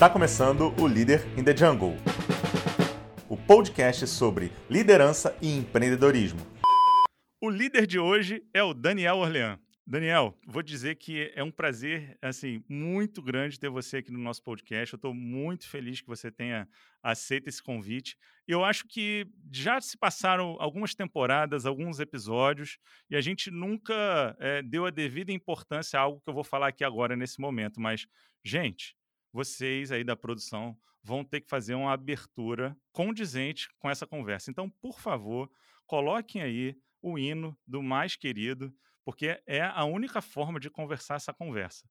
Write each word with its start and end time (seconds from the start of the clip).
Está 0.00 0.08
começando 0.08 0.74
o 0.80 0.88
Líder 0.88 1.20
in 1.38 1.44
the 1.44 1.54
Jungle, 1.54 1.94
o 3.28 3.36
podcast 3.36 4.06
sobre 4.06 4.50
liderança 4.70 5.36
e 5.42 5.54
empreendedorismo. 5.54 6.40
O 7.38 7.50
líder 7.50 7.86
de 7.86 7.98
hoje 7.98 8.42
é 8.54 8.62
o 8.62 8.72
Daniel 8.72 9.16
Orlean. 9.16 9.60
Daniel, 9.86 10.34
vou 10.46 10.62
dizer 10.62 10.94
que 10.94 11.30
é 11.34 11.44
um 11.44 11.50
prazer, 11.50 12.16
assim, 12.22 12.64
muito 12.66 13.20
grande 13.20 13.60
ter 13.60 13.68
você 13.68 13.98
aqui 13.98 14.10
no 14.10 14.18
nosso 14.18 14.42
podcast. 14.42 14.94
Eu 14.94 14.96
estou 14.96 15.12
muito 15.12 15.68
feliz 15.68 16.00
que 16.00 16.06
você 16.06 16.30
tenha 16.30 16.66
aceito 17.02 17.48
esse 17.48 17.62
convite. 17.62 18.16
Eu 18.48 18.64
acho 18.64 18.86
que 18.88 19.26
já 19.52 19.78
se 19.82 19.98
passaram 19.98 20.56
algumas 20.60 20.94
temporadas, 20.94 21.66
alguns 21.66 22.00
episódios, 22.00 22.78
e 23.10 23.16
a 23.16 23.20
gente 23.20 23.50
nunca 23.50 24.34
é, 24.40 24.62
deu 24.62 24.86
a 24.86 24.90
devida 24.90 25.30
importância 25.30 26.00
a 26.00 26.02
algo 26.04 26.22
que 26.22 26.30
eu 26.30 26.34
vou 26.34 26.44
falar 26.44 26.68
aqui 26.68 26.84
agora 26.84 27.14
nesse 27.14 27.38
momento. 27.38 27.78
Mas, 27.78 28.06
gente, 28.42 28.96
vocês 29.32 29.92
aí 29.92 30.04
da 30.04 30.16
produção 30.16 30.76
vão 31.02 31.24
ter 31.24 31.40
que 31.40 31.48
fazer 31.48 31.74
uma 31.74 31.92
abertura 31.92 32.76
condizente 32.92 33.68
com 33.78 33.88
essa 33.88 34.06
conversa. 34.06 34.50
Então, 34.50 34.68
por 34.68 35.00
favor, 35.00 35.50
coloquem 35.86 36.42
aí 36.42 36.76
o 37.02 37.18
hino 37.18 37.56
do 37.66 37.82
mais 37.82 38.16
querido 38.16 38.72
porque 39.04 39.40
é 39.46 39.62
a 39.62 39.84
única 39.84 40.20
forma 40.20 40.60
de 40.60 40.70
conversar 40.70 41.16
essa 41.16 41.32
conversa. 41.32 41.84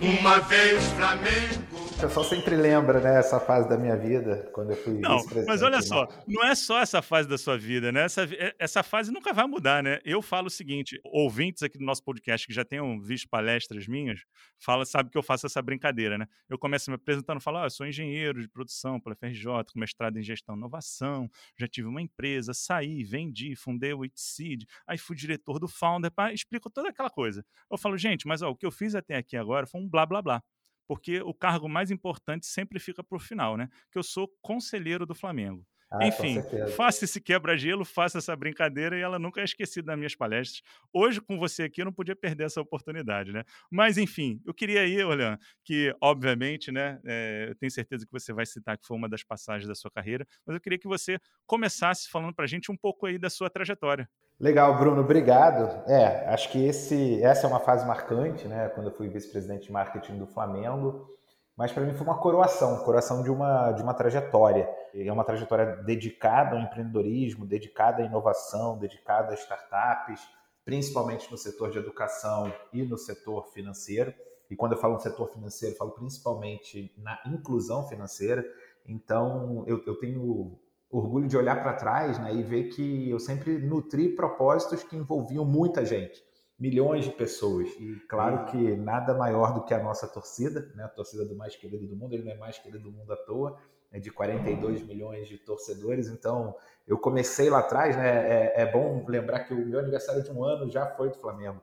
Uma 0.00 0.40
vez 0.40 0.84
Flamengo 0.92 1.57
o 1.98 2.00
pessoal 2.00 2.24
sempre 2.24 2.54
lembra, 2.54 3.00
né, 3.00 3.18
essa 3.18 3.40
fase 3.40 3.68
da 3.68 3.76
minha 3.76 3.96
vida, 3.96 4.48
quando 4.52 4.70
eu 4.70 4.76
fui 4.76 5.00
Não, 5.00 5.18
mas 5.48 5.62
olha 5.62 5.82
só, 5.82 6.06
não 6.28 6.44
é 6.44 6.54
só 6.54 6.80
essa 6.80 7.02
fase 7.02 7.28
da 7.28 7.36
sua 7.36 7.58
vida, 7.58 7.90
né? 7.90 8.04
Essa, 8.04 8.22
é, 8.22 8.54
essa 8.56 8.84
fase 8.84 9.10
nunca 9.10 9.32
vai 9.32 9.48
mudar, 9.48 9.82
né? 9.82 9.98
Eu 10.04 10.22
falo 10.22 10.46
o 10.46 10.50
seguinte, 10.50 11.00
ouvintes 11.04 11.60
aqui 11.64 11.76
do 11.76 11.84
nosso 11.84 12.04
podcast 12.04 12.46
que 12.46 12.52
já 12.52 12.64
tenham 12.64 13.00
visto 13.00 13.28
palestras 13.28 13.88
minhas, 13.88 14.20
fala, 14.60 14.86
sabe 14.86 15.10
que 15.10 15.18
eu 15.18 15.24
faço 15.24 15.46
essa 15.46 15.60
brincadeira, 15.60 16.16
né? 16.16 16.26
Eu 16.48 16.56
começo 16.56 16.88
me 16.88 16.94
apresentando, 16.94 17.40
falo, 17.40 17.58
ah, 17.58 17.64
eu 17.64 17.70
sou 17.70 17.84
engenheiro 17.84 18.40
de 18.40 18.48
produção 18.48 19.00
pela 19.00 19.16
FRJ, 19.16 19.44
com 19.72 19.80
mestrado 19.80 20.16
em 20.16 20.22
gestão 20.22 20.54
e 20.54 20.58
inovação, 20.58 21.28
já 21.58 21.66
tive 21.66 21.88
uma 21.88 22.00
empresa, 22.00 22.54
saí, 22.54 23.02
vendi, 23.02 23.56
fundei 23.56 23.92
o 23.92 24.04
Itseed, 24.04 24.64
aí 24.86 24.98
fui 24.98 25.16
diretor 25.16 25.58
do 25.58 25.66
Founder, 25.66 26.12
pá, 26.12 26.32
explico 26.32 26.70
toda 26.70 26.90
aquela 26.90 27.10
coisa. 27.10 27.44
Eu 27.68 27.76
falo, 27.76 27.98
gente, 27.98 28.24
mas 28.28 28.40
ó, 28.40 28.50
o 28.50 28.56
que 28.56 28.64
eu 28.64 28.70
fiz 28.70 28.94
até 28.94 29.16
aqui 29.16 29.36
agora 29.36 29.66
foi 29.66 29.80
um 29.80 29.88
blá 29.88 30.06
blá 30.06 30.22
blá 30.22 30.40
porque 30.88 31.20
o 31.22 31.34
cargo 31.34 31.68
mais 31.68 31.90
importante 31.92 32.46
sempre 32.46 32.80
fica 32.80 33.04
para 33.04 33.16
o 33.16 33.20
final, 33.20 33.56
né? 33.56 33.68
Que 33.92 33.98
eu 33.98 34.04
sou 34.04 34.28
conselheiro 34.42 35.06
do 35.06 35.14
Flamengo. 35.14 35.66
Ah, 35.90 36.06
Enfim, 36.06 36.42
faça 36.76 37.06
esse 37.06 37.18
quebra-gelo, 37.18 37.82
faça 37.82 38.18
essa 38.18 38.36
brincadeira 38.36 38.98
e 38.98 39.00
ela 39.00 39.18
nunca 39.18 39.40
é 39.40 39.44
esquecida 39.44 39.86
das 39.86 39.96
minhas 39.96 40.14
palestras. 40.14 40.62
Hoje, 40.92 41.18
com 41.18 41.38
você 41.38 41.62
aqui, 41.62 41.80
eu 41.80 41.86
não 41.86 41.92
podia 41.92 42.14
perder 42.14 42.44
essa 42.44 42.60
oportunidade, 42.60 43.32
né? 43.32 43.42
Mas, 43.70 43.96
enfim, 43.96 44.38
eu 44.44 44.52
queria 44.52 44.82
aí, 44.82 45.02
olha, 45.02 45.38
que, 45.64 45.94
obviamente, 46.02 46.70
né, 46.70 47.00
é, 47.06 47.46
eu 47.48 47.54
tenho 47.54 47.70
certeza 47.70 48.04
que 48.04 48.12
você 48.12 48.34
vai 48.34 48.44
citar 48.44 48.76
que 48.76 48.86
foi 48.86 48.98
uma 48.98 49.08
das 49.08 49.24
passagens 49.24 49.66
da 49.66 49.74
sua 49.74 49.90
carreira, 49.90 50.26
mas 50.46 50.54
eu 50.54 50.60
queria 50.60 50.78
que 50.78 50.86
você 50.86 51.18
começasse 51.46 52.10
falando 52.10 52.34
para 52.34 52.44
a 52.44 52.48
gente 52.48 52.70
um 52.70 52.76
pouco 52.76 53.06
aí 53.06 53.18
da 53.18 53.30
sua 53.30 53.48
trajetória. 53.48 54.06
Legal, 54.38 54.78
Bruno, 54.78 55.00
obrigado. 55.00 55.90
É, 55.90 56.28
acho 56.28 56.50
que 56.52 56.64
esse, 56.64 57.20
essa 57.22 57.46
é 57.46 57.50
uma 57.50 57.60
fase 57.60 57.86
marcante, 57.86 58.46
né? 58.46 58.68
Quando 58.68 58.88
eu 58.88 58.94
fui 58.94 59.08
vice-presidente 59.08 59.66
de 59.66 59.72
marketing 59.72 60.18
do 60.18 60.26
Flamengo, 60.26 61.17
mas 61.58 61.72
para 61.72 61.84
mim 61.84 61.92
foi 61.92 62.06
uma 62.06 62.16
coroação, 62.18 62.84
coroação 62.84 63.20
de 63.20 63.30
uma, 63.30 63.72
de 63.72 63.82
uma 63.82 63.92
trajetória. 63.92 64.70
É 64.94 65.12
uma 65.12 65.24
trajetória 65.24 65.82
dedicada 65.82 66.54
ao 66.54 66.62
empreendedorismo, 66.62 67.44
dedicada 67.44 68.00
à 68.00 68.06
inovação, 68.06 68.78
dedicada 68.78 69.32
a 69.32 69.34
startups, 69.34 70.20
principalmente 70.64 71.28
no 71.32 71.36
setor 71.36 71.72
de 71.72 71.78
educação 71.78 72.52
e 72.72 72.84
no 72.84 72.96
setor 72.96 73.48
financeiro. 73.48 74.14
E 74.48 74.54
quando 74.54 74.72
eu 74.72 74.78
falo 74.78 74.94
no 74.94 75.00
setor 75.00 75.32
financeiro, 75.32 75.74
falo 75.74 75.90
principalmente 75.90 76.94
na 76.96 77.18
inclusão 77.26 77.88
financeira. 77.88 78.44
Então, 78.86 79.64
eu, 79.66 79.82
eu 79.84 79.98
tenho 79.98 80.56
orgulho 80.88 81.26
de 81.26 81.36
olhar 81.36 81.60
para 81.60 81.72
trás 81.72 82.20
né, 82.20 82.32
e 82.32 82.40
ver 82.40 82.68
que 82.68 83.10
eu 83.10 83.18
sempre 83.18 83.58
nutri 83.58 84.14
propósitos 84.14 84.84
que 84.84 84.96
envolviam 84.96 85.44
muita 85.44 85.84
gente, 85.84 86.22
milhões 86.58 87.04
de 87.04 87.12
pessoas. 87.12 87.68
E 87.78 87.94
claro 88.08 88.46
que 88.46 88.56
nada 88.76 89.14
maior 89.14 89.54
do 89.54 89.64
que 89.64 89.72
a 89.72 89.82
nossa 89.82 90.08
torcida, 90.08 90.70
né, 90.74 90.84
a 90.84 90.88
torcida 90.88 91.24
do 91.24 91.36
mais 91.36 91.54
querido 91.54 91.86
do 91.86 91.94
mundo, 91.94 92.14
ele 92.14 92.24
não 92.24 92.32
é 92.32 92.36
mais 92.36 92.58
querido 92.58 92.84
do 92.84 92.90
mundo 92.90 93.12
à 93.12 93.16
toa, 93.16 93.56
é 93.92 94.00
de 94.00 94.10
42 94.10 94.82
milhões 94.82 95.28
de 95.28 95.38
torcedores. 95.38 96.08
Então 96.08 96.54
eu 96.86 96.98
comecei 96.98 97.48
lá 97.48 97.60
atrás, 97.60 97.96
né, 97.96 98.52
é, 98.54 98.62
é 98.62 98.72
bom 98.72 99.04
lembrar 99.06 99.40
que 99.40 99.54
o 99.54 99.66
meu 99.66 99.78
aniversário 99.78 100.22
de 100.22 100.30
um 100.32 100.42
ano 100.42 100.68
já 100.68 100.86
foi 100.96 101.10
do 101.10 101.18
Flamengo. 101.18 101.60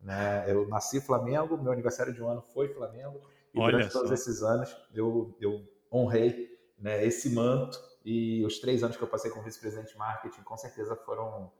Né? 0.00 0.44
Eu 0.48 0.66
nasci 0.68 1.00
Flamengo, 1.00 1.58
meu 1.58 1.72
aniversário 1.72 2.14
de 2.14 2.22
um 2.22 2.28
ano 2.28 2.42
foi 2.54 2.68
Flamengo, 2.68 3.20
e 3.52 3.60
Olha 3.60 3.72
durante 3.72 3.92
só. 3.92 3.98
todos 3.98 4.12
esses 4.12 4.42
anos 4.42 4.74
eu, 4.94 5.36
eu 5.40 5.62
honrei 5.92 6.56
né, 6.78 7.04
esse 7.04 7.30
manto 7.30 7.78
e 8.04 8.44
os 8.46 8.58
três 8.60 8.82
anos 8.82 8.96
que 8.96 9.02
eu 9.02 9.08
passei 9.08 9.30
como 9.30 9.44
vice-presidente 9.44 9.92
de 9.92 9.98
marketing, 9.98 10.42
com 10.42 10.56
certeza 10.56 10.96
foram 10.96 11.52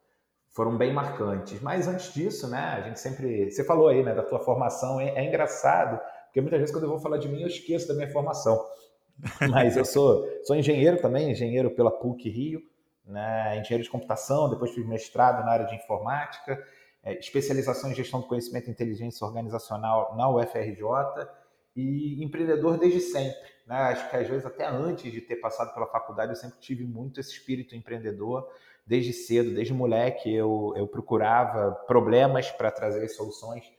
foram 0.50 0.76
bem 0.76 0.92
marcantes. 0.92 1.60
Mas 1.60 1.86
antes 1.86 2.12
disso, 2.12 2.48
né, 2.48 2.58
a 2.58 2.80
gente 2.82 3.00
sempre. 3.00 3.50
Você 3.50 3.64
falou 3.64 3.88
aí, 3.88 4.02
né, 4.02 4.14
da 4.14 4.22
tua 4.22 4.40
formação, 4.40 5.00
é, 5.00 5.10
é 5.10 5.24
engraçado, 5.26 6.00
porque 6.26 6.40
muitas 6.40 6.58
vezes 6.58 6.74
quando 6.74 6.84
eu 6.84 6.90
vou 6.90 6.98
falar 6.98 7.18
de 7.18 7.28
mim, 7.28 7.42
eu 7.42 7.48
esqueço 7.48 7.88
da 7.88 7.94
minha 7.94 8.10
formação. 8.10 8.58
Mas 9.50 9.76
eu 9.76 9.84
sou, 9.84 10.26
sou 10.44 10.56
engenheiro 10.56 11.00
também, 11.00 11.30
engenheiro 11.30 11.70
pela 11.70 11.90
PUC 11.90 12.28
Rio, 12.28 12.62
né, 13.04 13.58
engenheiro 13.58 13.82
de 13.82 13.90
computação, 13.90 14.50
depois 14.50 14.72
fiz 14.72 14.86
mestrado 14.86 15.44
na 15.44 15.52
área 15.52 15.66
de 15.66 15.74
informática, 15.74 16.62
é, 17.02 17.18
especialização 17.18 17.90
em 17.90 17.94
gestão 17.94 18.20
do 18.20 18.26
conhecimento 18.26 18.68
e 18.68 18.70
inteligência 18.70 19.26
organizacional 19.26 20.14
na 20.16 20.28
UFRJ 20.28 20.82
e 21.74 22.22
empreendedor 22.22 22.76
desde 22.76 23.00
sempre. 23.00 23.48
Né? 23.66 23.76
Acho 23.76 24.10
que 24.10 24.16
às 24.16 24.28
vezes 24.28 24.44
até 24.44 24.66
antes 24.66 25.12
de 25.12 25.20
ter 25.20 25.36
passado 25.36 25.72
pela 25.72 25.86
faculdade 25.86 26.32
eu 26.32 26.36
sempre 26.36 26.58
tive 26.58 26.84
muito 26.84 27.20
esse 27.20 27.32
espírito 27.32 27.74
empreendedor. 27.74 28.48
Desde 28.88 29.12
cedo, 29.12 29.54
desde 29.54 29.74
moleque, 29.74 30.34
eu, 30.34 30.72
eu 30.74 30.88
procurava 30.88 31.72
problemas 31.86 32.50
para 32.50 32.70
trazer 32.70 33.06
soluções 33.08 33.70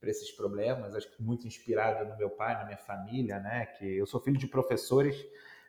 para 0.00 0.08
esses 0.08 0.30
problemas. 0.30 0.94
Acho 0.94 1.10
que 1.10 1.20
muito 1.20 1.48
inspirado 1.48 2.08
no 2.08 2.16
meu 2.16 2.30
pai, 2.30 2.54
na 2.54 2.64
minha 2.66 2.78
família, 2.78 3.40
né? 3.40 3.66
Que 3.66 3.98
eu 3.98 4.06
sou 4.06 4.20
filho 4.20 4.38
de 4.38 4.46
professores, 4.46 5.16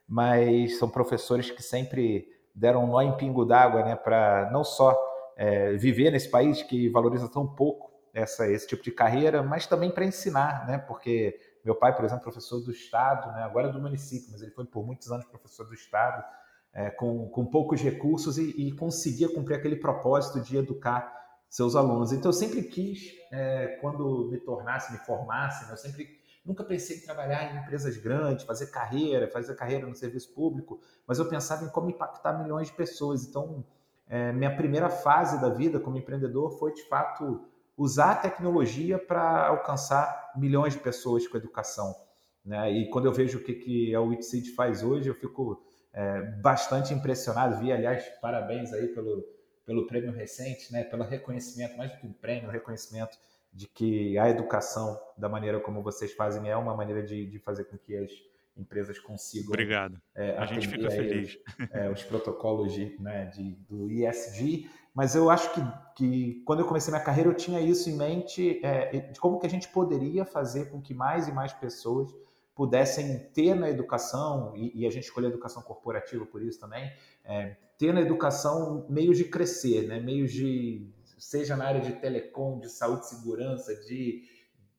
mas 0.08 0.78
são 0.78 0.88
professores 0.88 1.50
que 1.50 1.64
sempre 1.64 2.28
deram 2.54 2.84
um 2.84 2.88
nó 2.88 3.02
em 3.02 3.18
pingo 3.18 3.44
d'água, 3.44 3.84
né? 3.84 3.96
Para 3.96 4.52
não 4.52 4.64
só 4.64 4.96
é, 5.36 5.74
viver 5.74 6.12
nesse 6.12 6.30
país 6.30 6.62
que 6.62 6.88
valoriza 6.88 7.28
tão 7.28 7.48
pouco 7.48 7.92
essa, 8.14 8.48
esse 8.48 8.68
tipo 8.68 8.84
de 8.84 8.92
carreira, 8.92 9.42
mas 9.42 9.66
também 9.66 9.90
para 9.90 10.06
ensinar, 10.06 10.68
né? 10.68 10.78
Porque 10.78 11.40
meu 11.66 11.74
pai, 11.74 11.96
por 11.96 12.06
exemplo, 12.06 12.26
professor 12.26 12.60
do 12.60 12.70
Estado, 12.70 13.32
né? 13.32 13.42
agora 13.42 13.70
é 13.70 13.72
do 13.72 13.82
município, 13.82 14.30
mas 14.32 14.44
ele 14.44 14.52
foi 14.52 14.66
por 14.66 14.86
muitos 14.86 15.12
anos 15.12 15.26
professor 15.26 15.66
do 15.66 15.74
Estado, 15.74 16.24
é, 16.74 16.90
com, 16.90 17.28
com 17.30 17.46
poucos 17.46 17.82
recursos 17.82 18.38
e, 18.38 18.50
e, 18.58 18.72
conseguia 18.72 19.30
cumprir 19.30 19.56
aquele 19.56 19.76
propósito 19.76 20.42
de 20.42 20.58
educar 20.58 21.22
seus 21.48 21.76
alunos. 21.76 22.12
Então, 22.12 22.30
eu 22.30 22.34
sempre 22.34 22.64
quis, 22.64 23.12
é, 23.32 23.78
quando 23.80 24.30
me 24.32 24.40
tornasse, 24.40 24.92
me 24.92 24.98
formasse, 25.00 25.66
né? 25.66 25.74
eu 25.74 25.78
sempre 25.78 26.08
nunca 26.44 26.64
pensei 26.64 26.98
em 26.98 27.02
trabalhar 27.02 27.54
em 27.54 27.60
empresas 27.60 27.96
grandes, 27.98 28.44
fazer 28.44 28.68
carreira, 28.68 29.30
fazer 29.30 29.56
carreira 29.56 29.86
no 29.88 29.96
serviço 29.96 30.34
público, 30.34 30.82
mas 31.08 31.20
eu 31.20 31.30
pensava 31.30 31.64
em 31.64 31.70
como 31.70 31.90
impactar 31.90 32.42
milhões 32.42 32.68
de 32.68 32.74
pessoas. 32.74 33.24
Então, 33.24 33.64
é, 34.10 34.32
minha 34.32 34.56
primeira 34.56 34.90
fase 34.90 35.40
da 35.40 35.50
vida 35.50 35.80
como 35.80 35.98
empreendedor 35.98 36.58
foi, 36.58 36.74
de 36.74 36.84
fato, 36.90 37.46
usar 37.78 38.12
a 38.12 38.16
tecnologia 38.16 38.98
para 38.98 39.48
alcançar 39.48 40.34
milhões 40.36 40.74
de 40.74 40.80
pessoas 40.80 41.28
com 41.28 41.38
educação. 41.38 41.96
Né? 42.44 42.72
E 42.72 42.90
quando 42.90 43.06
eu 43.06 43.14
vejo 43.14 43.38
o 43.38 43.44
que, 43.44 43.54
que 43.54 43.96
a 43.96 44.02
Wixseed 44.02 44.54
faz 44.54 44.84
hoje, 44.84 45.10
eu 45.10 45.16
fico 45.16 45.64
é, 45.94 46.22
bastante 46.42 46.94
impressionado. 46.94 47.60
Vi, 47.60 47.72
aliás, 47.72 48.04
parabéns 48.22 48.74
aí 48.74 48.88
pelo, 48.88 49.24
pelo 49.66 49.88
prêmio 49.88 50.12
recente, 50.12 50.72
né? 50.72 50.84
pelo 50.84 51.04
reconhecimento, 51.04 51.78
mais 51.78 51.92
do 51.92 51.98
que 51.98 52.08
um 52.08 52.14
prêmio, 52.14 52.50
reconhecimento 52.50 53.18
de 53.54 53.68
que 53.68 54.18
a 54.18 54.30
educação, 54.30 55.00
da 55.18 55.30
maneira 55.30 55.60
como 55.60 55.84
vocês 55.84 56.12
fazem, 56.14 56.50
é 56.50 56.58
uma 56.58 56.76
maneira 56.76 57.04
de, 57.04 57.26
de 57.28 57.40
fazer 57.40 57.66
com 57.66 57.78
que 57.78 57.96
as 57.96 58.12
empresas 58.58 58.98
consigam. 59.00 59.50
Obrigado. 59.50 60.02
É, 60.16 60.38
a 60.38 60.46
gente 60.46 60.68
fica 60.68 60.90
feliz. 60.90 61.38
Os, 61.60 61.72
é, 61.72 61.90
os 61.90 62.04
protocolos 62.04 62.74
de, 62.74 63.00
né, 63.00 63.26
de, 63.26 63.54
do 63.70 63.92
ISG 63.92 64.70
mas 64.94 65.16
eu 65.16 65.30
acho 65.30 65.52
que, 65.54 65.62
que 65.96 66.44
quando 66.46 66.60
eu 66.60 66.68
comecei 66.68 66.92
minha 66.92 67.04
carreira 67.04 67.30
eu 67.30 67.34
tinha 67.34 67.60
isso 67.60 67.90
em 67.90 67.98
mente 67.98 68.60
é, 68.64 69.12
de 69.12 69.20
como 69.20 69.40
que 69.40 69.48
a 69.48 69.50
gente 69.50 69.68
poderia 69.70 70.24
fazer 70.24 70.70
com 70.70 70.80
que 70.80 70.94
mais 70.94 71.28
e 71.28 71.32
mais 71.32 71.52
pessoas 71.52 72.14
pudessem 72.56 73.20
ter 73.34 73.56
na 73.56 73.70
educação 73.70 74.54
e, 74.56 74.82
e 74.82 74.86
a 74.86 74.92
gente 74.92 75.04
escolheu 75.04 75.30
a 75.30 75.34
educação 75.34 75.62
corporativa 75.62 76.26
por 76.26 76.42
isso 76.42 76.60
também 76.60 76.92
é, 77.24 77.58
ter 77.78 77.94
na 77.94 78.02
educação 78.02 78.86
meios 78.90 79.18
de 79.18 79.26
crescer 79.26 79.88
né? 79.88 80.00
Meios 80.00 80.32
de 80.32 80.88
seja 81.18 81.56
na 81.56 81.66
área 81.66 81.82
de 81.82 81.94
telecom 81.94 82.60
de 82.60 82.70
saúde 82.70 83.08
segurança 83.08 83.74
de 83.76 84.24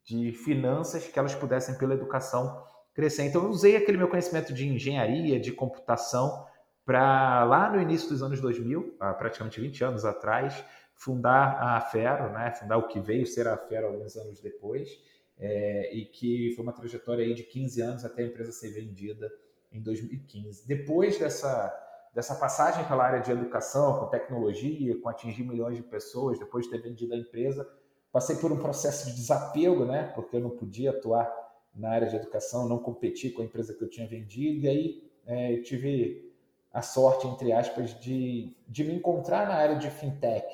de 0.04 0.32
finanças 0.32 1.06
que 1.06 1.18
elas 1.18 1.34
pudessem 1.34 1.76
pela 1.76 1.94
educação 1.94 2.62
crescer. 2.92 3.24
Então 3.24 3.42
eu 3.42 3.48
usei 3.48 3.74
aquele 3.74 3.98
meu 3.98 4.08
conhecimento 4.08 4.52
de 4.52 4.68
engenharia 4.68 5.40
de 5.40 5.50
computação 5.50 6.46
para 6.84 7.44
lá 7.44 7.70
no 7.70 7.80
início 7.80 8.10
dos 8.10 8.22
anos 8.22 8.40
2000, 8.40 8.96
há 9.00 9.14
praticamente 9.14 9.60
20 9.60 9.84
anos 9.84 10.04
atrás, 10.04 10.62
fundar 10.94 11.56
a 11.58 11.76
Afero, 11.78 12.30
né? 12.32 12.52
fundar 12.52 12.76
o 12.76 12.86
que 12.86 13.00
veio 13.00 13.26
ser 13.26 13.48
a 13.48 13.54
Afero 13.54 13.86
alguns 13.86 14.16
anos 14.16 14.40
depois, 14.40 14.90
é, 15.38 15.94
e 15.94 16.06
que 16.06 16.52
foi 16.54 16.62
uma 16.62 16.72
trajetória 16.72 17.24
aí 17.24 17.34
de 17.34 17.42
15 17.42 17.80
anos 17.80 18.04
até 18.04 18.22
a 18.22 18.26
empresa 18.26 18.52
ser 18.52 18.70
vendida 18.70 19.30
em 19.72 19.80
2015. 19.80 20.66
Depois 20.66 21.18
dessa, 21.18 21.72
dessa 22.14 22.34
passagem 22.36 22.84
pela 22.86 23.04
área 23.04 23.20
de 23.20 23.32
educação, 23.32 23.98
com 23.98 24.06
tecnologia, 24.06 24.98
com 25.00 25.08
atingir 25.08 25.42
milhões 25.42 25.76
de 25.76 25.82
pessoas, 25.82 26.38
depois 26.38 26.64
de 26.64 26.70
ter 26.70 26.80
vendido 26.80 27.14
a 27.14 27.16
empresa, 27.16 27.68
passei 28.12 28.36
por 28.36 28.52
um 28.52 28.58
processo 28.58 29.06
de 29.06 29.16
desapego, 29.16 29.84
né? 29.84 30.12
porque 30.14 30.36
eu 30.36 30.40
não 30.40 30.50
podia 30.50 30.90
atuar 30.90 31.28
na 31.74 31.90
área 31.90 32.06
de 32.06 32.14
educação, 32.14 32.68
não 32.68 32.78
competir 32.78 33.32
com 33.32 33.42
a 33.42 33.44
empresa 33.44 33.74
que 33.74 33.82
eu 33.82 33.90
tinha 33.90 34.06
vendido, 34.06 34.64
e 34.64 34.68
aí 34.68 35.10
é, 35.26 35.52
eu 35.54 35.62
tive 35.62 36.32
a 36.72 36.82
sorte, 36.82 37.26
entre 37.26 37.52
aspas, 37.52 37.98
de, 38.00 38.56
de 38.68 38.84
me 38.84 38.94
encontrar 38.94 39.48
na 39.48 39.54
área 39.54 39.76
de 39.76 39.90
fintech, 39.90 40.46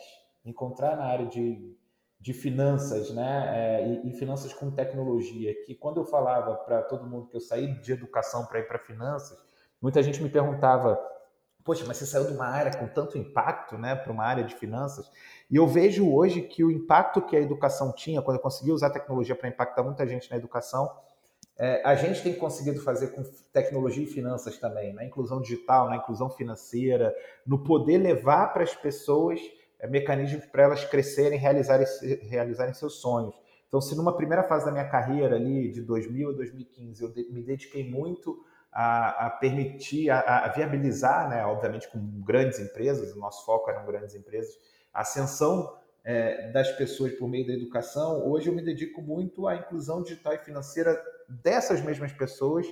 me 0.44 0.50
encontrar 0.50 0.96
na 0.96 1.04
área 1.04 1.26
de 1.26 1.76
de 2.20 2.34
finanças, 2.34 3.10
né? 3.10 3.48
É, 3.54 3.88
e, 3.88 4.10
e, 4.10 4.12
finanças 4.12 4.52
com 4.52 4.70
tecnologia. 4.70 5.54
Que 5.64 5.74
quando 5.74 6.00
eu 6.00 6.04
falava 6.04 6.54
para 6.54 6.82
todo 6.82 7.06
mundo 7.06 7.28
que 7.28 7.36
eu 7.36 7.40
saí 7.40 7.72
de 7.80 7.92
educação 7.92 8.44
para 8.44 8.58
ir 8.58 8.68
para 8.68 8.78
finanças, 8.78 9.38
muita 9.80 10.02
gente 10.02 10.22
me 10.22 10.28
perguntava: 10.28 11.00
Poxa, 11.64 11.84
mas 11.86 11.96
você 11.96 12.04
saiu 12.04 12.26
de 12.26 12.32
uma 12.34 12.46
área 12.46 12.76
com 12.76 12.86
tanto 12.86 13.16
impacto, 13.16 13.78
né, 13.78 13.94
para 13.94 14.12
uma 14.12 14.24
área 14.24 14.44
de 14.44 14.54
finanças? 14.54 15.10
E 15.50 15.56
eu 15.56 15.66
vejo 15.66 16.12
hoje 16.12 16.42
que 16.42 16.62
o 16.62 16.70
impacto 16.70 17.22
que 17.22 17.34
a 17.34 17.40
educação 17.40 17.92
tinha, 17.92 18.20
quando 18.20 18.36
eu 18.36 18.42
consegui 18.42 18.70
usar 18.70 18.88
a 18.88 18.92
tecnologia 18.92 19.34
para 19.34 19.48
impactar 19.48 19.82
muita 19.82 20.06
gente 20.06 20.30
na 20.30 20.36
educação, 20.36 20.90
é, 21.58 21.82
a 21.84 21.94
gente 21.94 22.22
tem 22.22 22.34
conseguido 22.34 22.80
fazer 22.80 23.08
com 23.08 23.22
tecnologia 23.52 24.04
e 24.04 24.06
finanças 24.06 24.58
também, 24.58 24.92
na 24.92 25.04
inclusão 25.04 25.40
digital, 25.40 25.88
na 25.88 25.96
inclusão 25.96 26.30
financeira, 26.30 27.14
no 27.46 27.62
poder 27.62 27.98
levar 27.98 28.52
para 28.52 28.62
as 28.62 28.74
pessoas 28.74 29.40
mecanismos 29.88 30.44
para 30.46 30.64
elas 30.64 30.84
crescerem, 30.84 31.38
realizarem, 31.38 31.86
realizarem 32.28 32.74
seus 32.74 33.00
sonhos. 33.00 33.34
Então, 33.68 33.80
se 33.80 33.96
numa 33.96 34.16
primeira 34.16 34.42
fase 34.42 34.64
da 34.64 34.72
minha 34.72 34.88
carreira 34.88 35.36
ali, 35.36 35.70
de 35.70 35.80
2000 35.82 36.30
a 36.30 36.32
2015, 36.32 37.02
eu 37.02 37.08
me 37.32 37.42
dediquei 37.42 37.88
muito 37.88 38.44
a, 38.72 39.26
a 39.26 39.30
permitir, 39.30 40.10
a, 40.10 40.18
a, 40.18 40.48
viabilizar, 40.48 41.28
né, 41.28 41.44
obviamente 41.44 41.88
com 41.88 41.98
grandes 42.20 42.58
empresas, 42.58 43.14
o 43.14 43.18
nosso 43.18 43.44
foco 43.44 43.70
eram 43.70 43.86
grandes 43.86 44.14
empresas, 44.14 44.58
a 44.92 45.02
ascensão 45.02 45.76
é, 46.04 46.50
das 46.50 46.70
pessoas 46.72 47.12
por 47.12 47.28
meio 47.28 47.46
da 47.46 47.52
educação, 47.52 48.28
hoje 48.28 48.48
eu 48.48 48.54
me 48.54 48.62
dedico 48.62 49.00
muito 49.00 49.46
à 49.46 49.56
inclusão 49.56 50.02
digital 50.02 50.34
e 50.34 50.38
financeira 50.38 51.00
dessas 51.28 51.80
mesmas 51.80 52.12
pessoas, 52.12 52.66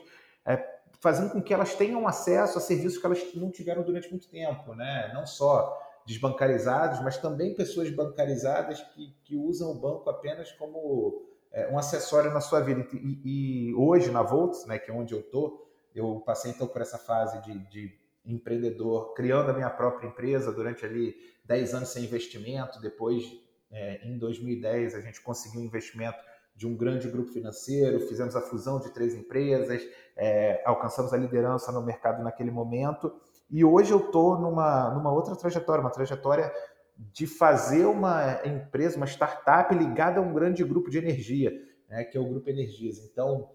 é, 0.45 0.79
fazendo 1.01 1.31
com 1.31 1.41
que 1.41 1.55
elas 1.55 1.75
tenham 1.75 2.09
acesso 2.09 2.59
a 2.59 2.61
serviços 2.61 2.99
que 2.99 3.07
elas 3.07 3.35
não 3.35 3.51
tiveram 3.51 3.83
durante 3.83 4.11
muito 4.11 4.29
tempo, 4.29 4.75
né? 4.75 5.13
não 5.15 5.25
só 5.27 5.79
desbancarizados, 6.09 7.03
mas 7.03 7.19
também 7.19 7.55
pessoas 7.55 7.91
bancarizadas 7.91 8.81
que, 8.81 9.15
que 9.23 9.37
usam 9.37 9.71
o 9.71 9.75
banco 9.75 10.09
apenas 10.09 10.51
como 10.53 11.23
é, 11.53 11.71
um 11.71 11.79
acessório 11.79 12.33
na 12.33 12.41
sua 12.41 12.61
vida. 12.61 12.89
E, 12.95 13.69
e, 13.69 13.75
hoje, 13.75 14.11
na 14.11 14.23
Volts, 14.23 14.65
né, 14.65 14.79
que 14.79 14.91
é 14.91 14.95
onde 14.95 15.13
eu 15.13 15.21
estou, 15.21 15.71
eu 15.95 16.23
passei 16.25 16.51
então 16.51 16.67
por 16.67 16.81
essa 16.81 16.97
fase 16.97 17.43
de, 17.43 17.59
de 17.69 17.99
empreendedor, 18.25 19.13
criando 19.13 19.51
a 19.51 19.53
minha 19.53 19.69
própria 19.69 20.09
empresa 20.09 20.51
durante 20.51 20.83
ali 20.83 21.15
10 21.45 21.75
anos 21.75 21.91
sem 21.91 22.05
investimento. 22.05 22.81
Depois, 22.81 23.25
é, 23.71 24.09
em 24.09 24.17
2010, 24.17 24.95
a 24.95 25.01
gente 25.03 25.21
conseguiu 25.21 25.61
um 25.61 25.65
investimento 25.65 26.19
de 26.57 26.67
um 26.67 26.75
grande 26.75 27.07
grupo 27.11 27.31
financeiro, 27.31 28.01
fizemos 28.09 28.35
a 28.35 28.41
fusão 28.41 28.81
de 28.81 28.91
três 28.95 29.15
empresas, 29.15 29.83
é, 30.17 30.63
alcançamos 30.65 31.13
a 31.13 31.19
liderança 31.19 31.71
no 31.71 31.83
mercado 31.83 32.23
naquele 32.23 32.51
momento 32.51 33.15
e 33.51 33.65
hoje 33.65 33.93
eu 33.93 33.99
estou 33.99 34.39
numa, 34.39 34.91
numa 34.91 35.13
outra 35.13 35.35
trajetória, 35.35 35.81
uma 35.81 35.91
trajetória 35.91 36.53
de 36.97 37.27
fazer 37.27 37.87
uma 37.87 38.41
empresa, 38.45 38.97
uma 38.97 39.07
startup 39.07 39.75
ligada 39.75 40.19
a 40.19 40.23
um 40.23 40.35
grande 40.35 40.65
grupo 40.65 40.91
de 40.91 40.99
energia, 40.99 41.53
né, 41.89 42.05
que 42.05 42.19
é 42.19 42.21
o 42.21 42.29
Grupo 42.29 42.51
Energias. 42.51 42.99
Então, 42.99 43.49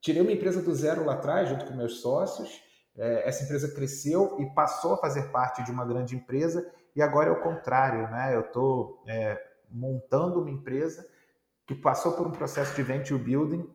tirei 0.00 0.20
uma 0.20 0.32
empresa 0.32 0.60
do 0.60 0.74
zero 0.74 1.04
lá 1.04 1.14
atrás, 1.14 1.48
junto 1.48 1.64
com 1.64 1.74
meus 1.74 2.00
sócios. 2.00 2.62
É, 2.96 3.28
essa 3.28 3.42
empresa 3.42 3.74
cresceu 3.74 4.36
e 4.38 4.46
passou 4.54 4.94
a 4.94 4.98
fazer 4.98 5.30
parte 5.32 5.64
de 5.64 5.70
uma 5.70 5.84
grande 5.84 6.14
empresa, 6.14 6.64
e 6.94 7.02
agora 7.02 7.30
é 7.30 7.32
o 7.32 7.40
contrário, 7.40 8.08
né? 8.10 8.36
Eu 8.36 8.42
estou 8.42 9.02
é, 9.08 9.42
montando 9.68 10.40
uma 10.40 10.50
empresa 10.50 11.04
que 11.66 11.74
passou 11.74 12.12
por 12.12 12.26
um 12.26 12.30
processo 12.30 12.76
de 12.76 12.82
venture 12.82 13.20
building 13.20 13.68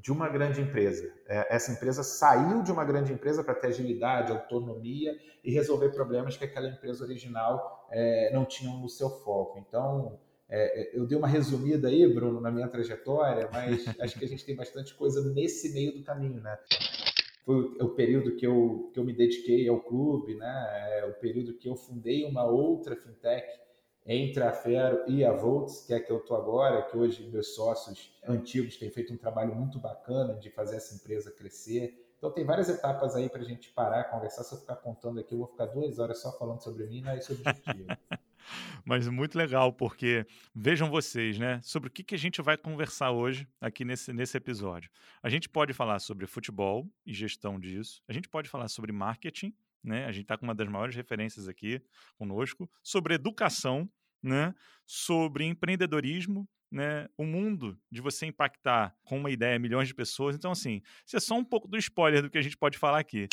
de 0.00 0.10
uma 0.10 0.28
grande 0.28 0.60
empresa. 0.60 1.12
É, 1.28 1.54
essa 1.54 1.70
empresa 1.70 2.02
saiu 2.02 2.62
de 2.62 2.72
uma 2.72 2.84
grande 2.84 3.12
empresa 3.12 3.44
para 3.44 3.54
ter 3.54 3.68
agilidade, 3.68 4.32
autonomia 4.32 5.14
e 5.44 5.52
resolver 5.52 5.90
problemas 5.90 6.36
que 6.36 6.44
aquela 6.44 6.68
empresa 6.68 7.04
original 7.04 7.86
é, 7.90 8.30
não 8.32 8.44
tinha 8.44 8.72
no 8.72 8.88
seu 8.88 9.10
foco. 9.10 9.58
Então, 9.58 10.18
é, 10.48 10.96
eu 10.96 11.06
dei 11.06 11.18
uma 11.18 11.28
resumida 11.28 11.88
aí, 11.88 12.06
Bruno, 12.06 12.40
na 12.40 12.50
minha 12.50 12.68
trajetória, 12.68 13.48
mas 13.52 13.84
acho 14.00 14.18
que 14.18 14.24
a 14.24 14.28
gente 14.28 14.44
tem 14.46 14.56
bastante 14.56 14.94
coisa 14.94 15.22
nesse 15.32 15.72
meio 15.74 15.92
do 15.92 16.02
caminho, 16.02 16.40
né? 16.40 16.58
Foi 17.44 17.56
o 17.80 17.88
período 17.90 18.36
que 18.36 18.46
eu, 18.46 18.90
que 18.94 19.00
eu 19.00 19.04
me 19.04 19.12
dediquei 19.12 19.68
ao 19.68 19.80
clube, 19.80 20.36
né? 20.36 21.00
É 21.00 21.04
o 21.04 21.14
período 21.14 21.54
que 21.54 21.68
eu 21.68 21.74
fundei 21.74 22.24
uma 22.24 22.44
outra 22.44 22.96
fintech 22.96 23.46
entre 24.04 24.42
a 24.42 24.52
Fero 24.52 25.04
e 25.08 25.24
a 25.24 25.32
Volts, 25.32 25.84
que 25.86 25.94
é 25.94 26.00
que 26.00 26.10
eu 26.10 26.18
estou 26.18 26.36
agora, 26.36 26.82
que 26.82 26.96
hoje 26.96 27.28
meus 27.30 27.54
sócios 27.54 28.12
antigos 28.26 28.76
têm 28.76 28.90
feito 28.90 29.12
um 29.12 29.16
trabalho 29.16 29.54
muito 29.54 29.78
bacana 29.78 30.34
de 30.34 30.50
fazer 30.50 30.76
essa 30.76 30.94
empresa 30.94 31.30
crescer. 31.30 32.12
Então 32.18 32.30
tem 32.30 32.44
várias 32.44 32.68
etapas 32.68 33.16
aí 33.16 33.28
para 33.28 33.40
a 33.40 33.44
gente 33.44 33.70
parar, 33.70 34.04
conversar. 34.04 34.44
Se 34.44 34.54
eu 34.54 34.58
ficar 34.60 34.76
contando 34.76 35.20
aqui, 35.20 35.34
eu 35.34 35.38
vou 35.38 35.46
ficar 35.46 35.66
duas 35.66 35.98
horas 35.98 36.20
só 36.20 36.36
falando 36.38 36.62
sobre 36.62 36.86
mim, 36.86 37.00
não 37.00 37.10
é 37.10 37.18
esse 37.18 37.32
o. 37.32 37.36
Mas 38.84 39.08
muito 39.08 39.38
legal, 39.38 39.72
porque 39.72 40.26
vejam 40.54 40.90
vocês, 40.90 41.38
né? 41.38 41.60
Sobre 41.62 41.88
o 41.88 41.92
que, 41.92 42.02
que 42.02 42.14
a 42.14 42.18
gente 42.18 42.42
vai 42.42 42.56
conversar 42.56 43.12
hoje 43.12 43.48
aqui 43.60 43.84
nesse, 43.84 44.12
nesse 44.12 44.36
episódio. 44.36 44.90
A 45.22 45.28
gente 45.28 45.48
pode 45.48 45.72
falar 45.72 46.00
sobre 46.00 46.26
futebol 46.26 46.88
e 47.06 47.12
gestão 47.12 47.58
disso, 47.58 48.02
a 48.08 48.12
gente 48.12 48.28
pode 48.28 48.48
falar 48.48 48.68
sobre 48.68 48.92
marketing, 48.92 49.54
né? 49.82 50.04
A 50.06 50.12
gente 50.12 50.22
está 50.22 50.36
com 50.36 50.44
uma 50.44 50.54
das 50.54 50.68
maiores 50.68 50.94
referências 50.94 51.48
aqui 51.48 51.82
conosco, 52.16 52.70
sobre 52.82 53.14
educação, 53.14 53.90
né? 54.22 54.54
sobre 54.86 55.44
empreendedorismo, 55.44 56.48
né? 56.70 57.08
o 57.16 57.24
mundo 57.24 57.78
de 57.90 58.00
você 58.00 58.26
impactar 58.26 58.96
com 59.02 59.18
uma 59.18 59.30
ideia 59.30 59.58
milhões 59.58 59.88
de 59.88 59.94
pessoas. 59.94 60.36
Então, 60.36 60.52
assim, 60.52 60.80
isso 61.06 61.16
é 61.16 61.20
só 61.20 61.34
um 61.34 61.44
pouco 61.44 61.66
do 61.66 61.76
spoiler 61.76 62.22
do 62.22 62.30
que 62.30 62.38
a 62.38 62.42
gente 62.42 62.56
pode 62.56 62.78
falar 62.78 63.00
aqui. 63.00 63.28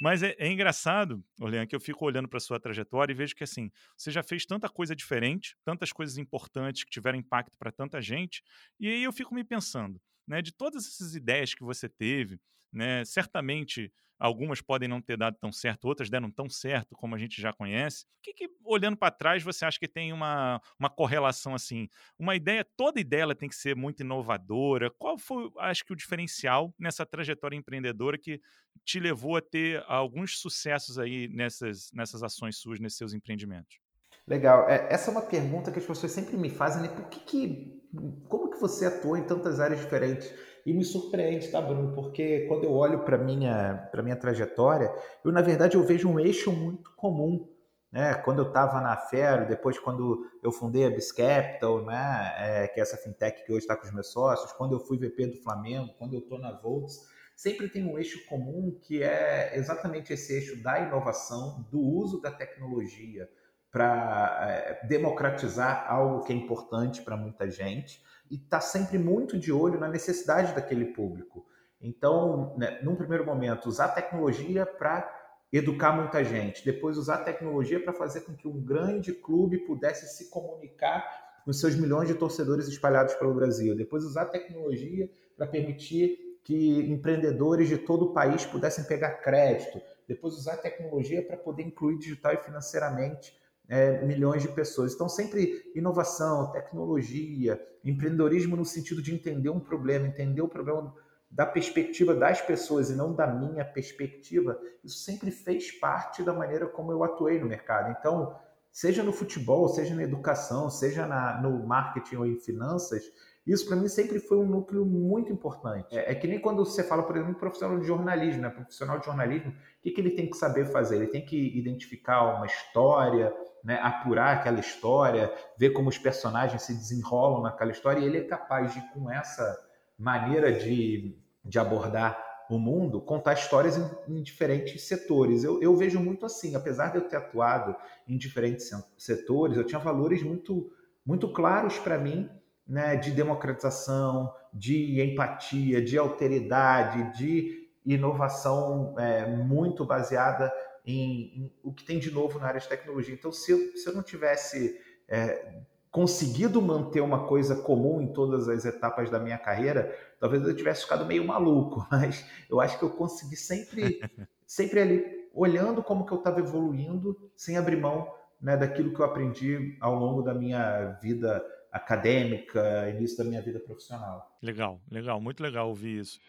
Mas 0.00 0.22
é, 0.22 0.34
é 0.38 0.50
engraçado, 0.50 1.24
Orlean, 1.40 1.66
que 1.66 1.74
eu 1.74 1.80
fico 1.80 2.04
olhando 2.04 2.28
para 2.28 2.40
sua 2.40 2.58
trajetória 2.58 3.12
e 3.12 3.16
vejo 3.16 3.34
que 3.34 3.44
assim, 3.44 3.70
você 3.96 4.10
já 4.10 4.22
fez 4.22 4.44
tanta 4.44 4.68
coisa 4.68 4.94
diferente, 4.94 5.56
tantas 5.64 5.92
coisas 5.92 6.18
importantes 6.18 6.84
que 6.84 6.90
tiveram 6.90 7.18
impacto 7.18 7.56
para 7.56 7.70
tanta 7.70 8.02
gente, 8.02 8.42
e 8.78 8.88
aí 8.88 9.02
eu 9.04 9.12
fico 9.12 9.34
me 9.34 9.44
pensando, 9.44 10.00
né, 10.26 10.42
de 10.42 10.52
todas 10.52 10.86
essas 10.86 11.14
ideias 11.14 11.54
que 11.54 11.62
você 11.62 11.88
teve, 11.88 12.40
né, 12.72 13.04
certamente 13.04 13.92
Algumas 14.24 14.62
podem 14.62 14.88
não 14.88 15.02
ter 15.02 15.18
dado 15.18 15.36
tão 15.38 15.52
certo, 15.52 15.84
outras 15.84 16.08
deram 16.08 16.30
tão 16.30 16.48
certo, 16.48 16.96
como 16.96 17.14
a 17.14 17.18
gente 17.18 17.42
já 17.42 17.52
conhece. 17.52 18.04
O 18.04 18.22
que, 18.22 18.32
que 18.32 18.48
olhando 18.64 18.96
para 18.96 19.10
trás, 19.10 19.42
você 19.42 19.66
acha 19.66 19.78
que 19.78 19.86
tem 19.86 20.14
uma, 20.14 20.62
uma 20.78 20.88
correlação 20.88 21.54
assim? 21.54 21.90
Uma 22.18 22.34
ideia, 22.34 22.66
toda 22.74 22.98
ideia 22.98 23.20
ela 23.20 23.34
tem 23.34 23.50
que 23.50 23.54
ser 23.54 23.76
muito 23.76 24.00
inovadora. 24.00 24.90
Qual 24.92 25.18
foi, 25.18 25.50
acho 25.58 25.84
que, 25.84 25.92
o 25.92 25.96
diferencial 25.96 26.74
nessa 26.78 27.04
trajetória 27.04 27.54
empreendedora 27.54 28.16
que 28.16 28.40
te 28.82 28.98
levou 28.98 29.36
a 29.36 29.42
ter 29.42 29.84
alguns 29.86 30.38
sucessos 30.38 30.98
aí 30.98 31.28
nessas, 31.28 31.90
nessas 31.92 32.22
ações 32.22 32.56
suas, 32.56 32.80
nesses 32.80 32.96
seus 32.96 33.12
empreendimentos? 33.12 33.78
Legal. 34.26 34.66
É, 34.70 34.90
essa 34.90 35.10
é 35.10 35.12
uma 35.12 35.20
pergunta 35.20 35.70
que 35.70 35.78
as 35.78 35.84
pessoas 35.84 36.12
sempre 36.12 36.34
me 36.38 36.48
fazem, 36.48 36.80
né? 36.80 36.88
Por 36.88 37.10
que, 37.10 37.20
que 37.20 37.83
como 38.28 38.50
que 38.50 38.60
você 38.60 38.86
atuou 38.86 39.16
em 39.16 39.24
tantas 39.24 39.60
áreas 39.60 39.80
diferentes? 39.80 40.32
E 40.66 40.72
me 40.72 40.84
surpreende, 40.84 41.48
tá, 41.48 41.60
Bruno? 41.60 41.94
Porque 41.94 42.46
quando 42.48 42.64
eu 42.64 42.72
olho 42.72 43.04
para 43.04 43.18
minha 43.18 43.88
para 43.90 44.02
minha 44.02 44.16
trajetória, 44.16 44.92
eu 45.24 45.30
na 45.30 45.42
verdade 45.42 45.76
eu 45.76 45.82
vejo 45.82 46.08
um 46.08 46.18
eixo 46.18 46.50
muito 46.50 46.90
comum, 46.96 47.46
né? 47.92 48.14
Quando 48.14 48.38
eu 48.40 48.48
estava 48.48 48.80
na 48.80 48.96
Fero, 48.96 49.46
depois 49.46 49.78
quando 49.78 50.26
eu 50.42 50.50
fundei 50.50 50.86
a 50.86 50.90
Biscapital, 50.90 51.84
né? 51.84 52.34
É, 52.38 52.68
que 52.68 52.80
é 52.80 52.82
essa 52.82 52.96
fintech 52.96 53.44
que 53.44 53.52
hoje 53.52 53.60
está 53.60 53.76
com 53.76 53.86
os 53.86 53.92
meus 53.92 54.10
sócios, 54.10 54.52
quando 54.52 54.74
eu 54.74 54.80
fui 54.80 54.96
VP 54.96 55.26
do 55.26 55.42
Flamengo, 55.42 55.94
quando 55.98 56.14
eu 56.14 56.20
estou 56.20 56.38
na 56.38 56.52
Volts, 56.52 57.06
sempre 57.36 57.68
tem 57.68 57.84
um 57.84 57.98
eixo 57.98 58.24
comum 58.26 58.78
que 58.82 59.02
é 59.02 59.56
exatamente 59.56 60.14
esse 60.14 60.32
eixo 60.32 60.62
da 60.62 60.80
inovação, 60.80 61.66
do 61.70 61.80
uso 61.80 62.22
da 62.22 62.30
tecnologia 62.30 63.28
para 63.74 64.38
é, 64.48 64.86
democratizar 64.86 65.84
algo 65.90 66.22
que 66.22 66.32
é 66.32 66.36
importante 66.36 67.02
para 67.02 67.16
muita 67.16 67.50
gente 67.50 68.00
e 68.30 68.36
está 68.36 68.60
sempre 68.60 68.96
muito 68.98 69.36
de 69.36 69.50
olho 69.50 69.80
na 69.80 69.88
necessidade 69.88 70.54
daquele 70.54 70.92
público. 70.92 71.44
Então, 71.80 72.54
né, 72.56 72.78
num 72.84 72.94
primeiro 72.94 73.26
momento, 73.26 73.66
usar 73.66 73.88
tecnologia 73.88 74.64
para 74.64 75.12
educar 75.52 75.90
muita 75.90 76.22
gente, 76.22 76.64
depois 76.64 76.96
usar 76.96 77.24
tecnologia 77.24 77.82
para 77.82 77.92
fazer 77.92 78.20
com 78.20 78.36
que 78.36 78.46
um 78.46 78.64
grande 78.64 79.12
clube 79.12 79.58
pudesse 79.66 80.06
se 80.16 80.30
comunicar 80.30 81.04
com 81.44 81.52
seus 81.52 81.74
milhões 81.74 82.06
de 82.06 82.14
torcedores 82.14 82.68
espalhados 82.68 83.14
pelo 83.14 83.34
Brasil, 83.34 83.74
depois 83.76 84.04
usar 84.04 84.26
tecnologia 84.26 85.10
para 85.36 85.48
permitir 85.48 86.38
que 86.44 86.78
empreendedores 86.92 87.68
de 87.68 87.78
todo 87.78 88.04
o 88.04 88.12
país 88.12 88.46
pudessem 88.46 88.84
pegar 88.84 89.14
crédito, 89.14 89.82
depois 90.06 90.34
usar 90.34 90.58
tecnologia 90.58 91.26
para 91.26 91.36
poder 91.36 91.64
incluir 91.64 91.98
digital 91.98 92.34
e 92.34 92.36
financeiramente 92.36 93.42
é, 93.68 94.04
milhões 94.04 94.42
de 94.42 94.48
pessoas. 94.48 94.94
Então, 94.94 95.08
sempre 95.08 95.70
inovação, 95.74 96.50
tecnologia, 96.52 97.60
empreendedorismo 97.84 98.56
no 98.56 98.64
sentido 98.64 99.02
de 99.02 99.14
entender 99.14 99.50
um 99.50 99.60
problema, 99.60 100.06
entender 100.06 100.42
o 100.42 100.48
problema 100.48 100.94
da 101.30 101.44
perspectiva 101.44 102.14
das 102.14 102.40
pessoas 102.40 102.90
e 102.90 102.94
não 102.94 103.12
da 103.12 103.26
minha 103.26 103.64
perspectiva, 103.64 104.58
isso 104.84 104.98
sempre 104.98 105.32
fez 105.32 105.72
parte 105.72 106.22
da 106.22 106.32
maneira 106.32 106.66
como 106.66 106.92
eu 106.92 107.02
atuei 107.02 107.40
no 107.40 107.46
mercado. 107.46 107.96
Então, 107.98 108.36
seja 108.70 109.02
no 109.02 109.12
futebol, 109.12 109.68
seja 109.68 109.94
na 109.94 110.04
educação, 110.04 110.70
seja 110.70 111.06
na, 111.06 111.40
no 111.42 111.66
marketing 111.66 112.16
ou 112.16 112.26
em 112.26 112.38
finanças, 112.38 113.10
isso 113.46 113.66
para 113.66 113.76
mim 113.76 113.88
sempre 113.88 114.18
foi 114.18 114.38
um 114.38 114.46
núcleo 114.46 114.86
muito 114.86 115.30
importante. 115.30 115.96
É, 115.96 116.12
é, 116.12 116.14
que 116.14 116.26
nem 116.26 116.38
quando 116.38 116.64
você 116.64 116.82
fala, 116.82 117.02
por 117.02 117.14
exemplo, 117.16 117.34
profissional 117.34 117.78
de 117.78 117.86
jornalismo, 117.86 118.40
né? 118.40 118.48
Profissional 118.48 118.98
de 118.98 119.04
jornalismo, 119.04 119.50
o 119.50 119.82
que, 119.82 119.90
que 119.90 120.00
ele 120.00 120.10
tem 120.10 120.30
que 120.30 120.36
saber 120.36 120.64
fazer? 120.66 120.96
Ele 120.96 121.08
tem 121.08 121.24
que 121.24 121.56
identificar 121.56 122.36
uma 122.36 122.46
história, 122.46 123.34
né? 123.62 123.78
apurar 123.82 124.38
aquela 124.38 124.60
história, 124.60 125.30
ver 125.58 125.70
como 125.70 125.90
os 125.90 125.98
personagens 125.98 126.62
se 126.62 126.72
desenrolam 126.72 127.42
naquela 127.42 127.70
história, 127.70 128.00
e 128.00 128.06
ele 128.06 128.18
é 128.18 128.24
capaz 128.24 128.72
de, 128.72 128.80
com 128.92 129.10
essa 129.10 129.58
maneira 129.98 130.50
de, 130.50 131.18
de 131.44 131.58
abordar 131.58 132.18
o 132.48 132.58
mundo, 132.58 133.00
contar 133.00 133.34
histórias 133.34 133.76
em, 133.76 134.16
em 134.16 134.22
diferentes 134.22 134.82
setores. 134.86 135.44
Eu, 135.44 135.62
eu 135.62 135.76
vejo 135.76 136.00
muito 136.00 136.24
assim, 136.24 136.54
apesar 136.54 136.88
de 136.88 136.96
eu 136.96 137.08
ter 137.08 137.16
atuado 137.16 137.76
em 138.08 138.16
diferentes 138.16 138.70
setores, 138.96 139.56
eu 139.56 139.64
tinha 139.64 139.78
valores 139.78 140.22
muito, 140.22 140.70
muito 141.04 141.30
claros 141.30 141.78
para 141.78 141.98
mim 141.98 142.28
né, 142.66 142.96
de 142.96 143.10
democratização, 143.10 144.32
de 144.52 145.00
empatia, 145.02 145.82
de 145.82 145.98
alteridade, 145.98 147.16
de 147.18 147.68
inovação 147.84 148.94
é, 148.98 149.26
muito 149.26 149.84
baseada 149.84 150.52
em, 150.86 151.42
em, 151.42 151.52
o 151.62 151.72
que 151.72 151.84
tem 151.84 151.98
de 151.98 152.10
novo 152.10 152.38
na 152.38 152.46
área 152.46 152.60
de 152.60 152.68
tecnologia. 152.68 153.14
Então, 153.14 153.32
se 153.32 153.52
eu, 153.52 153.58
se 153.76 153.86
eu 153.88 153.94
não 153.94 154.02
tivesse 154.02 154.80
é, 155.08 155.60
conseguido 155.90 156.60
manter 156.60 157.00
uma 157.00 157.26
coisa 157.26 157.54
comum 157.54 158.00
em 158.00 158.12
todas 158.12 158.48
as 158.48 158.64
etapas 158.64 159.10
da 159.10 159.18
minha 159.18 159.38
carreira, 159.38 159.96
talvez 160.18 160.42
eu 160.42 160.56
tivesse 160.56 160.82
ficado 160.82 161.04
meio 161.04 161.24
maluco, 161.24 161.86
mas 161.90 162.24
eu 162.50 162.60
acho 162.60 162.78
que 162.78 162.84
eu 162.84 162.90
consegui 162.90 163.36
sempre, 163.36 164.00
sempre 164.46 164.80
ali 164.80 165.24
olhando 165.32 165.82
como 165.82 166.06
que 166.06 166.12
eu 166.12 166.18
estava 166.18 166.40
evoluindo, 166.40 167.30
sem 167.36 167.56
abrir 167.56 167.76
mão 167.76 168.12
né, 168.40 168.56
daquilo 168.56 168.92
que 168.92 169.00
eu 169.00 169.04
aprendi 169.04 169.76
ao 169.80 169.94
longo 169.94 170.22
da 170.22 170.34
minha 170.34 170.98
vida 171.02 171.44
acadêmica, 171.74 172.88
início 172.88 173.18
da 173.18 173.24
minha 173.24 173.42
vida 173.42 173.58
profissional. 173.58 174.38
Legal, 174.40 174.80
legal, 174.88 175.20
muito 175.20 175.42
legal 175.42 175.68
ouvir 175.68 175.98
isso. 175.98 176.20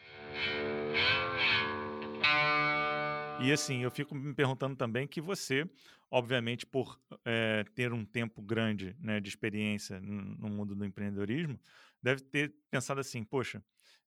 E 3.39 3.51
assim, 3.51 3.83
eu 3.83 3.91
fico 3.91 4.15
me 4.15 4.33
perguntando 4.33 4.75
também 4.75 5.05
que 5.05 5.21
você, 5.21 5.69
obviamente, 6.09 6.65
por 6.65 6.99
é, 7.23 7.63
ter 7.75 7.93
um 7.93 8.03
tempo 8.03 8.41
grande 8.41 8.95
né, 8.99 9.19
de 9.19 9.29
experiência 9.29 9.99
no 10.01 10.49
mundo 10.49 10.73
do 10.73 10.83
empreendedorismo, 10.83 11.59
deve 12.01 12.21
ter 12.21 12.55
pensado 12.71 12.99
assim: 12.99 13.23
poxa, 13.23 13.61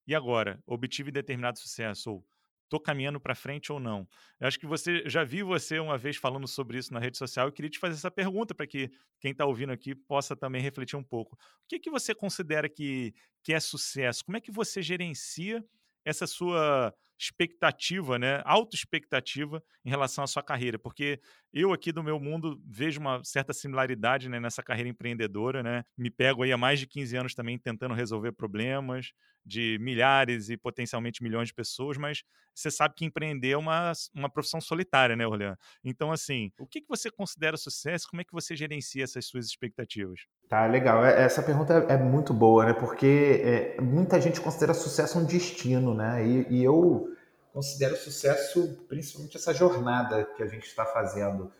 e 0.05 0.13
agora? 0.13 0.61
Obtive 0.67 1.09
determinado 1.09 1.57
sucesso, 1.57 2.11
ou 2.11 2.25
estou 2.69 2.79
caminhando 2.79 3.19
para 3.19 3.33
frente 3.33 3.71
ou 3.71 3.79
não? 3.79 4.07
Eu 4.39 4.47
acho 4.47 4.59
que 4.59 4.67
você 4.67 5.03
já 5.07 5.23
vi 5.23 5.41
você 5.41 5.79
uma 5.79 5.97
vez 5.97 6.15
falando 6.15 6.47
sobre 6.47 6.77
isso 6.77 6.93
na 6.93 6.99
rede 6.99 7.17
social 7.17 7.49
e 7.49 7.51
queria 7.51 7.69
te 7.69 7.79
fazer 7.79 7.95
essa 7.95 8.11
pergunta 8.11 8.53
para 8.53 8.67
que 8.67 8.89
quem 9.19 9.31
está 9.31 9.45
ouvindo 9.45 9.73
aqui 9.73 9.95
possa 9.95 10.35
também 10.35 10.61
refletir 10.61 10.95
um 10.95 11.03
pouco. 11.03 11.35
O 11.35 11.67
que, 11.67 11.79
que 11.79 11.89
você 11.89 12.13
considera 12.13 12.69
que, 12.69 13.13
que 13.43 13.53
é 13.53 13.59
sucesso? 13.59 14.23
Como 14.23 14.37
é 14.37 14.41
que 14.41 14.51
você 14.51 14.81
gerencia 14.81 15.63
essa 16.05 16.25
sua 16.25 16.93
expectativa, 17.19 18.17
né, 18.17 18.41
auto-expectativa 18.45 19.61
em 19.83 19.89
relação 19.89 20.23
à 20.23 20.27
sua 20.27 20.41
carreira, 20.41 20.79
porque 20.79 21.19
eu 21.51 21.73
aqui 21.73 21.91
do 21.91 22.01
meu 22.01 22.17
mundo 22.17 22.61
vejo 22.65 23.01
uma 23.01 23.21
certa 23.25 23.51
similaridade 23.51 24.29
né, 24.29 24.39
nessa 24.39 24.63
carreira 24.63 24.89
empreendedora, 24.89 25.61
né, 25.61 25.83
me 25.97 26.09
pego 26.09 26.43
aí 26.43 26.51
há 26.53 26.57
mais 26.57 26.79
de 26.79 26.87
15 26.87 27.17
anos 27.17 27.35
também 27.35 27.59
tentando 27.59 27.93
resolver 27.93 28.31
problemas 28.31 29.11
de 29.49 29.77
milhares 29.81 30.49
e 30.49 30.55
potencialmente 30.55 31.23
milhões 31.23 31.49
de 31.49 31.53
pessoas, 31.53 31.97
mas 31.97 32.23
você 32.53 32.69
sabe 32.69 32.93
que 32.95 33.05
empreender 33.05 33.51
é 33.51 33.57
uma, 33.57 33.91
uma 34.13 34.29
profissão 34.29 34.61
solitária, 34.61 35.15
né, 35.15 35.25
Orlean? 35.25 35.57
Então, 35.83 36.11
assim, 36.11 36.51
o 36.59 36.67
que, 36.67 36.81
que 36.81 36.87
você 36.87 37.09
considera 37.09 37.57
sucesso? 37.57 38.07
Como 38.09 38.21
é 38.21 38.23
que 38.23 38.33
você 38.33 38.55
gerencia 38.55 39.03
essas 39.03 39.25
suas 39.25 39.45
expectativas? 39.45 40.21
Tá, 40.47 40.65
legal. 40.67 41.03
É, 41.03 41.23
essa 41.23 41.41
pergunta 41.41 41.73
é 41.89 41.97
muito 41.97 42.33
boa, 42.33 42.65
né? 42.65 42.73
Porque 42.73 43.41
é, 43.43 43.81
muita 43.81 44.21
gente 44.21 44.39
considera 44.39 44.73
sucesso 44.73 45.19
um 45.19 45.25
destino, 45.25 45.93
né? 45.93 46.25
E, 46.25 46.47
e 46.49 46.63
eu 46.63 47.09
considero 47.53 47.95
sucesso 47.95 48.85
principalmente 48.87 49.37
essa 49.37 49.53
jornada 49.53 50.25
que 50.35 50.43
a 50.43 50.47
gente 50.47 50.65
está 50.65 50.85
fazendo. 50.85 51.51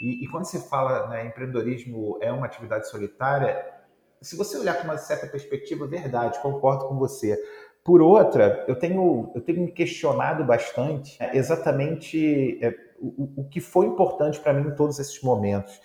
E, 0.00 0.24
e, 0.24 0.28
quando 0.28 0.44
você 0.44 0.60
fala 0.60 1.08
né, 1.08 1.26
empreendedorismo 1.26 2.18
é 2.20 2.30
uma 2.30 2.46
atividade 2.46 2.88
solitária, 2.88 3.77
se 4.20 4.36
você 4.36 4.58
olhar 4.58 4.74
com 4.78 4.84
uma 4.84 4.98
certa 4.98 5.26
perspectiva, 5.26 5.86
verdade, 5.86 6.40
concordo 6.40 6.86
com 6.86 6.98
você. 6.98 7.38
Por 7.84 8.02
outra, 8.02 8.64
eu 8.68 8.78
tenho, 8.78 9.30
eu 9.34 9.40
tenho 9.40 9.62
me 9.62 9.72
questionado 9.72 10.44
bastante 10.44 11.16
é, 11.20 11.36
exatamente 11.36 12.58
é, 12.62 12.74
o, 13.00 13.42
o 13.42 13.48
que 13.48 13.60
foi 13.60 13.86
importante 13.86 14.38
para 14.40 14.52
mim 14.52 14.68
em 14.68 14.74
todos 14.74 14.98
esses 14.98 15.22
momentos. 15.22 15.80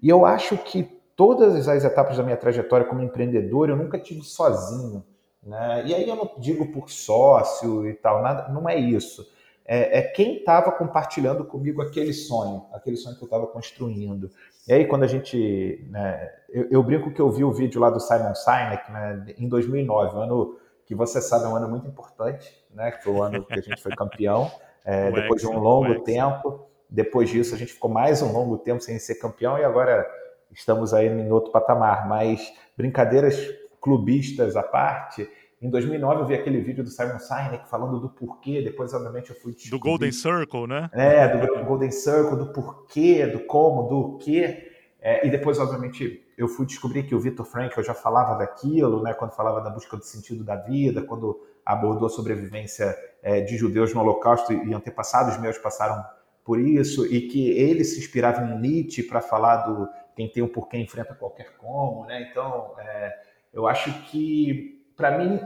E 0.00 0.08
eu 0.08 0.24
acho 0.24 0.56
que 0.56 0.84
todas 1.16 1.66
as 1.68 1.84
etapas 1.84 2.16
da 2.16 2.22
minha 2.22 2.36
trajetória 2.36 2.86
como 2.86 3.02
empreendedor, 3.02 3.68
eu 3.68 3.76
nunca 3.76 3.98
tive 3.98 4.22
sozinho. 4.22 5.04
Né? 5.42 5.84
E 5.86 5.94
aí 5.94 6.08
eu 6.08 6.14
não 6.14 6.30
digo 6.38 6.70
por 6.70 6.90
sócio 6.90 7.88
e 7.88 7.94
tal, 7.94 8.22
nada, 8.22 8.48
não 8.52 8.68
é 8.68 8.76
isso. 8.76 9.26
É, 9.70 9.98
é 9.98 10.02
quem 10.02 10.38
estava 10.38 10.72
compartilhando 10.72 11.44
comigo 11.44 11.82
aquele 11.82 12.14
sonho, 12.14 12.64
aquele 12.72 12.96
sonho 12.96 13.16
que 13.16 13.22
eu 13.22 13.26
estava 13.26 13.46
construindo. 13.46 14.30
E 14.66 14.72
aí 14.72 14.86
quando 14.86 15.02
a 15.02 15.06
gente, 15.06 15.86
né, 15.90 16.32
eu, 16.48 16.68
eu, 16.70 16.82
brinco 16.82 17.10
que 17.10 17.20
eu 17.20 17.30
vi 17.30 17.44
o 17.44 17.52
vídeo 17.52 17.78
lá 17.78 17.90
do 17.90 18.00
Simon 18.00 18.34
Sinek 18.34 18.90
né, 18.90 19.34
em 19.36 19.46
2009, 19.46 20.16
um 20.16 20.20
ano 20.20 20.58
que 20.86 20.94
você 20.94 21.20
sabe 21.20 21.44
é 21.44 21.48
um 21.48 21.54
ano 21.54 21.68
muito 21.68 21.86
importante, 21.86 22.50
né, 22.74 22.92
que 22.92 23.04
foi 23.04 23.12
o 23.12 23.22
ano 23.22 23.44
que 23.44 23.52
a 23.52 23.60
gente 23.60 23.82
foi 23.82 23.94
campeão, 23.94 24.50
é, 24.86 25.10
depois 25.12 25.42
de 25.42 25.46
um 25.46 25.58
longo 25.58 26.02
tempo. 26.02 26.66
Depois 26.88 27.28
disso 27.28 27.54
a 27.54 27.58
gente 27.58 27.74
ficou 27.74 27.90
mais 27.90 28.22
um 28.22 28.32
longo 28.32 28.56
tempo 28.56 28.80
sem 28.80 28.98
ser 28.98 29.16
campeão 29.16 29.58
e 29.58 29.64
agora 29.64 30.10
estamos 30.50 30.94
aí 30.94 31.06
em 31.06 31.30
outro 31.30 31.52
patamar, 31.52 32.08
mas 32.08 32.50
brincadeiras 32.74 33.36
clubistas 33.82 34.56
à 34.56 34.62
parte, 34.62 35.28
em 35.60 35.70
2009 35.70 36.22
eu 36.22 36.26
vi 36.26 36.34
aquele 36.34 36.60
vídeo 36.60 36.84
do 36.84 36.90
Simon 36.90 37.18
Sinek 37.18 37.68
falando 37.68 37.98
do 37.98 38.08
porquê, 38.08 38.62
depois 38.62 38.94
obviamente 38.94 39.30
eu 39.30 39.36
fui 39.36 39.52
descobrir... 39.52 39.78
Do 39.78 39.82
Golden 39.82 40.12
Circle, 40.12 40.66
né? 40.66 40.90
É, 40.92 41.36
do 41.36 41.64
Golden 41.64 41.90
Circle, 41.90 42.36
do 42.36 42.52
porquê, 42.52 43.26
do 43.26 43.40
como, 43.40 43.88
do 43.88 44.18
quê. 44.18 44.72
É, 45.00 45.26
e 45.26 45.30
depois, 45.30 45.58
obviamente, 45.58 46.24
eu 46.36 46.48
fui 46.48 46.66
descobrir 46.66 47.04
que 47.04 47.14
o 47.14 47.20
Victor 47.20 47.46
Frankl 47.46 47.82
já 47.82 47.94
falava 47.94 48.36
daquilo, 48.36 49.02
né, 49.02 49.14
quando 49.14 49.32
falava 49.32 49.60
da 49.60 49.70
busca 49.70 49.96
do 49.96 50.04
sentido 50.04 50.44
da 50.44 50.56
vida, 50.56 51.02
quando 51.02 51.40
abordou 51.64 52.06
a 52.06 52.10
sobrevivência 52.10 52.96
é, 53.22 53.40
de 53.40 53.56
judeus 53.56 53.92
no 53.94 54.00
Holocausto 54.00 54.52
e 54.52 54.72
antepassados 54.72 55.36
meus 55.38 55.58
passaram 55.58 56.04
por 56.44 56.58
isso, 56.58 57.04
e 57.06 57.28
que 57.28 57.50
ele 57.50 57.84
se 57.84 57.98
inspirava 57.98 58.42
em 58.42 58.58
Nietzsche 58.58 59.02
para 59.02 59.20
falar 59.20 59.58
do 59.58 59.88
quem 60.16 60.30
tem 60.30 60.42
o 60.42 60.48
porquê 60.48 60.78
enfrenta 60.78 61.14
qualquer 61.14 61.56
como, 61.58 62.06
né? 62.06 62.26
Então, 62.30 62.74
é, 62.78 63.14
eu 63.52 63.68
acho 63.68 63.92
que, 64.04 64.77
para 64.98 65.16
mim, 65.16 65.40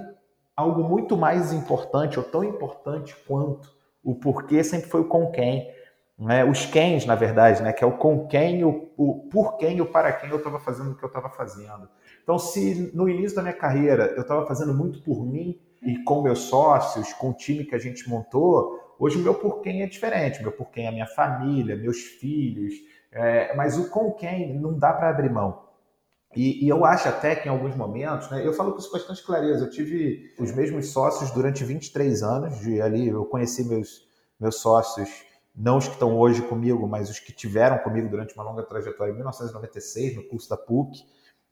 algo 0.57 0.83
muito 0.83 1.15
mais 1.15 1.53
importante, 1.53 2.19
ou 2.19 2.25
tão 2.25 2.43
importante 2.43 3.15
quanto 3.29 3.71
o 4.03 4.15
porquê, 4.15 4.65
sempre 4.65 4.89
foi 4.89 5.03
o 5.03 5.09
com 5.09 5.31
quem. 5.31 5.71
Né? 6.19 6.43
Os 6.43 6.65
quens, 6.65 7.05
na 7.05 7.15
verdade, 7.15 7.63
né? 7.63 7.71
que 7.71 7.85
é 7.85 7.87
o 7.87 7.93
com 7.93 8.27
quem, 8.27 8.65
o, 8.65 8.91
o 8.97 9.29
por 9.31 9.59
quem 9.59 9.77
e 9.77 9.83
o 9.83 9.87
para 9.87 10.11
quem 10.11 10.31
eu 10.31 10.39
estava 10.39 10.59
fazendo 10.59 10.93
o 10.93 10.95
que 10.97 11.05
eu 11.05 11.09
estava 11.09 11.29
fazendo. 11.29 11.87
Então, 12.23 12.39
se 12.39 12.91
no 12.95 13.07
início 13.09 13.37
da 13.37 13.43
minha 13.43 13.55
carreira 13.55 14.15
eu 14.17 14.23
estava 14.23 14.47
fazendo 14.47 14.73
muito 14.73 15.03
por 15.03 15.23
mim 15.27 15.61
e 15.83 16.03
com 16.03 16.23
meus 16.23 16.41
sócios, 16.45 17.13
com 17.13 17.31
o 17.31 17.35
time 17.35 17.65
que 17.65 17.75
a 17.75 17.79
gente 17.79 18.09
montou, 18.09 18.95
hoje 18.99 19.19
o 19.19 19.21
meu 19.21 19.35
por 19.35 19.61
quem 19.61 19.83
é 19.83 19.87
diferente. 19.87 20.41
Meu 20.41 20.53
por 20.53 20.71
quem 20.71 20.87
é 20.87 20.89
a 20.89 20.93
minha 20.93 21.07
família, 21.07 21.77
meus 21.77 21.99
filhos, 22.01 22.73
é, 23.11 23.55
mas 23.55 23.77
o 23.77 23.91
com 23.91 24.13
quem 24.13 24.59
não 24.59 24.79
dá 24.79 24.95
para 24.95 25.11
abrir 25.11 25.31
mão. 25.31 25.72
E, 26.35 26.65
e, 26.65 26.69
eu 26.69 26.85
acho 26.85 27.09
até 27.09 27.35
que 27.35 27.47
em 27.47 27.51
alguns 27.51 27.77
momentos, 27.77 28.31
né, 28.31 28.47
eu 28.47 28.53
falo 28.53 28.73
com 28.73 28.79
isso 28.79 28.91
com 28.91 28.97
bastante 28.97 29.23
clareza, 29.23 29.65
eu 29.65 29.71
tive 29.71 30.33
os 30.39 30.51
mesmos 30.53 30.89
sócios 30.89 31.31
durante 31.31 31.63
23 31.63 32.23
anos, 32.23 32.59
de 32.61 32.81
ali 32.81 33.09
eu 33.09 33.25
conheci 33.27 33.65
meus, 33.65 34.09
meus 34.41 34.57
sócios, 34.57 35.11
não 35.55 35.77
os 35.77 35.87
que 35.87 35.93
estão 35.93 36.19
hoje 36.19 36.41
comigo, 36.43 36.87
mas 36.89 37.11
os 37.11 37.19
que 37.19 37.33
tiveram 37.33 37.79
comigo 37.79 38.09
durante 38.09 38.35
uma 38.35 38.43
longa 38.43 38.63
trajetória 38.63 39.13
em 39.13 39.15
1996, 39.15 40.17
no 40.17 40.23
curso 40.25 40.49
da 40.49 40.57
PUC. 40.57 41.05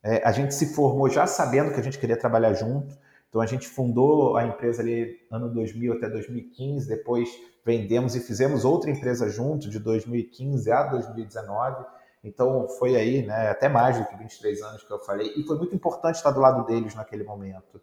É, 0.03 0.27
a 0.27 0.33
gente 0.33 0.55
se 0.55 0.75
formou 0.75 1.11
já 1.11 1.27
sabendo 1.27 1.73
que 1.75 1.79
a 1.79 1.83
gente 1.83 1.99
queria 1.99 2.17
trabalhar 2.17 2.55
junto, 2.55 2.97
então 3.29 3.41
a 3.41 3.47
gente 3.47 3.69
fundou 3.69 4.37
a 4.37 4.47
empresa 4.47 4.81
ali 4.81 5.19
ano 5.31 5.53
2000 5.53 5.93
até 5.93 6.09
2015, 6.09 6.89
depois 6.89 7.29
vendemos 7.65 8.17
e 8.17 8.21
fizemos 8.21 8.65
outra 8.65 8.91
empresa 8.91 9.29
junto 9.29 9.69
de 9.69 9.79
2015 9.79 10.73
a 10.73 10.85
2019. 10.85 11.85
Então 12.23 12.69
foi 12.79 12.97
aí, 12.97 13.27
né, 13.27 13.49
até 13.49 13.69
mais 13.69 13.99
do 13.99 14.05
que 14.05 14.17
23 14.17 14.63
anos 14.63 14.85
que 14.85 14.93
eu 14.93 14.99
falei, 14.99 15.33
e 15.37 15.43
foi 15.43 15.57
muito 15.57 15.75
importante 15.75 16.17
estar 16.17 16.31
do 16.31 16.41
lado 16.41 16.67
deles 16.67 16.95
naquele 16.95 17.25
momento. 17.25 17.81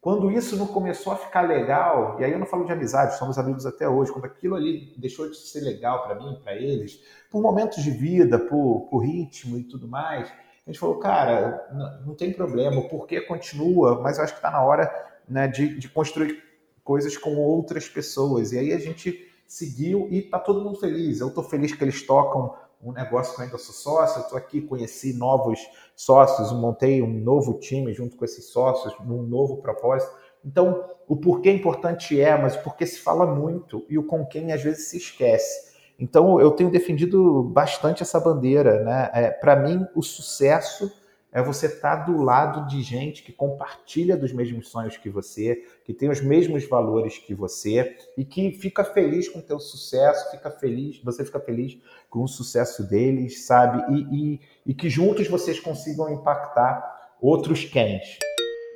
Quando 0.00 0.30
isso 0.30 0.56
não 0.56 0.68
começou 0.68 1.12
a 1.12 1.16
ficar 1.16 1.42
legal, 1.42 2.16
e 2.20 2.24
aí 2.24 2.32
eu 2.32 2.38
não 2.38 2.46
falo 2.46 2.64
de 2.64 2.72
amizade, 2.72 3.18
somos 3.18 3.38
amigos 3.38 3.66
até 3.66 3.88
hoje, 3.88 4.12
quando 4.12 4.26
aquilo 4.26 4.54
ali 4.54 4.94
deixou 4.96 5.28
de 5.28 5.36
ser 5.36 5.60
legal 5.60 6.04
para 6.04 6.14
mim, 6.14 6.40
para 6.42 6.54
eles, 6.54 7.02
por 7.30 7.42
momentos 7.42 7.82
de 7.82 7.90
vida, 7.90 8.38
por, 8.38 8.86
por 8.88 8.98
ritmo 9.00 9.58
e 9.58 9.64
tudo 9.64 9.88
mais, 9.88 10.32
a 10.66 10.70
gente 10.70 10.78
falou, 10.78 10.98
cara, 10.98 11.68
não, 11.72 12.06
não 12.06 12.14
tem 12.14 12.32
problema, 12.32 12.78
o 12.78 12.88
porquê 12.88 13.20
continua, 13.20 14.00
mas 14.00 14.18
eu 14.18 14.24
acho 14.24 14.32
que 14.32 14.38
está 14.38 14.50
na 14.50 14.62
hora 14.62 14.90
né, 15.28 15.48
de, 15.48 15.78
de 15.78 15.88
construir 15.88 16.42
coisas 16.82 17.16
com 17.16 17.36
outras 17.36 17.88
pessoas. 17.88 18.52
E 18.52 18.58
aí 18.58 18.72
a 18.72 18.78
gente 18.78 19.28
seguiu 19.46 20.08
e 20.10 20.22
tá 20.22 20.38
todo 20.38 20.62
mundo 20.62 20.78
feliz. 20.78 21.20
Eu 21.20 21.28
estou 21.28 21.44
feliz 21.44 21.72
que 21.72 21.82
eles 21.82 22.06
tocam 22.06 22.54
um 22.82 22.92
negócio 22.92 23.34
que 23.34 23.40
eu 23.40 23.44
ainda 23.44 23.58
sou 23.58 23.74
sócio, 23.74 24.20
eu 24.20 24.24
estou 24.24 24.38
aqui, 24.38 24.60
conheci 24.60 25.12
novos 25.12 25.58
sócios, 25.94 26.52
montei 26.52 27.02
um 27.02 27.12
novo 27.12 27.54
time 27.54 27.92
junto 27.92 28.16
com 28.16 28.24
esses 28.24 28.46
sócios, 28.46 28.94
num 29.04 29.22
novo 29.22 29.56
propósito. 29.58 30.12
Então, 30.44 30.84
o 31.08 31.16
porquê 31.16 31.50
importante 31.50 32.20
é, 32.20 32.36
mas 32.36 32.54
o 32.54 32.62
porquê 32.62 32.86
se 32.86 33.00
fala 33.00 33.26
muito 33.26 33.84
e 33.88 33.98
o 33.98 34.04
com 34.04 34.24
quem 34.24 34.52
às 34.52 34.62
vezes 34.62 34.88
se 34.88 34.96
esquece. 34.96 35.74
Então, 35.98 36.40
eu 36.40 36.50
tenho 36.50 36.70
defendido 36.70 37.42
bastante 37.42 38.02
essa 38.02 38.20
bandeira. 38.20 38.82
Né? 38.84 39.10
É, 39.12 39.30
Para 39.30 39.56
mim, 39.56 39.84
o 39.94 40.02
sucesso 40.02 40.92
é 41.36 41.42
você 41.42 41.66
estar 41.66 41.98
tá 41.98 42.04
do 42.04 42.22
lado 42.22 42.66
de 42.66 42.80
gente 42.80 43.22
que 43.22 43.30
compartilha 43.30 44.16
dos 44.16 44.32
mesmos 44.32 44.68
sonhos 44.70 44.96
que 44.96 45.10
você, 45.10 45.62
que 45.84 45.92
tem 45.92 46.08
os 46.08 46.22
mesmos 46.22 46.66
valores 46.66 47.18
que 47.18 47.34
você 47.34 47.94
e 48.16 48.24
que 48.24 48.52
fica 48.52 48.82
feliz 48.82 49.28
com 49.28 49.40
o 49.40 49.42
teu 49.42 49.60
sucesso, 49.60 50.30
fica 50.30 50.50
feliz, 50.50 50.98
você 51.04 51.26
fica 51.26 51.38
feliz 51.38 51.76
com 52.08 52.22
o 52.22 52.26
sucesso 52.26 52.88
deles, 52.88 53.44
sabe? 53.44 53.84
E, 53.92 54.00
e, 54.34 54.40
e 54.64 54.74
que 54.74 54.88
juntos 54.88 55.28
vocês 55.28 55.60
consigam 55.60 56.10
impactar 56.10 57.12
outros 57.20 57.66
quens 57.66 58.18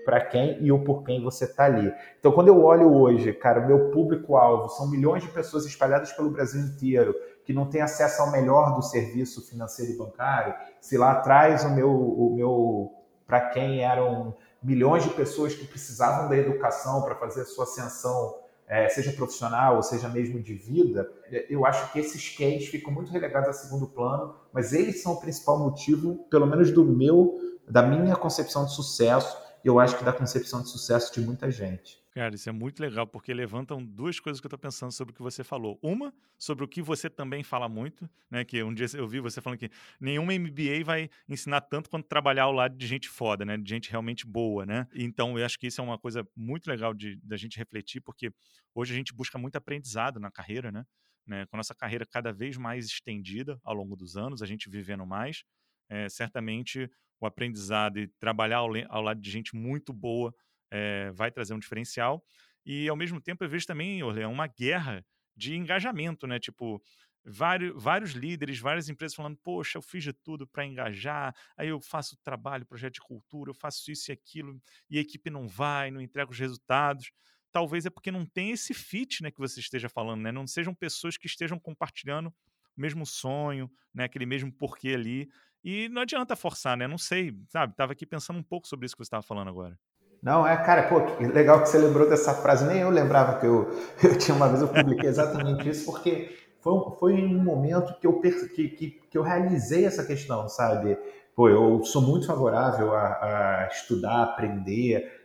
para 0.04 0.20
quem 0.20 0.58
e 0.60 0.70
o 0.70 0.84
por 0.84 1.02
quem 1.02 1.22
você 1.22 1.44
está 1.44 1.64
ali. 1.64 1.90
Então, 2.18 2.30
quando 2.30 2.48
eu 2.48 2.62
olho 2.62 2.92
hoje, 2.92 3.32
cara, 3.32 3.60
o 3.60 3.66
meu 3.66 3.90
público-alvo 3.90 4.68
são 4.68 4.90
milhões 4.90 5.22
de 5.22 5.30
pessoas 5.30 5.64
espalhadas 5.64 6.12
pelo 6.12 6.28
Brasil 6.28 6.60
inteiro 6.60 7.14
que 7.50 7.52
não 7.52 7.66
tem 7.66 7.80
acesso 7.80 8.22
ao 8.22 8.30
melhor 8.30 8.76
do 8.76 8.80
serviço 8.80 9.44
financeiro 9.44 9.90
e 9.90 9.96
bancário, 9.96 10.54
se 10.80 10.96
lá 10.96 11.10
atrás 11.10 11.64
o 11.64 11.70
meu, 11.70 11.90
o 11.90 12.36
meu 12.36 12.94
para 13.26 13.50
quem 13.50 13.82
eram 13.82 14.36
milhões 14.62 15.02
de 15.02 15.10
pessoas 15.10 15.52
que 15.52 15.66
precisavam 15.66 16.28
da 16.28 16.36
educação 16.36 17.02
para 17.02 17.16
fazer 17.16 17.40
a 17.40 17.44
sua 17.44 17.64
ascensão, 17.64 18.38
é, 18.68 18.88
seja 18.88 19.12
profissional 19.12 19.74
ou 19.74 19.82
seja 19.82 20.08
mesmo 20.08 20.40
de 20.40 20.54
vida, 20.54 21.10
eu 21.48 21.66
acho 21.66 21.90
que 21.92 21.98
esses 21.98 22.28
quens 22.36 22.66
ficam 22.68 22.92
muito 22.92 23.10
relegados 23.10 23.48
a 23.48 23.52
segundo 23.52 23.88
plano, 23.88 24.36
mas 24.52 24.72
eles 24.72 25.02
são 25.02 25.14
o 25.14 25.20
principal 25.20 25.58
motivo, 25.58 26.24
pelo 26.30 26.46
menos 26.46 26.70
do 26.70 26.84
meu, 26.84 27.36
da 27.68 27.82
minha 27.82 28.14
concepção 28.14 28.64
de 28.64 28.72
sucesso, 28.72 29.36
e 29.64 29.66
eu 29.66 29.80
acho 29.80 29.98
que 29.98 30.04
da 30.04 30.12
concepção 30.12 30.62
de 30.62 30.68
sucesso 30.68 31.12
de 31.12 31.20
muita 31.20 31.50
gente. 31.50 31.99
Cara, 32.12 32.34
isso 32.34 32.48
é 32.48 32.52
muito 32.52 32.80
legal, 32.80 33.06
porque 33.06 33.32
levantam 33.32 33.84
duas 33.84 34.18
coisas 34.18 34.40
que 34.40 34.46
eu 34.46 34.48
estou 34.48 34.58
pensando 34.58 34.90
sobre 34.90 35.12
o 35.12 35.14
que 35.14 35.22
você 35.22 35.44
falou. 35.44 35.78
Uma, 35.80 36.12
sobre 36.36 36.64
o 36.64 36.68
que 36.68 36.82
você 36.82 37.08
também 37.08 37.44
fala 37.44 37.68
muito, 37.68 38.10
né? 38.28 38.44
Que 38.44 38.64
um 38.64 38.74
dia 38.74 38.86
eu 38.94 39.06
vi 39.06 39.20
você 39.20 39.40
falando 39.40 39.60
que 39.60 39.70
nenhum 40.00 40.24
MBA 40.24 40.82
vai 40.84 41.08
ensinar 41.28 41.60
tanto 41.60 41.88
quanto 41.88 42.08
trabalhar 42.08 42.44
ao 42.44 42.52
lado 42.52 42.76
de 42.76 42.84
gente 42.84 43.08
foda, 43.08 43.44
né? 43.44 43.56
De 43.56 43.68
gente 43.68 43.88
realmente 43.88 44.26
boa, 44.26 44.66
né? 44.66 44.88
Então, 44.92 45.38
eu 45.38 45.44
acho 45.46 45.56
que 45.56 45.68
isso 45.68 45.80
é 45.80 45.84
uma 45.84 45.98
coisa 45.98 46.26
muito 46.34 46.66
legal 46.68 46.92
de 46.92 47.14
da 47.22 47.36
gente 47.36 47.56
refletir, 47.56 48.00
porque 48.00 48.32
hoje 48.74 48.92
a 48.92 48.96
gente 48.96 49.14
busca 49.14 49.38
muito 49.38 49.54
aprendizado 49.54 50.18
na 50.18 50.32
carreira, 50.32 50.72
né? 50.72 50.84
né? 51.24 51.46
Com 51.46 51.54
a 51.56 51.58
nossa 51.58 51.76
carreira 51.76 52.04
cada 52.04 52.32
vez 52.32 52.56
mais 52.56 52.86
estendida 52.86 53.56
ao 53.62 53.72
longo 53.74 53.94
dos 53.94 54.16
anos, 54.16 54.42
a 54.42 54.46
gente 54.46 54.68
vivendo 54.68 55.06
mais, 55.06 55.44
é, 55.88 56.08
certamente 56.08 56.90
o 57.20 57.26
aprendizado 57.26 58.00
e 58.00 58.08
trabalhar 58.18 58.58
ao, 58.58 58.70
ao 58.88 59.02
lado 59.02 59.20
de 59.20 59.30
gente 59.30 59.54
muito 59.54 59.92
boa 59.92 60.34
é, 60.70 61.10
vai 61.12 61.30
trazer 61.30 61.54
um 61.54 61.58
diferencial. 61.58 62.24
E, 62.64 62.88
ao 62.88 62.96
mesmo 62.96 63.20
tempo, 63.20 63.42
eu 63.44 63.48
vejo 63.48 63.66
também, 63.66 64.02
Orlean, 64.02 64.28
uma 64.28 64.46
guerra 64.46 65.04
de 65.36 65.56
engajamento, 65.56 66.26
né? 66.26 66.38
Tipo, 66.38 66.82
vários, 67.24 67.82
vários 67.82 68.10
líderes, 68.12 68.58
várias 68.58 68.88
empresas 68.88 69.14
falando, 69.14 69.36
poxa, 69.42 69.78
eu 69.78 69.82
fiz 69.82 70.02
de 70.04 70.12
tudo 70.12 70.46
para 70.46 70.64
engajar, 70.64 71.34
aí 71.56 71.68
eu 71.68 71.80
faço 71.80 72.16
trabalho, 72.22 72.66
projeto 72.66 72.94
de 72.94 73.00
cultura, 73.00 73.50
eu 73.50 73.54
faço 73.54 73.90
isso 73.90 74.10
e 74.10 74.12
aquilo, 74.12 74.60
e 74.88 74.98
a 74.98 75.00
equipe 75.00 75.30
não 75.30 75.46
vai, 75.48 75.90
não 75.90 76.00
entrega 76.00 76.30
os 76.30 76.38
resultados. 76.38 77.10
Talvez 77.52 77.84
é 77.84 77.90
porque 77.90 78.10
não 78.10 78.24
tem 78.24 78.52
esse 78.52 78.72
fit, 78.72 79.22
né, 79.22 79.30
que 79.30 79.38
você 79.38 79.60
esteja 79.60 79.88
falando, 79.88 80.22
né? 80.22 80.30
Não 80.30 80.46
sejam 80.46 80.74
pessoas 80.74 81.16
que 81.16 81.26
estejam 81.26 81.58
compartilhando 81.58 82.28
o 82.28 82.80
mesmo 82.80 83.04
sonho, 83.04 83.70
né, 83.92 84.04
aquele 84.04 84.26
mesmo 84.26 84.52
porquê 84.52 84.90
ali. 84.90 85.28
E 85.62 85.88
não 85.88 86.02
adianta 86.02 86.36
forçar, 86.36 86.76
né? 86.76 86.86
Não 86.86 86.96
sei, 86.98 87.36
sabe? 87.48 87.74
Tava 87.74 87.92
aqui 87.92 88.06
pensando 88.06 88.38
um 88.38 88.42
pouco 88.42 88.68
sobre 88.68 88.86
isso 88.86 88.94
que 88.94 89.04
você 89.04 89.08
estava 89.08 89.22
falando 89.22 89.48
agora. 89.48 89.78
Não, 90.22 90.46
é, 90.46 90.54
cara, 90.56 90.82
pô, 90.82 90.98
legal 91.18 91.62
que 91.62 91.68
você 91.68 91.78
lembrou 91.78 92.08
dessa 92.08 92.34
frase. 92.34 92.66
Nem 92.66 92.78
eu 92.78 92.90
lembrava 92.90 93.38
que 93.38 93.46
eu, 93.46 93.70
eu 94.04 94.18
tinha 94.18 94.34
uma 94.34 94.48
vez, 94.48 94.60
eu 94.60 94.68
publiquei 94.68 95.08
exatamente 95.08 95.68
isso, 95.68 95.90
porque 95.90 96.36
foi, 96.60 96.74
foi 96.98 97.14
um 97.14 97.42
momento 97.42 97.98
que 97.98 98.06
eu, 98.06 98.20
que, 98.20 98.68
que, 98.68 99.00
que 99.10 99.18
eu 99.18 99.22
realizei 99.22 99.86
essa 99.86 100.04
questão, 100.04 100.48
sabe? 100.48 100.98
Pô, 101.34 101.48
eu 101.48 101.82
sou 101.84 102.02
muito 102.02 102.26
favorável 102.26 102.92
a, 102.92 103.64
a 103.64 103.68
estudar, 103.72 104.22
aprender. 104.22 105.18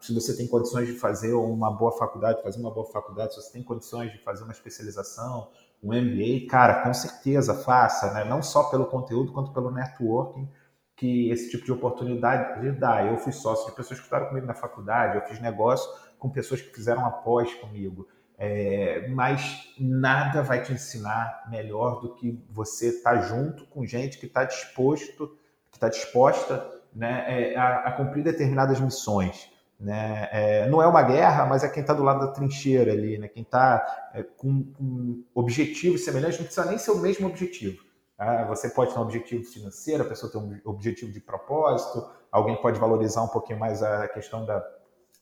Se 0.00 0.14
você 0.14 0.36
tem 0.36 0.46
condições 0.46 0.86
de 0.86 0.92
fazer 0.92 1.32
uma 1.32 1.68
boa 1.68 1.90
faculdade, 1.90 2.40
fazer 2.40 2.60
uma 2.60 2.70
boa 2.70 2.86
faculdade, 2.86 3.34
se 3.34 3.42
você 3.42 3.52
tem 3.52 3.64
condições 3.64 4.12
de 4.12 4.18
fazer 4.22 4.44
uma 4.44 4.52
especialização, 4.52 5.48
um 5.82 5.88
MBA, 5.88 6.48
cara, 6.48 6.84
com 6.84 6.94
certeza 6.94 7.52
faça, 7.52 8.12
né? 8.12 8.24
Não 8.24 8.42
só 8.42 8.64
pelo 8.70 8.86
conteúdo, 8.86 9.32
quanto 9.32 9.52
pelo 9.52 9.72
networking 9.72 10.48
que 10.96 11.30
esse 11.30 11.50
tipo 11.50 11.64
de 11.64 11.72
oportunidade 11.72 12.72
dá. 12.72 13.04
Eu 13.04 13.18
fui 13.18 13.32
sócio 13.32 13.66
de 13.66 13.76
pessoas 13.76 13.98
que 13.98 14.04
estudaram 14.04 14.28
comigo 14.28 14.46
na 14.46 14.54
faculdade, 14.54 15.16
eu 15.16 15.22
fiz 15.22 15.38
negócio 15.40 15.88
com 16.18 16.30
pessoas 16.30 16.62
que 16.62 16.74
fizeram 16.74 17.04
após 17.04 17.52
comigo. 17.54 18.08
É, 18.38 19.08
mas 19.08 19.74
nada 19.78 20.42
vai 20.42 20.62
te 20.62 20.72
ensinar 20.72 21.44
melhor 21.50 22.00
do 22.00 22.14
que 22.14 22.42
você 22.50 22.88
estar 22.88 23.14
tá 23.14 23.20
junto 23.22 23.66
com 23.66 23.86
gente 23.86 24.18
que 24.18 24.26
está 24.26 24.44
disposto, 24.44 25.38
que 25.70 25.76
está 25.76 25.88
disposta 25.88 26.66
né, 26.94 27.24
é, 27.52 27.56
a, 27.56 27.80
a, 27.80 27.92
cumprir 27.92 28.24
determinadas 28.24 28.80
missões. 28.80 29.50
Né? 29.78 30.28
É, 30.32 30.68
não 30.68 30.82
é 30.82 30.86
uma 30.86 31.02
guerra, 31.02 31.44
mas 31.46 31.62
é 31.62 31.68
quem 31.68 31.82
está 31.82 31.92
do 31.92 32.02
lado 32.02 32.20
da 32.20 32.32
trincheira 32.32 32.92
ali, 32.92 33.18
né? 33.18 33.28
quem 33.28 33.42
está 33.42 34.10
é, 34.14 34.22
com, 34.22 34.64
com 34.72 35.22
objetivos 35.34 36.04
semelhantes, 36.04 36.38
não 36.38 36.46
precisa 36.46 36.66
nem 36.66 36.78
ser 36.78 36.90
o 36.90 36.98
mesmo 36.98 37.26
objetivo 37.26 37.85
ah, 38.18 38.44
você 38.44 38.70
pode 38.70 38.92
ter 38.92 38.98
um 38.98 39.02
objetivo 39.02 39.44
financeiro, 39.44 40.02
a 40.02 40.06
pessoa 40.06 40.32
tem 40.32 40.40
um 40.40 40.60
objetivo 40.64 41.12
de 41.12 41.20
propósito, 41.20 42.08
alguém 42.32 42.56
pode 42.56 42.78
valorizar 42.78 43.22
um 43.22 43.28
pouquinho 43.28 43.58
mais 43.58 43.82
a 43.82 44.08
questão 44.08 44.44
da, 44.46 44.66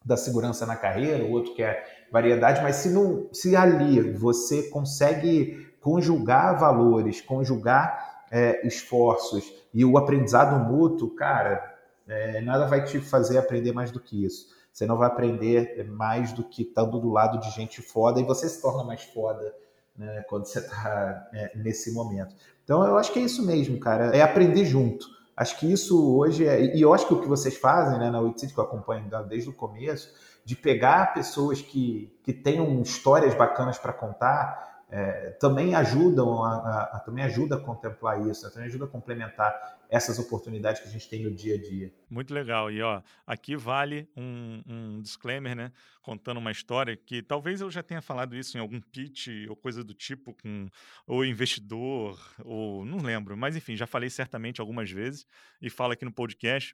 da 0.04 0.16
segurança 0.16 0.64
na 0.64 0.76
carreira, 0.76 1.24
o 1.24 1.32
outro 1.32 1.54
quer 1.54 2.06
variedade, 2.12 2.62
mas 2.62 2.76
se, 2.76 2.90
não, 2.90 3.28
se 3.32 3.56
ali 3.56 4.12
você 4.12 4.64
consegue 4.70 5.74
conjugar 5.80 6.58
valores, 6.58 7.20
conjugar 7.20 8.24
é, 8.30 8.66
esforços 8.66 9.52
e 9.72 9.84
o 9.84 9.98
aprendizado 9.98 10.56
mútuo, 10.70 11.14
cara, 11.14 11.74
é, 12.06 12.40
nada 12.42 12.66
vai 12.66 12.84
te 12.84 13.00
fazer 13.00 13.38
aprender 13.38 13.72
mais 13.72 13.90
do 13.90 13.98
que 13.98 14.24
isso. 14.24 14.54
Você 14.72 14.86
não 14.86 14.96
vai 14.96 15.08
aprender 15.08 15.84
mais 15.88 16.32
do 16.32 16.44
que 16.44 16.62
estando 16.62 16.98
do 16.98 17.10
lado 17.10 17.38
de 17.38 17.50
gente 17.50 17.80
foda 17.80 18.20
e 18.20 18.24
você 18.24 18.48
se 18.48 18.60
torna 18.60 18.84
mais 18.84 19.02
foda 19.04 19.54
né, 19.96 20.24
quando 20.28 20.46
você 20.46 20.58
está 20.58 21.28
é, 21.32 21.52
nesse 21.56 21.92
momento. 21.92 22.34
Então 22.64 22.84
eu 22.84 22.96
acho 22.96 23.12
que 23.12 23.18
é 23.18 23.22
isso 23.22 23.44
mesmo, 23.44 23.78
cara, 23.78 24.16
é 24.16 24.22
aprender 24.22 24.64
junto. 24.64 25.06
Acho 25.36 25.58
que 25.58 25.70
isso 25.70 26.16
hoje 26.16 26.46
é, 26.46 26.76
e 26.76 26.80
eu 26.80 26.94
acho 26.94 27.06
que 27.06 27.14
o 27.14 27.20
que 27.20 27.28
vocês 27.28 27.56
fazem 27.56 27.98
né, 27.98 28.10
na 28.10 28.20
Wixit, 28.20 28.52
que 28.54 28.58
eu 28.58 28.64
acompanho 28.64 29.08
desde 29.28 29.50
o 29.50 29.52
começo, 29.52 30.12
de 30.44 30.54
pegar 30.54 31.14
pessoas 31.14 31.60
que, 31.60 32.12
que 32.22 32.32
tenham 32.32 32.80
histórias 32.82 33.34
bacanas 33.34 33.78
para 33.78 33.92
contar, 33.92 34.73
é, 34.96 35.30
também 35.40 35.74
ajudam 35.74 36.44
a, 36.44 36.54
a, 36.54 36.82
a, 36.96 37.00
também 37.00 37.24
ajuda 37.24 37.56
a 37.56 37.60
contemplar 37.60 38.24
isso, 38.28 38.44
né? 38.44 38.52
também 38.52 38.68
ajuda 38.68 38.84
a 38.84 38.88
complementar 38.88 39.80
essas 39.90 40.20
oportunidades 40.20 40.80
que 40.80 40.86
a 40.86 40.90
gente 40.90 41.08
tem 41.08 41.24
no 41.24 41.34
dia 41.34 41.56
a 41.56 41.58
dia. 41.58 41.92
Muito 42.08 42.32
legal. 42.32 42.70
E 42.70 42.80
ó, 42.80 43.02
aqui 43.26 43.56
vale 43.56 44.08
um, 44.16 44.62
um 44.64 45.02
disclaimer, 45.02 45.56
né? 45.56 45.72
Contando 46.00 46.38
uma 46.38 46.52
história 46.52 46.96
que 46.96 47.20
talvez 47.24 47.60
eu 47.60 47.72
já 47.72 47.82
tenha 47.82 48.00
falado 48.00 48.36
isso 48.36 48.56
em 48.56 48.60
algum 48.60 48.80
pitch 48.80 49.26
ou 49.48 49.56
coisa 49.56 49.82
do 49.82 49.94
tipo 49.94 50.32
com 50.40 50.68
o 51.08 51.24
investidor, 51.24 52.16
ou 52.44 52.84
não 52.84 52.98
lembro, 52.98 53.36
mas 53.36 53.56
enfim, 53.56 53.74
já 53.74 53.88
falei 53.88 54.08
certamente 54.08 54.60
algumas 54.60 54.88
vezes 54.88 55.26
e 55.60 55.68
falo 55.68 55.94
aqui 55.94 56.04
no 56.04 56.12
podcast 56.12 56.72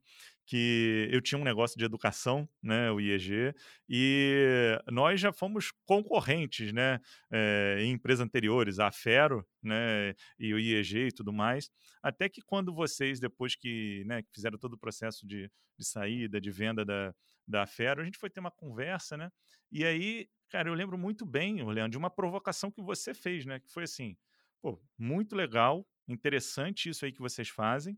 que 0.51 1.09
eu 1.13 1.21
tinha 1.21 1.41
um 1.41 1.45
negócio 1.45 1.79
de 1.79 1.85
educação, 1.85 2.49
né, 2.61 2.91
o 2.91 3.01
IEG, 3.01 3.55
e 3.89 4.77
nós 4.91 5.21
já 5.21 5.33
fomos 5.33 5.71
concorrentes, 5.87 6.73
né, 6.73 6.99
é, 7.31 7.77
em 7.79 7.93
empresas 7.93 8.27
anteriores, 8.27 8.81
a 8.81 8.91
Fero, 8.91 9.47
né, 9.63 10.13
e 10.37 10.53
o 10.53 10.59
IEG 10.59 11.07
e 11.07 11.13
tudo 11.13 11.33
mais, 11.33 11.71
até 12.03 12.29
que 12.29 12.43
quando 12.43 12.75
vocês, 12.75 13.21
depois 13.21 13.55
que, 13.55 14.03
né, 14.07 14.25
fizeram 14.35 14.59
todo 14.59 14.73
o 14.73 14.79
processo 14.79 15.25
de, 15.25 15.49
de 15.79 15.87
saída, 15.87 16.41
de 16.41 16.51
venda 16.51 16.85
da, 16.85 17.15
da 17.47 17.65
Fero, 17.65 18.03
a 18.03 18.05
gente 18.05 18.19
foi 18.19 18.29
ter 18.29 18.41
uma 18.41 18.51
conversa, 18.51 19.17
né, 19.17 19.31
e 19.71 19.85
aí, 19.85 20.29
cara, 20.49 20.69
eu 20.69 20.75
lembro 20.75 20.99
muito 20.99 21.25
bem, 21.25 21.63
Leandro, 21.65 21.93
de 21.93 21.99
uma 21.99 22.11
provocação 22.11 22.73
que 22.73 22.83
você 22.83 23.15
fez, 23.15 23.47
né, 23.47 23.61
que 23.61 23.71
foi 23.71 23.85
assim, 23.85 24.17
pô, 24.61 24.83
muito 24.99 25.37
legal, 25.37 25.87
interessante 26.09 26.89
isso 26.89 27.05
aí 27.05 27.13
que 27.13 27.21
vocês 27.21 27.49
fazem, 27.49 27.97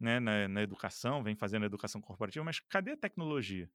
né, 0.00 0.20
na, 0.20 0.48
na, 0.48 0.62
educação, 0.62 1.22
vem 1.22 1.34
fazendo 1.34 1.66
educação 1.66 2.00
corporativa, 2.00 2.44
mas 2.44 2.60
cadê 2.60 2.92
a 2.92 2.96
tecnologia? 2.96 3.70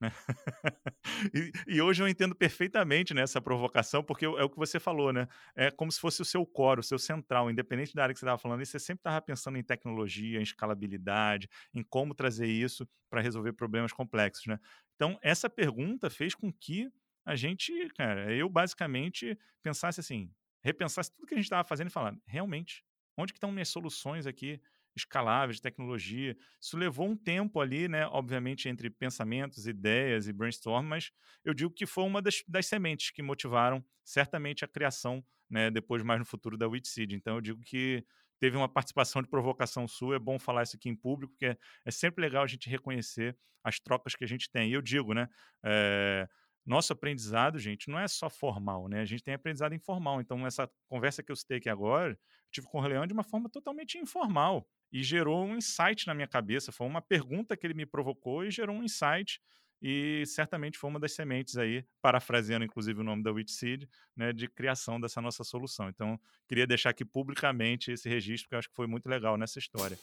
e, 1.32 1.52
e, 1.76 1.80
hoje 1.80 2.02
eu 2.02 2.08
entendo 2.08 2.34
perfeitamente 2.34 3.14
né, 3.14 3.22
essa 3.22 3.40
provocação, 3.40 4.02
porque 4.02 4.24
é 4.24 4.28
o 4.28 4.50
que 4.50 4.58
você 4.58 4.78
falou, 4.80 5.12
né? 5.12 5.28
É 5.54 5.70
como 5.70 5.90
se 5.90 6.00
fosse 6.00 6.20
o 6.20 6.24
seu 6.24 6.44
core, 6.44 6.80
o 6.80 6.82
seu 6.82 6.98
central, 6.98 7.50
independente 7.50 7.94
da 7.94 8.02
área 8.02 8.12
que 8.12 8.18
você 8.18 8.26
estava 8.26 8.38
falando, 8.38 8.60
e 8.60 8.66
você 8.66 8.78
sempre 8.78 9.00
estava 9.00 9.22
pensando 9.22 9.56
em 9.56 9.62
tecnologia, 9.62 10.38
em 10.38 10.42
escalabilidade, 10.42 11.48
em 11.72 11.82
como 11.82 12.14
trazer 12.14 12.48
isso 12.48 12.86
para 13.08 13.20
resolver 13.20 13.52
problemas 13.52 13.92
complexos, 13.92 14.46
né? 14.46 14.58
Então, 14.96 15.18
essa 15.22 15.48
pergunta 15.48 16.10
fez 16.10 16.34
com 16.34 16.52
que 16.52 16.90
a 17.24 17.36
gente, 17.36 17.72
cara, 17.96 18.34
eu 18.34 18.48
basicamente 18.48 19.38
pensasse 19.62 20.00
assim, 20.00 20.30
repensasse 20.62 21.10
tudo 21.12 21.26
que 21.26 21.34
a 21.34 21.36
gente 21.36 21.46
estava 21.46 21.66
fazendo 21.66 21.88
e 21.88 21.90
falar, 21.90 22.16
realmente, 22.26 22.84
onde 23.16 23.32
que 23.32 23.36
estão 23.36 23.52
minhas 23.52 23.68
soluções 23.68 24.26
aqui? 24.26 24.60
Escaláveis 24.96 25.56
de 25.56 25.62
tecnologia. 25.62 26.36
Isso 26.60 26.76
levou 26.76 27.08
um 27.08 27.16
tempo 27.16 27.60
ali, 27.60 27.88
né? 27.88 28.06
Obviamente, 28.06 28.68
entre 28.68 28.88
pensamentos, 28.90 29.66
ideias 29.66 30.28
e 30.28 30.32
brainstorm, 30.32 30.86
mas 30.86 31.10
eu 31.44 31.52
digo 31.52 31.70
que 31.70 31.86
foi 31.86 32.04
uma 32.04 32.22
das, 32.22 32.42
das 32.46 32.66
sementes 32.66 33.10
que 33.10 33.22
motivaram 33.22 33.84
certamente 34.04 34.64
a 34.64 34.68
criação, 34.68 35.24
né? 35.50 35.70
Depois, 35.70 36.02
mais 36.02 36.18
no 36.18 36.26
futuro, 36.26 36.56
da 36.56 36.68
Witseed. 36.68 37.14
Então, 37.14 37.36
eu 37.36 37.40
digo 37.40 37.60
que 37.60 38.04
teve 38.38 38.56
uma 38.56 38.68
participação 38.68 39.22
de 39.22 39.28
provocação 39.28 39.86
sua. 39.88 40.16
É 40.16 40.18
bom 40.18 40.38
falar 40.38 40.62
isso 40.62 40.76
aqui 40.76 40.88
em 40.88 40.96
público, 40.96 41.32
porque 41.32 41.46
é, 41.46 41.58
é 41.84 41.90
sempre 41.90 42.22
legal 42.22 42.44
a 42.44 42.46
gente 42.46 42.68
reconhecer 42.68 43.36
as 43.62 43.80
trocas 43.80 44.14
que 44.14 44.24
a 44.24 44.28
gente 44.28 44.50
tem. 44.50 44.70
E 44.70 44.74
eu 44.74 44.82
digo, 44.82 45.14
né? 45.14 45.28
É, 45.64 46.28
nosso 46.66 46.92
aprendizado, 46.92 47.58
gente, 47.58 47.90
não 47.90 47.98
é 47.98 48.08
só 48.08 48.30
formal, 48.30 48.88
né? 48.88 49.00
A 49.00 49.04
gente 49.04 49.22
tem 49.22 49.34
aprendizado 49.34 49.74
informal. 49.74 50.20
Então, 50.20 50.46
essa 50.46 50.70
conversa 50.88 51.22
que 51.22 51.30
eu 51.30 51.36
citei 51.36 51.58
aqui 51.58 51.68
agora, 51.68 52.18
tive 52.54 52.66
com 52.68 52.78
o 52.78 52.86
Leão 52.86 53.06
de 53.06 53.12
uma 53.12 53.24
forma 53.24 53.48
totalmente 53.48 53.98
informal 53.98 54.66
e 54.92 55.02
gerou 55.02 55.44
um 55.44 55.56
insight 55.56 56.06
na 56.06 56.14
minha 56.14 56.28
cabeça. 56.28 56.70
Foi 56.70 56.86
uma 56.86 57.02
pergunta 57.02 57.56
que 57.56 57.66
ele 57.66 57.74
me 57.74 57.84
provocou 57.84 58.44
e 58.44 58.50
gerou 58.50 58.76
um 58.76 58.82
insight. 58.82 59.40
E 59.82 60.24
certamente 60.24 60.78
foi 60.78 60.88
uma 60.88 61.00
das 61.00 61.12
sementes 61.12 61.58
aí, 61.58 61.84
parafraseando 62.00 62.64
inclusive 62.64 63.00
o 63.00 63.04
nome 63.04 63.22
da 63.22 63.30
Witseed, 63.30 63.86
né, 64.16 64.32
de 64.32 64.48
criação 64.48 64.98
dessa 64.98 65.20
nossa 65.20 65.44
solução. 65.44 65.88
Então, 65.90 66.18
queria 66.48 66.66
deixar 66.66 66.90
aqui 66.90 67.04
publicamente 67.04 67.90
esse 67.90 68.08
registro, 68.08 68.48
que 68.48 68.54
eu 68.54 68.58
acho 68.60 68.68
que 68.70 68.74
foi 68.74 68.86
muito 68.86 69.06
legal 69.08 69.36
nessa 69.36 69.58
história. 69.58 69.98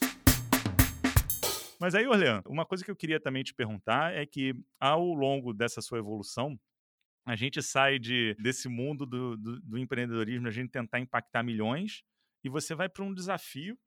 Mas 1.80 1.96
aí, 1.96 2.06
Orlean, 2.06 2.42
uma 2.46 2.64
coisa 2.64 2.84
que 2.84 2.92
eu 2.92 2.94
queria 2.94 3.18
também 3.18 3.42
te 3.42 3.52
perguntar 3.52 4.14
é 4.14 4.24
que, 4.24 4.54
ao 4.78 5.02
longo 5.14 5.52
dessa 5.52 5.82
sua 5.82 5.98
evolução, 5.98 6.56
a 7.26 7.34
gente 7.34 7.60
sai 7.60 7.98
de, 7.98 8.36
desse 8.38 8.68
mundo 8.68 9.04
do, 9.04 9.36
do, 9.36 9.60
do 9.60 9.78
empreendedorismo, 9.78 10.46
a 10.46 10.50
gente 10.52 10.70
tentar 10.70 11.00
impactar 11.00 11.42
milhões, 11.42 12.04
e 12.44 12.48
você 12.48 12.74
vai 12.74 12.88
para 12.88 13.04
um 13.04 13.14
desafio 13.14 13.78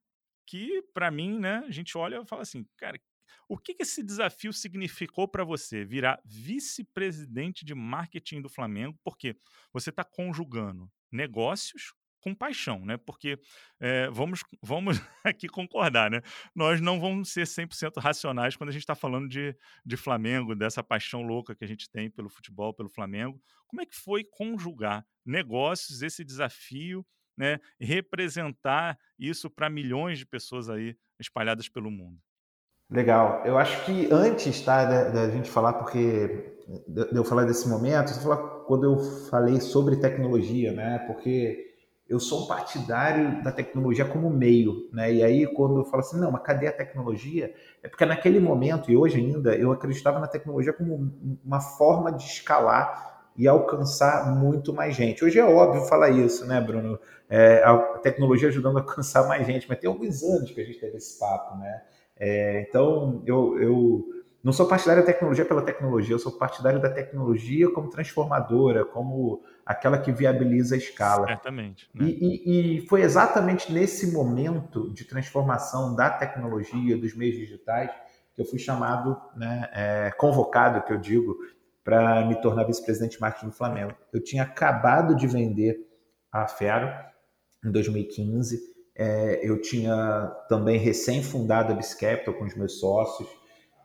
que, 0.48 0.82
para 0.94 1.10
mim, 1.10 1.40
né, 1.40 1.64
a 1.68 1.72
gente 1.72 1.98
olha 1.98 2.22
e 2.22 2.26
fala 2.26 2.44
assim, 2.44 2.66
cara, 2.78 3.00
o 3.48 3.58
que, 3.58 3.76
que 3.76 3.84
esse 3.84 4.04
desafio 4.04 4.52
significou 4.52 5.28
para 5.28 5.44
você 5.44 5.84
virar 5.84 6.20
vice-presidente 6.26 7.64
de 7.64 7.76
marketing 7.76 8.42
do 8.42 8.50
Flamengo? 8.50 8.98
Porque 9.04 9.38
você 9.72 9.90
está 9.90 10.04
conjugando 10.04 10.92
negócios 11.12 11.94
com 12.26 12.34
paixão, 12.34 12.84
né? 12.84 12.98
Porque 12.98 13.40
é, 13.80 14.10
vamos, 14.10 14.44
vamos 14.64 14.98
aqui 15.24 15.48
concordar, 15.48 16.10
né? 16.10 16.22
Nós 16.56 16.82
não 16.82 17.00
vamos 17.00 17.30
ser 17.32 17.44
100% 17.46 18.02
racionais 18.02 18.56
quando 18.56 18.70
a 18.70 18.74
gente 18.74 18.82
está 18.82 18.96
falando 18.96 19.30
de, 19.30 19.56
de 19.86 19.96
Flamengo, 19.96 20.56
dessa 20.56 20.84
paixão 20.84 21.22
louca 21.22 21.56
que 21.56 21.64
a 21.64 21.68
gente 21.68 21.88
tem 21.88 22.10
pelo 22.10 22.30
futebol, 22.30 22.74
pelo 22.74 22.90
Flamengo. 22.90 23.40
Como 23.68 23.80
é 23.80 23.86
que 23.86 23.96
foi 23.96 24.24
conjugar 24.24 25.06
negócios, 25.24 26.02
esse 26.02 26.24
desafio 26.24 27.06
né, 27.38 27.60
representar 27.80 28.98
isso 29.18 29.50
para 29.50 29.70
milhões 29.70 30.20
de 30.20 30.26
pessoas 30.26 30.70
aí 30.70 30.96
espalhadas 31.20 31.68
pelo 31.68 31.92
mundo. 31.92 32.18
Legal. 32.90 33.42
Eu 33.46 33.58
acho 33.58 33.84
que 33.86 34.08
antes 34.12 34.62
tá, 34.62 34.86
da, 34.86 35.10
da 35.10 35.30
gente 35.30 35.50
falar, 35.50 35.74
porque 35.74 36.56
de 36.88 37.16
eu 37.16 37.24
falar 37.24 37.46
desse 37.46 37.68
momento, 37.68 38.12
eu 38.12 38.22
falar 38.22 38.38
quando 38.66 38.84
eu 38.84 39.00
falei 39.30 39.60
sobre 39.60 39.98
tecnologia, 39.98 40.72
né? 40.72 41.00
Porque 41.08 41.74
eu 42.08 42.20
sou 42.20 42.44
um 42.44 42.48
partidário 42.48 43.44
da 43.44 43.52
tecnologia 43.52 44.06
como 44.06 44.30
meio, 44.30 44.88
né? 44.94 45.12
E 45.12 45.24
aí 45.24 45.48
quando 45.48 45.78
eu 45.80 45.86
falo 45.86 46.02
assim, 46.02 46.20
não, 46.20 46.32
mas 46.32 46.44
cadê 46.44 46.68
a 46.68 46.72
tecnologia? 46.72 47.54
É 47.82 47.88
porque 47.88 48.06
naquele 48.06 48.40
momento 48.40 48.92
e 48.92 48.98
hoje 48.98 49.18
ainda 49.18 49.56
eu 49.56 49.72
acreditava 49.72 50.20
na 50.20 50.28
tecnologia 50.28 50.74
como 50.74 51.12
uma 51.44 51.60
forma 51.60 52.12
de 52.12 52.24
escalar 52.24 53.16
e 53.38 53.48
alcançar 53.48 54.34
muito 54.36 54.74
mais 54.74 54.96
gente. 54.96 55.26
Hoje 55.26 55.40
é 55.40 55.44
óbvio 55.44 55.86
falar 55.86 56.10
isso, 56.10 56.46
né, 56.46 56.62
Bruno? 56.62 57.00
É, 57.30 57.64
a 57.64 57.78
tecnologia 58.00 58.50
ajudando 58.50 58.78
a 58.78 58.82
alcançar 58.82 59.28
mais 59.28 59.46
gente, 59.48 59.68
mas 59.68 59.80
tem 59.80 59.90
alguns 59.90 60.24
anos 60.24 60.52
que 60.52 60.62
a 60.62 60.64
gente 60.64 60.80
teve 60.80 60.98
esse 60.98 61.20
papo, 61.20 61.58
né? 61.58 61.82
É, 62.18 62.66
então, 62.68 63.24
eu, 63.26 63.60
eu 63.60 64.06
não 64.44 64.54
sou 64.54 64.68
partidário 64.68 65.02
da 65.02 65.12
tecnologia 65.12 65.44
pela 65.44 65.64
tecnologia, 65.64 66.14
eu 66.14 66.20
sou 66.20 66.32
partidário 66.32 66.80
da 66.80 66.90
tecnologia 66.90 67.68
como 67.72 67.90
transformadora, 67.90 68.86
como 68.86 69.42
aquela 69.66 69.98
que 69.98 70.12
viabiliza 70.12 70.76
a 70.76 70.78
escala. 70.78 71.26
Certamente. 71.26 71.90
Né? 71.94 72.06
E, 72.06 72.12
e, 72.12 72.78
e, 72.78 72.88
foi 72.88 73.02
exatamente 73.02 73.74
nesse 73.74 74.12
momento 74.12 74.94
de 74.94 75.04
transformação 75.04 75.96
da 75.96 76.12
tecnologia, 76.12 76.96
dos 76.96 77.16
meios 77.16 77.36
digitais, 77.36 77.90
que 78.36 78.42
eu 78.42 78.46
fui 78.46 78.60
chamado, 78.60 79.20
né, 79.36 79.68
é, 79.74 80.12
convocado, 80.12 80.84
que 80.84 80.94
eu 80.94 80.98
digo, 80.98 81.36
para 81.84 82.24
me 82.26 82.36
tornar 82.40 82.66
vice-presidente 82.66 83.16
de 83.16 83.22
marketing 83.22 83.48
do 83.48 83.54
Flamengo. 83.54 83.94
Eu 84.14 84.24
tinha 84.24 84.44
acabado 84.44 85.16
de 85.16 85.26
vender 85.26 85.80
a 86.32 86.48
Fero 86.48 86.88
em 87.66 87.72
2015. 87.72 88.76
É, 88.98 89.42
eu 89.44 89.60
tinha 89.62 90.32
também 90.48 90.78
recém-fundado 90.78 91.74
a 91.74 91.76
Biscapital 91.76 92.34
com 92.34 92.46
os 92.46 92.56
meus 92.56 92.80
sócios. 92.80 93.28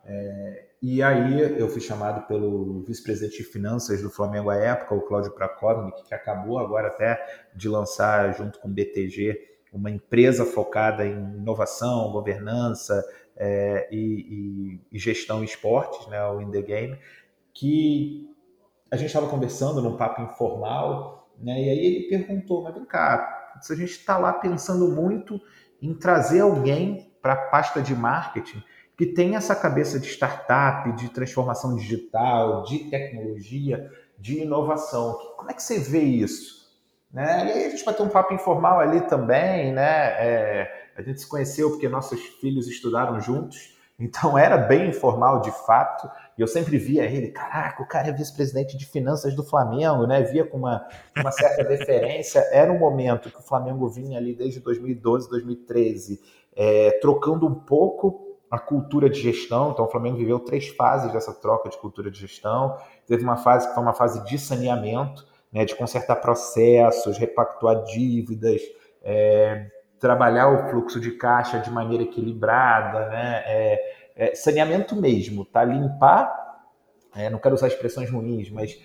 É, 0.05 0.65
e 0.81 1.03
aí 1.03 1.59
eu 1.59 1.67
fui 1.69 1.81
chamado 1.81 2.25
pelo 2.27 2.81
vice-presidente 2.83 3.37
de 3.37 3.43
finanças 3.43 4.01
do 4.01 4.09
Flamengo 4.09 4.49
à 4.49 4.55
época, 4.55 4.95
o 4.95 5.01
Cláudio 5.01 5.31
Prakovnik, 5.31 6.03
que 6.03 6.13
acabou 6.13 6.57
agora 6.57 6.87
até 6.87 7.19
de 7.55 7.67
lançar, 7.69 8.33
junto 8.33 8.59
com 8.59 8.67
o 8.67 8.71
BTG, 8.71 9.39
uma 9.71 9.91
empresa 9.91 10.45
focada 10.45 11.05
em 11.05 11.35
inovação, 11.35 12.11
governança 12.11 13.03
é, 13.37 13.87
e, 13.91 13.97
e, 13.97 14.81
e, 14.91 14.99
gestão 14.99 15.41
em 15.41 15.45
esportes, 15.45 16.07
né, 16.07 16.21
o 16.27 16.41
In 16.41 16.51
The 16.51 16.61
Game 16.61 16.97
que 17.53 18.29
a 18.89 18.97
gente 18.97 19.07
estava 19.07 19.27
conversando 19.27 19.81
num 19.81 19.97
papo 19.97 20.21
informal, 20.21 21.29
né? 21.37 21.53
E 21.61 21.69
aí 21.69 21.85
ele 21.85 22.07
perguntou, 22.07 22.63
mas 22.63 22.73
vem 22.73 22.85
cá, 22.85 23.40
se 23.59 23.73
a 23.73 23.75
gente 23.75 23.91
está 23.91 24.17
lá 24.17 24.33
pensando 24.33 24.87
muito 24.89 25.39
em 25.81 25.93
trazer 25.93 26.41
alguém 26.41 27.11
para 27.21 27.33
a 27.33 27.49
pasta 27.49 27.81
de 27.81 27.95
marketing 27.95 28.63
que 28.97 29.05
tem 29.07 29.35
essa 29.35 29.55
cabeça 29.55 29.99
de 29.99 30.07
startup, 30.07 30.91
de 30.93 31.09
transformação 31.09 31.75
digital, 31.75 32.63
de 32.63 32.89
tecnologia, 32.89 33.89
de 34.17 34.41
inovação. 34.41 35.17
Como 35.37 35.49
é 35.49 35.53
que 35.53 35.63
você 35.63 35.79
vê 35.79 36.01
isso? 36.01 36.61
Né? 37.11 37.47
E 37.47 37.51
aí 37.51 37.65
a 37.65 37.69
gente 37.69 37.83
vai 37.83 37.93
ter 37.93 38.03
um 38.03 38.09
papo 38.09 38.33
informal 38.33 38.79
ali 38.79 39.01
também, 39.01 39.73
né? 39.73 40.07
É, 40.19 40.91
a 40.95 41.01
gente 41.01 41.19
se 41.19 41.27
conheceu 41.27 41.71
porque 41.71 41.89
nossos 41.89 42.21
filhos 42.39 42.67
estudaram 42.67 43.19
juntos, 43.19 43.75
então 44.01 44.35
era 44.35 44.57
bem 44.57 44.89
informal 44.89 45.41
de 45.41 45.51
fato. 45.65 46.09
E 46.35 46.41
eu 46.41 46.47
sempre 46.47 46.77
via 46.79 47.05
ele, 47.05 47.27
caraca, 47.27 47.83
o 47.83 47.87
cara 47.87 48.07
é 48.07 48.11
vice-presidente 48.11 48.75
de 48.75 48.87
finanças 48.87 49.35
do 49.35 49.43
Flamengo, 49.43 50.07
né? 50.07 50.23
Via 50.23 50.43
com 50.43 50.57
uma, 50.57 50.87
uma 51.15 51.31
certa 51.31 51.63
deferência. 51.63 52.39
Era 52.51 52.71
um 52.71 52.79
momento 52.79 53.29
que 53.29 53.37
o 53.37 53.43
Flamengo 53.43 53.87
vinha 53.87 54.17
ali 54.17 54.33
desde 54.33 54.59
2012, 54.59 55.29
2013, 55.29 56.19
é, 56.55 56.91
trocando 56.99 57.45
um 57.45 57.53
pouco 57.53 58.39
a 58.49 58.57
cultura 58.57 59.07
de 59.07 59.21
gestão. 59.21 59.69
Então, 59.71 59.85
o 59.85 59.87
Flamengo 59.87 60.17
viveu 60.17 60.39
três 60.39 60.67
fases 60.69 61.13
dessa 61.13 61.33
troca 61.33 61.69
de 61.69 61.77
cultura 61.77 62.09
de 62.09 62.19
gestão. 62.19 62.75
Teve 63.05 63.23
uma 63.23 63.37
fase 63.37 63.67
que 63.67 63.73
foi 63.75 63.83
uma 63.83 63.93
fase 63.93 64.23
de 64.25 64.39
saneamento, 64.39 65.25
né, 65.53 65.63
de 65.63 65.75
consertar 65.75 66.15
processos, 66.15 67.17
repactuar 67.17 67.83
dívidas, 67.83 68.61
é, 69.03 69.67
trabalhar 70.01 70.49
o 70.49 70.69
fluxo 70.69 70.99
de 70.99 71.11
caixa 71.11 71.59
de 71.59 71.69
maneira 71.69 72.03
equilibrada, 72.03 73.07
né? 73.07 73.43
É, 73.45 73.95
é, 74.15 74.35
saneamento 74.35 74.95
mesmo, 74.95 75.45
tá? 75.45 75.63
Limpar, 75.63 76.59
é, 77.15 77.29
não 77.29 77.39
quero 77.39 77.55
usar 77.55 77.67
expressões 77.67 78.09
ruins, 78.09 78.49
mas 78.49 78.77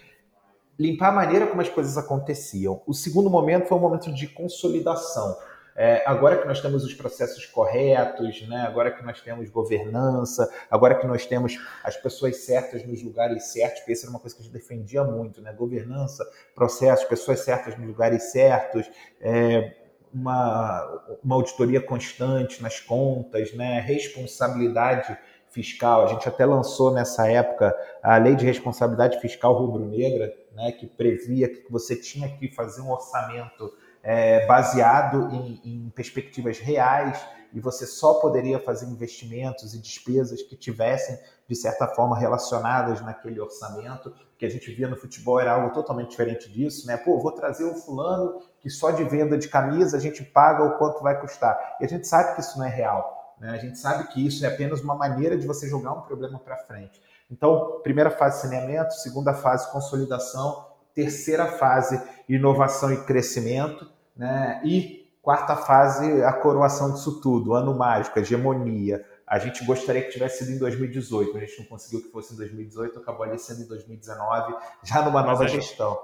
limpar 0.79 1.09
a 1.09 1.12
maneira 1.12 1.46
como 1.46 1.62
as 1.62 1.70
coisas 1.70 1.96
aconteciam. 1.96 2.83
O 2.87 2.92
segundo 2.92 3.31
momento 3.31 3.66
foi 3.66 3.79
um 3.79 3.81
momento 3.81 4.12
de 4.12 4.29
consolidação. 4.29 5.37
É, 5.74 6.02
agora 6.07 6.38
que 6.38 6.46
nós 6.46 6.61
temos 6.61 6.85
os 6.85 6.94
processos 6.94 7.44
corretos, 7.44 8.46
né? 8.48 8.62
agora 8.66 8.90
que 8.90 9.05
nós 9.05 9.20
temos 9.20 9.50
governança, 9.50 10.50
agora 10.70 10.94
que 10.94 11.07
nós 11.07 11.26
temos 11.26 11.59
as 11.85 11.96
pessoas 11.96 12.44
certas 12.44 12.87
nos 12.87 13.02
lugares 13.02 13.44
certos, 13.52 13.81
porque 13.81 13.92
isso 13.92 14.05
era 14.05 14.11
uma 14.11 14.18
coisa 14.18 14.35
que 14.35 14.40
a 14.40 14.44
gente 14.44 14.55
defendia 14.55 15.05
muito, 15.05 15.42
né? 15.42 15.52
governança, 15.52 16.26
processos, 16.55 17.07
pessoas 17.07 17.40
certas 17.40 17.76
nos 17.76 17.87
lugares 17.87 18.33
certos, 18.33 18.90
é, 19.20 19.86
uma, 20.16 21.18
uma 21.22 21.35
auditoria 21.35 21.81
constante 21.81 22.62
nas 22.62 22.81
contas, 22.81 23.52
né? 23.55 23.81
responsabilidade 23.81 25.16
fiscal. 25.48 26.05
A 26.05 26.07
gente 26.09 26.29
até 26.29 26.44
lançou 26.44 26.92
nessa 26.92 27.31
época 27.31 27.76
a 28.02 28.16
lei 28.16 28.35
de 28.35 28.44
responsabilidade 28.44 29.20
fiscal 29.20 29.52
rubro-negra, 29.55 30.35
né? 30.55 30.72
que 30.72 30.87
previa 30.87 31.48
que 31.48 31.70
você 31.70 31.94
tinha 31.94 32.29
que 32.29 32.48
fazer 32.48 32.81
um 32.81 32.90
orçamento 32.90 33.72
é, 34.02 34.46
baseado 34.46 35.29
em, 35.33 35.61
em 35.64 35.90
perspectivas 35.90 36.59
reais 36.59 37.22
e 37.57 37.61
você 37.61 37.87
só 37.87 38.21
poderia 38.21 38.61
fazer 38.61 38.85
investimentos 38.85 39.73
e 39.73 39.81
despesas 39.81 40.42
que 40.42 40.55
tivessem, 40.55 41.19
de 41.49 41.57
certa 41.57 41.88
forma, 41.88 42.14
relacionadas 42.14 43.01
naquele 43.01 43.40
orçamento. 43.40 44.12
Que 44.37 44.45
a 44.45 44.51
gente 44.51 44.71
via 44.75 44.87
no 44.87 44.95
futebol 44.95 45.40
era 45.40 45.55
algo 45.55 45.73
totalmente 45.73 46.11
diferente 46.11 46.53
disso, 46.53 46.87
né? 46.87 46.99
Pô, 46.99 47.19
vou 47.19 47.33
trazer 47.33 47.64
o 47.64 47.75
fulano 47.75 48.42
que 48.61 48.69
só 48.69 48.90
de 48.90 49.03
venda 49.05 49.38
de 49.38 49.49
camisa 49.49 49.97
a 49.97 50.01
gente 50.01 50.23
paga 50.23 50.64
o 50.64 50.77
quanto 50.77 51.03
vai 51.03 51.19
custar. 51.19 51.79
E 51.81 51.87
a 51.87 51.88
gente 51.88 52.07
sabe 52.07 52.35
que 52.35 52.42
isso 52.42 52.59
não 52.59 52.66
é 52.66 52.69
real. 52.69 53.35
Né? 53.40 53.49
A 53.49 53.57
gente 53.57 53.79
sabe 53.79 54.07
que 54.09 54.27
isso 54.27 54.45
é 54.45 54.49
apenas 54.49 54.83
uma 54.83 54.95
maneira 54.95 55.35
de 55.35 55.47
você 55.47 55.66
jogar 55.66 55.95
um 55.95 56.03
problema 56.03 56.38
para 56.38 56.59
frente. 56.59 57.01
Então, 57.31 57.81
primeira 57.83 58.11
fase, 58.11 58.42
saneamento, 58.42 58.92
segunda 58.92 59.33
fase, 59.33 59.73
consolidação, 59.73 60.66
terceira 60.95 61.47
fase, 61.47 61.99
inovação 62.29 62.92
e 62.92 63.03
crescimento, 63.03 63.90
né? 64.14 64.61
E 64.62 65.06
quarta 65.27 65.57
fase, 65.57 66.23
a 66.23 66.33
coroação 66.33 66.93
disso 66.93 67.21
tudo, 67.21 67.53
ano 67.53 67.77
mágico, 67.77 68.17
hegemonia. 68.17 69.05
A 69.27 69.41
gente 69.41 69.65
gostaria 69.65 70.01
que 70.01 70.11
tivesse 70.11 70.45
sido 70.45 70.55
em 70.55 70.59
2018, 70.61 71.37
a 71.37 71.41
gente 71.41 71.59
não 71.59 71.67
conseguiu 71.67 72.01
que 72.01 72.12
fosse 72.12 72.33
em 72.33 72.37
2018, 72.37 73.01
acabou 73.01 73.25
ali 73.25 73.37
sendo 73.37 73.62
em 73.62 73.67
2019, 73.67 74.55
já 74.85 75.03
numa 75.03 75.25
nova 75.25 75.43
mas 75.43 75.51
gestão. 75.51 75.99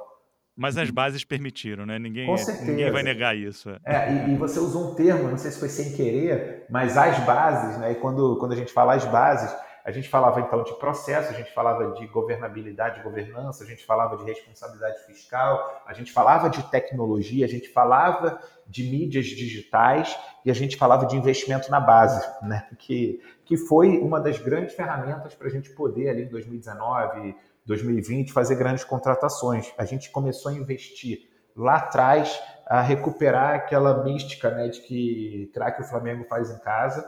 Mas 0.57 0.77
as 0.77 0.91
bases 0.91 1.23
permitiram, 1.23 1.87
né? 1.87 2.01
Ninguém, 2.01 2.27
ninguém 2.63 2.91
vai 2.91 3.05
negar 3.05 3.37
isso. 3.37 3.71
É, 3.71 3.95
é 3.95 4.27
e, 4.27 4.33
e, 4.33 4.37
você 4.37 4.59
usou 4.59 4.91
um 4.91 4.95
termo, 4.97 5.29
não 5.29 5.39
sei 5.39 5.53
se 5.53 5.61
foi 5.61 5.69
sem 5.69 5.93
querer, 5.93 6.67
mas 6.69 6.99
as 6.99 7.17
bases, 7.21 7.79
né? 7.79 7.93
E 7.93 7.95
quando, 7.95 8.37
quando 8.41 8.53
a 8.53 8.57
gente 8.57 8.73
fala 8.73 8.95
as 8.95 9.05
bases, 9.05 9.55
a 9.85 9.91
gente 9.91 10.09
falava 10.09 10.41
então 10.41 10.63
de 10.63 10.73
processo, 10.75 11.31
a 11.31 11.35
gente 11.35 11.53
falava 11.53 11.93
de 11.93 12.07
governabilidade, 12.07 13.03
governança, 13.03 13.65
a 13.65 13.67
gente 13.67 13.85
falava 13.85 14.17
de 14.17 14.25
responsabilidade 14.25 15.05
fiscal, 15.07 15.83
a 15.87 15.93
gente 15.93 16.13
falava 16.13 16.49
de 16.49 16.63
tecnologia, 16.71 17.45
a 17.45 17.49
gente 17.49 17.69
falava 17.69 18.41
de 18.67 18.85
mídias 18.85 19.27
digitais 19.27 20.17
e 20.45 20.51
a 20.51 20.55
gente 20.55 20.77
falava 20.77 21.07
de 21.07 21.17
investimento 21.17 21.71
na 21.71 21.81
base, 21.81 22.25
né? 22.43 22.69
que, 22.79 23.21
que 23.45 23.57
foi 23.57 23.99
uma 23.99 24.21
das 24.21 24.39
grandes 24.39 24.75
ferramentas 24.75 25.35
para 25.35 25.49
a 25.49 25.51
gente 25.51 25.71
poder, 25.71 26.11
ali 26.11 26.23
em 26.23 26.29
2019, 26.29 27.35
2020, 27.67 28.33
fazer 28.33 28.55
grandes 28.55 28.85
contratações. 28.85 29.73
A 29.77 29.85
gente 29.85 30.11
começou 30.11 30.53
a 30.53 30.55
investir 30.55 31.29
lá 31.57 31.77
atrás 31.77 32.41
a 32.67 32.81
recuperar 32.81 33.55
aquela 33.55 34.03
mística 34.05 34.51
né, 34.51 34.69
de 34.69 34.81
que 34.81 35.51
craque 35.53 35.83
o 35.83 35.85
Flamengo 35.85 36.25
faz 36.25 36.51
em 36.51 36.59
casa 36.61 37.05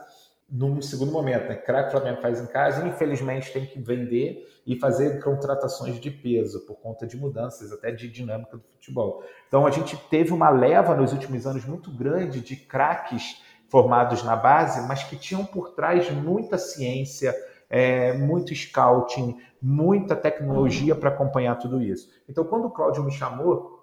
num 0.54 0.80
segundo 0.80 1.10
momento, 1.10 1.48
né? 1.48 1.56
Crack 1.56 1.90
Flamengo 1.90 2.22
faz 2.22 2.40
em 2.40 2.46
casa, 2.46 2.86
infelizmente 2.86 3.52
tem 3.52 3.66
que 3.66 3.80
vender 3.80 4.46
e 4.64 4.78
fazer 4.78 5.20
contratações 5.20 5.98
de 5.98 6.12
peso 6.12 6.64
por 6.64 6.76
conta 6.76 7.08
de 7.08 7.16
mudanças 7.16 7.72
até 7.72 7.90
de 7.90 8.08
dinâmica 8.08 8.56
do 8.56 8.62
futebol. 8.62 9.24
Então 9.48 9.66
a 9.66 9.70
gente 9.72 9.96
teve 10.08 10.32
uma 10.32 10.50
leva 10.50 10.94
nos 10.94 11.12
últimos 11.12 11.44
anos 11.44 11.64
muito 11.64 11.90
grande 11.90 12.40
de 12.40 12.54
craques 12.54 13.42
formados 13.68 14.22
na 14.22 14.36
base, 14.36 14.86
mas 14.86 15.02
que 15.02 15.16
tinham 15.16 15.44
por 15.44 15.74
trás 15.74 16.08
muita 16.12 16.56
ciência, 16.56 17.34
é, 17.68 18.12
muito 18.12 18.54
scouting, 18.54 19.36
muita 19.60 20.14
tecnologia 20.14 20.94
para 20.94 21.10
acompanhar 21.10 21.56
tudo 21.56 21.82
isso. 21.82 22.08
Então 22.28 22.44
quando 22.44 22.66
o 22.66 22.70
Cláudio 22.70 23.02
me 23.02 23.10
chamou 23.10 23.73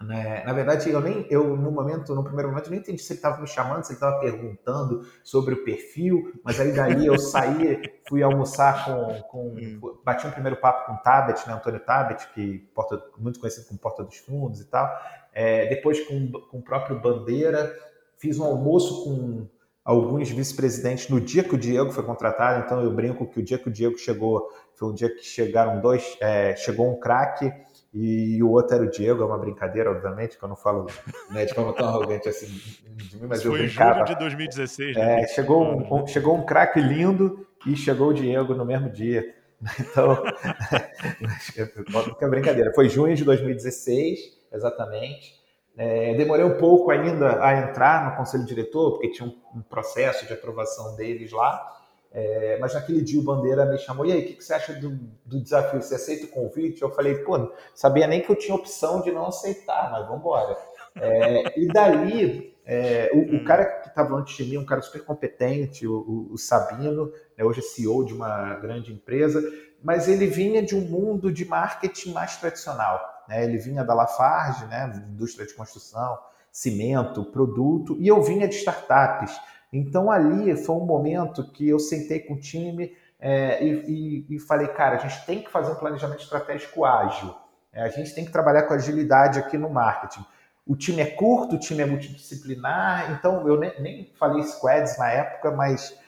né? 0.00 0.44
Na 0.44 0.52
verdade, 0.52 0.88
eu 0.90 1.00
nem, 1.00 1.26
eu 1.28 1.56
no 1.56 1.72
momento, 1.72 2.14
no 2.14 2.22
primeiro 2.22 2.50
momento, 2.50 2.70
nem 2.70 2.78
entendi 2.78 3.02
se 3.02 3.12
ele 3.12 3.18
estava 3.18 3.40
me 3.40 3.48
chamando, 3.48 3.82
se 3.82 3.92
ele 3.92 3.96
estava 3.96 4.20
perguntando 4.20 5.04
sobre 5.24 5.54
o 5.54 5.64
perfil, 5.64 6.40
mas 6.44 6.60
aí 6.60 6.72
daí 6.72 7.06
eu 7.06 7.18
saí, 7.18 7.82
fui 8.08 8.22
almoçar 8.22 8.84
com, 8.84 9.22
com 9.22 9.48
hum. 9.48 9.98
bati 10.04 10.26
um 10.26 10.30
primeiro 10.30 10.56
papo 10.56 10.86
com 10.86 10.92
o 10.92 10.98
Tabet, 10.98 11.46
né, 11.48 11.54
Antônio 11.54 11.80
Tabet, 11.80 12.28
que 12.32 12.58
porta, 12.74 13.02
muito 13.18 13.40
conhecido 13.40 13.66
como 13.66 13.80
Porta 13.80 14.04
dos 14.04 14.18
Fundos 14.18 14.60
e 14.60 14.66
tal. 14.66 14.88
É, 15.32 15.66
depois 15.66 16.00
com, 16.06 16.30
com 16.30 16.58
o 16.58 16.62
próprio 16.62 17.00
Bandeira, 17.00 17.76
fiz 18.18 18.38
um 18.38 18.44
almoço 18.44 19.04
com 19.04 19.48
alguns 19.84 20.30
vice-presidentes 20.30 21.08
no 21.08 21.20
dia 21.20 21.42
que 21.42 21.54
o 21.54 21.58
Diego 21.58 21.90
foi 21.90 22.04
contratado, 22.04 22.64
então 22.64 22.82
eu 22.82 22.92
brinco 22.92 23.26
que 23.26 23.40
o 23.40 23.42
dia 23.42 23.58
que 23.58 23.68
o 23.68 23.72
Diego 23.72 23.96
chegou 23.98 24.48
foi 24.74 24.90
um 24.90 24.94
dia 24.94 25.08
que 25.08 25.24
chegaram 25.24 25.80
dois, 25.80 26.16
é, 26.20 26.54
chegou 26.54 26.92
um 26.92 27.00
craque 27.00 27.50
e 27.92 28.42
o 28.42 28.50
outro 28.50 28.76
era 28.76 28.84
o 28.84 28.90
Diego, 28.90 29.22
é 29.22 29.26
uma 29.26 29.38
brincadeira, 29.38 29.90
obviamente, 29.90 30.36
que 30.36 30.44
eu 30.44 30.48
não 30.48 30.56
falo 30.56 30.86
né, 31.30 31.46
de 31.46 31.54
forma 31.54 31.72
tão 31.72 31.88
arrogante 31.88 32.28
assim 32.28 32.46
de 32.46 33.16
mim, 33.16 33.26
mas 33.26 33.38
Isso 33.38 33.48
eu 33.48 33.52
foi 33.52 33.62
brincava. 33.62 33.94
Foi 33.94 34.06
julho 34.06 34.14
de 34.14 34.18
2016, 34.20 34.96
né? 34.96 35.22
É, 35.22 35.26
chegou 35.28 35.64
um, 35.64 36.02
um, 36.02 36.06
chegou 36.06 36.36
um 36.36 36.44
craque 36.44 36.80
lindo 36.80 37.46
e 37.66 37.74
chegou 37.74 38.08
o 38.08 38.14
Diego 38.14 38.54
no 38.54 38.64
mesmo 38.64 38.90
dia. 38.90 39.34
Então, 39.80 40.22
é 42.20 42.28
brincadeira. 42.28 42.72
Foi 42.72 42.88
junho 42.88 43.16
de 43.16 43.24
2016, 43.24 44.20
exatamente. 44.52 45.34
É, 45.76 46.14
demorei 46.14 46.44
um 46.44 46.56
pouco 46.56 46.92
ainda 46.92 47.42
a 47.44 47.58
entrar 47.58 48.08
no 48.08 48.16
conselho 48.16 48.44
diretor, 48.44 48.92
porque 48.92 49.10
tinha 49.10 49.28
um, 49.28 49.58
um 49.58 49.62
processo 49.62 50.26
de 50.26 50.32
aprovação 50.32 50.94
deles 50.94 51.32
lá. 51.32 51.77
É, 52.10 52.58
mas 52.58 52.74
naquele 52.74 53.02
dia 53.02 53.20
o 53.20 53.24
Bandeira 53.24 53.66
me 53.66 53.76
chamou, 53.78 54.06
e 54.06 54.12
aí, 54.12 54.22
o 54.22 54.26
que, 54.26 54.34
que, 54.34 54.44
você 54.44 54.54
acha 54.54 54.72
do, 54.72 54.98
do, 55.26 55.42
desafio? 55.42 55.82
Você 55.82 55.94
aceita 55.94 56.24
o 56.24 56.28
convite? 56.28 56.80
Eu 56.80 56.90
falei, 56.90 57.16
pô, 57.16 57.52
sabia 57.74 58.06
nem 58.06 58.22
que 58.22 58.30
eu 58.30 58.36
tinha 58.36 58.54
opção 58.54 59.02
de 59.02 59.10
não 59.10 59.26
aceitar, 59.26 59.90
mas 59.90 60.06
vamos 60.06 60.20
embora. 60.20 60.56
É, 60.96 61.60
e 61.60 61.68
dali, 61.68 62.56
é, 62.64 63.10
o, 63.12 63.18
o, 63.18 63.36
hum. 63.36 63.44
cara 63.44 63.64
que 63.64 63.88
estava 63.88 64.14
antes 64.16 64.36
de 64.36 64.44
mim, 64.44 64.56
um 64.56 64.64
cara 64.64 64.80
super 64.80 65.04
competente, 65.04 65.86
o, 65.86 66.28
o 66.30 66.38
Sabino, 66.38 67.12
né, 67.36 67.44
hoje 67.44 67.60
é 67.60 67.62
CEO 67.62 68.04
de 68.04 68.14
uma 68.14 68.54
grande 68.56 68.92
empresa, 68.92 69.42
mas 69.82 70.08
ele 70.08 70.26
vinha 70.26 70.62
de 70.62 70.74
um 70.74 70.80
mundo 70.80 71.30
de 71.30 71.44
marketing 71.44 72.12
mais 72.12 72.36
tradicional. 72.36 73.24
Né? 73.28 73.44
Ele 73.44 73.58
vinha 73.58 73.84
da 73.84 73.94
Lafarge, 73.94 74.66
né, 74.66 74.92
indústria 75.10 75.46
de 75.46 75.54
construção, 75.54 76.18
cimento, 76.50 77.24
produto, 77.24 77.96
e 78.00 78.08
eu 78.08 78.22
vinha 78.22 78.48
de 78.48 78.56
startups. 78.56 79.38
Então 79.72 80.10
ali 80.10 80.56
foi 80.56 80.76
um 80.76 80.84
momento 80.84 81.50
que 81.52 81.68
eu 81.68 81.78
sentei 81.78 82.20
com 82.20 82.34
o 82.34 82.40
time 82.40 82.96
é, 83.20 83.62
e, 83.62 84.26
e, 84.30 84.36
e, 84.36 84.38
falei, 84.38 84.68
cara, 84.68 84.96
a 84.96 84.98
gente 84.98 85.26
tem 85.26 85.42
que 85.42 85.50
fazer 85.50 85.72
um 85.72 85.76
planejamento 85.76 86.22
estratégico 86.22 86.84
ágil. 86.84 87.34
É, 87.72 87.82
a 87.82 87.88
gente 87.88 88.14
tem 88.14 88.24
que 88.24 88.32
trabalhar 88.32 88.62
com 88.62 88.74
agilidade 88.74 89.38
aqui 89.38 89.58
no 89.58 89.68
marketing. 89.68 90.24
O 90.66 90.76
time 90.76 91.00
é 91.00 91.06
curto, 91.06 91.56
o 91.56 91.58
time 91.58 91.82
é 91.82 91.86
multidisciplinar, 91.86 93.12
então 93.12 93.46
eu 93.48 93.58
nem, 93.58 93.80
nem 93.80 94.12
falei 94.18 94.42
squads 94.42 94.98
na 94.98 95.10
época, 95.10 95.50
mas 95.50 95.98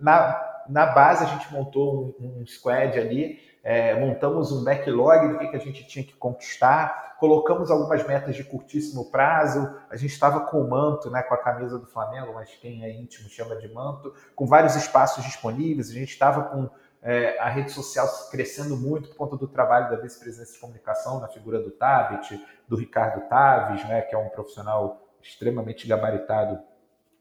na, 0.00 0.64
na 0.68 0.86
base 0.86 1.24
a 1.24 1.26
gente 1.26 1.52
montou 1.52 2.16
um, 2.18 2.40
um 2.40 2.46
squad 2.46 2.98
ali 2.98 3.38
é, 3.66 3.98
montamos 3.98 4.52
um 4.52 4.62
backlog 4.62 5.26
do 5.26 5.38
que, 5.40 5.48
que 5.48 5.56
a 5.56 5.58
gente 5.58 5.84
tinha 5.88 6.04
que 6.04 6.12
conquistar, 6.12 7.16
colocamos 7.18 7.68
algumas 7.68 8.06
metas 8.06 8.36
de 8.36 8.44
curtíssimo 8.44 9.10
prazo, 9.10 9.76
a 9.90 9.96
gente 9.96 10.12
estava 10.12 10.38
com 10.42 10.60
o 10.60 10.70
manto, 10.70 11.10
né, 11.10 11.20
com 11.24 11.34
a 11.34 11.36
camisa 11.36 11.76
do 11.76 11.84
Flamengo, 11.84 12.32
mas 12.32 12.48
quem 12.60 12.84
é 12.84 12.92
íntimo 12.92 13.28
chama 13.28 13.56
de 13.56 13.66
manto, 13.74 14.14
com 14.36 14.46
vários 14.46 14.76
espaços 14.76 15.24
disponíveis, 15.24 15.90
a 15.90 15.94
gente 15.94 16.10
estava 16.10 16.44
com 16.44 16.70
é, 17.02 17.36
a 17.40 17.48
rede 17.48 17.72
social 17.72 18.06
crescendo 18.30 18.76
muito 18.76 19.08
por 19.08 19.16
conta 19.16 19.36
do 19.36 19.48
trabalho 19.48 19.90
da 19.90 19.96
vice-presidência 19.96 20.54
de 20.54 20.60
comunicação, 20.60 21.18
na 21.18 21.26
figura 21.26 21.60
do 21.60 21.72
Tabet, 21.72 22.40
do 22.68 22.76
Ricardo 22.76 23.28
Taves, 23.28 23.84
né, 23.88 24.02
que 24.02 24.14
é 24.14 24.18
um 24.18 24.28
profissional 24.28 25.08
extremamente 25.20 25.88
gabaritado 25.88 26.60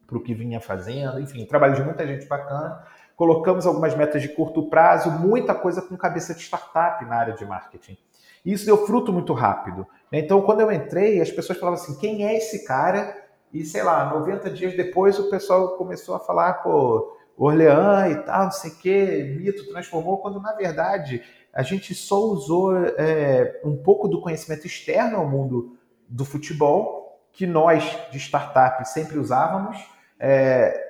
para 0.05 0.15
o 0.15 0.21
que 0.21 0.35
vinha 0.35 0.61
fazendo, 0.61 1.19
enfim, 1.19 1.43
trabalho 1.47 1.73
de 1.73 1.81
muita 1.81 2.05
gente 2.05 2.27
bacana 2.27 2.85
colocamos 3.15 3.65
algumas 3.65 3.95
metas 3.95 4.21
de 4.21 4.29
curto 4.29 4.69
prazo, 4.69 5.09
muita 5.11 5.55
coisa 5.55 5.81
com 5.81 5.95
cabeça 5.97 6.33
de 6.33 6.41
startup 6.41 7.03
na 7.05 7.15
área 7.15 7.33
de 7.33 7.45
marketing. 7.45 7.97
E 8.43 8.53
isso 8.53 8.65
deu 8.65 8.85
fruto 8.85 9.11
muito 9.11 9.33
rápido. 9.33 9.87
Então, 10.11 10.41
quando 10.41 10.61
eu 10.61 10.71
entrei, 10.71 11.19
as 11.19 11.31
pessoas 11.31 11.57
falavam 11.57 11.79
assim: 11.79 11.97
quem 11.97 12.25
é 12.25 12.37
esse 12.37 12.65
cara? 12.65 13.25
E 13.51 13.63
sei 13.63 13.83
lá, 13.83 14.13
90 14.13 14.49
dias 14.49 14.75
depois 14.75 15.17
o 15.17 15.29
pessoal 15.29 15.77
começou 15.77 16.15
a 16.15 16.19
falar, 16.19 16.55
pô, 16.55 17.15
Orleans 17.37 18.11
e 18.11 18.15
tal, 18.23 18.43
não 18.45 18.51
sei 18.51 18.71
o 18.71 18.75
quê, 18.75 19.35
mito 19.39 19.67
transformou, 19.69 20.17
quando 20.19 20.41
na 20.41 20.53
verdade 20.53 21.23
a 21.53 21.63
gente 21.63 21.95
só 21.95 22.19
usou 22.19 22.75
é, 22.75 23.61
um 23.63 23.77
pouco 23.77 24.07
do 24.09 24.21
conhecimento 24.21 24.67
externo 24.67 25.17
ao 25.17 25.27
mundo 25.27 25.77
do 26.07 26.25
futebol, 26.25 27.21
que 27.31 27.47
nós 27.47 27.97
de 28.11 28.17
startup 28.19 28.87
sempre 28.87 29.17
usávamos, 29.17 29.77
é, 30.19 30.84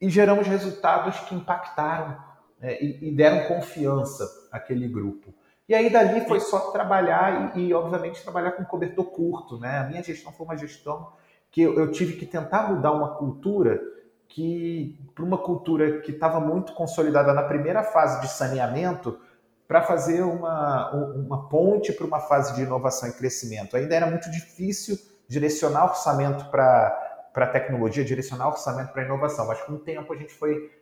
e 0.00 0.08
geramos 0.08 0.46
resultados 0.46 1.18
que 1.20 1.34
impactaram 1.34 2.16
é, 2.60 2.82
e, 2.82 3.08
e, 3.08 3.14
deram 3.14 3.46
confiança 3.48 4.26
àquele 4.50 4.88
grupo. 4.88 5.34
E 5.68 5.74
aí 5.74 5.90
dali 5.90 6.22
foi 6.26 6.40
só 6.40 6.70
trabalhar 6.70 7.56
e, 7.56 7.66
e, 7.66 7.74
obviamente 7.74 8.22
trabalhar 8.22 8.52
com 8.52 8.64
cobertor 8.64 9.04
curto, 9.06 9.58
né? 9.58 9.78
A 9.78 9.84
minha 9.84 10.02
gestão 10.02 10.32
foi 10.32 10.46
uma 10.46 10.56
gestão 10.56 11.12
que 11.50 11.62
eu, 11.62 11.78
eu 11.78 11.90
tive 11.90 12.14
que 12.14 12.26
tentar 12.26 12.70
mudar 12.72 12.92
uma 12.92 13.14
cultura 13.16 13.80
que 14.28 14.98
para 15.14 15.24
uma 15.24 15.38
cultura 15.38 16.00
que 16.00 16.12
estava 16.12 16.40
muito 16.40 16.72
consolidada 16.74 17.32
na 17.32 17.42
primeira 17.42 17.82
fase 17.82 18.20
de 18.20 18.28
saneamento 18.28 19.18
para 19.66 19.82
fazer 19.82 20.22
uma, 20.22 20.90
uma 20.92 21.48
ponte 21.48 21.92
para 21.92 22.06
uma 22.06 22.20
fase 22.20 22.54
de 22.54 22.62
inovação 22.62 23.08
e 23.08 23.12
crescimento. 23.12 23.76
Ainda 23.76 23.94
era 23.94 24.06
muito 24.06 24.30
difícil 24.30 24.96
direcionar 25.28 25.86
orçamento 25.86 26.44
para 26.50 27.05
para 27.36 27.46
tecnologia, 27.46 28.02
direcionar 28.02 28.48
orçamento 28.48 28.94
para 28.94 29.04
inovação. 29.04 29.46
Mas 29.46 29.60
com 29.60 29.74
o 29.74 29.78
tempo 29.78 30.10
a 30.10 30.16
gente 30.16 30.32
foi 30.32 30.74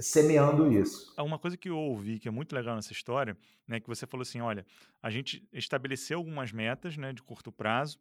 semeando 0.00 0.72
isso. 0.72 1.14
Uma 1.18 1.38
coisa 1.38 1.58
que 1.58 1.68
eu 1.68 1.76
ouvi 1.76 2.18
que 2.18 2.26
é 2.26 2.30
muito 2.30 2.54
legal 2.54 2.74
nessa 2.74 2.90
história, 2.90 3.36
né, 3.68 3.80
que 3.80 3.86
você 3.86 4.06
falou 4.06 4.22
assim, 4.22 4.40
olha, 4.40 4.64
a 5.02 5.10
gente 5.10 5.46
estabeleceu 5.52 6.16
algumas 6.16 6.52
metas, 6.52 6.96
né, 6.96 7.12
de 7.12 7.22
curto 7.22 7.52
prazo 7.52 7.98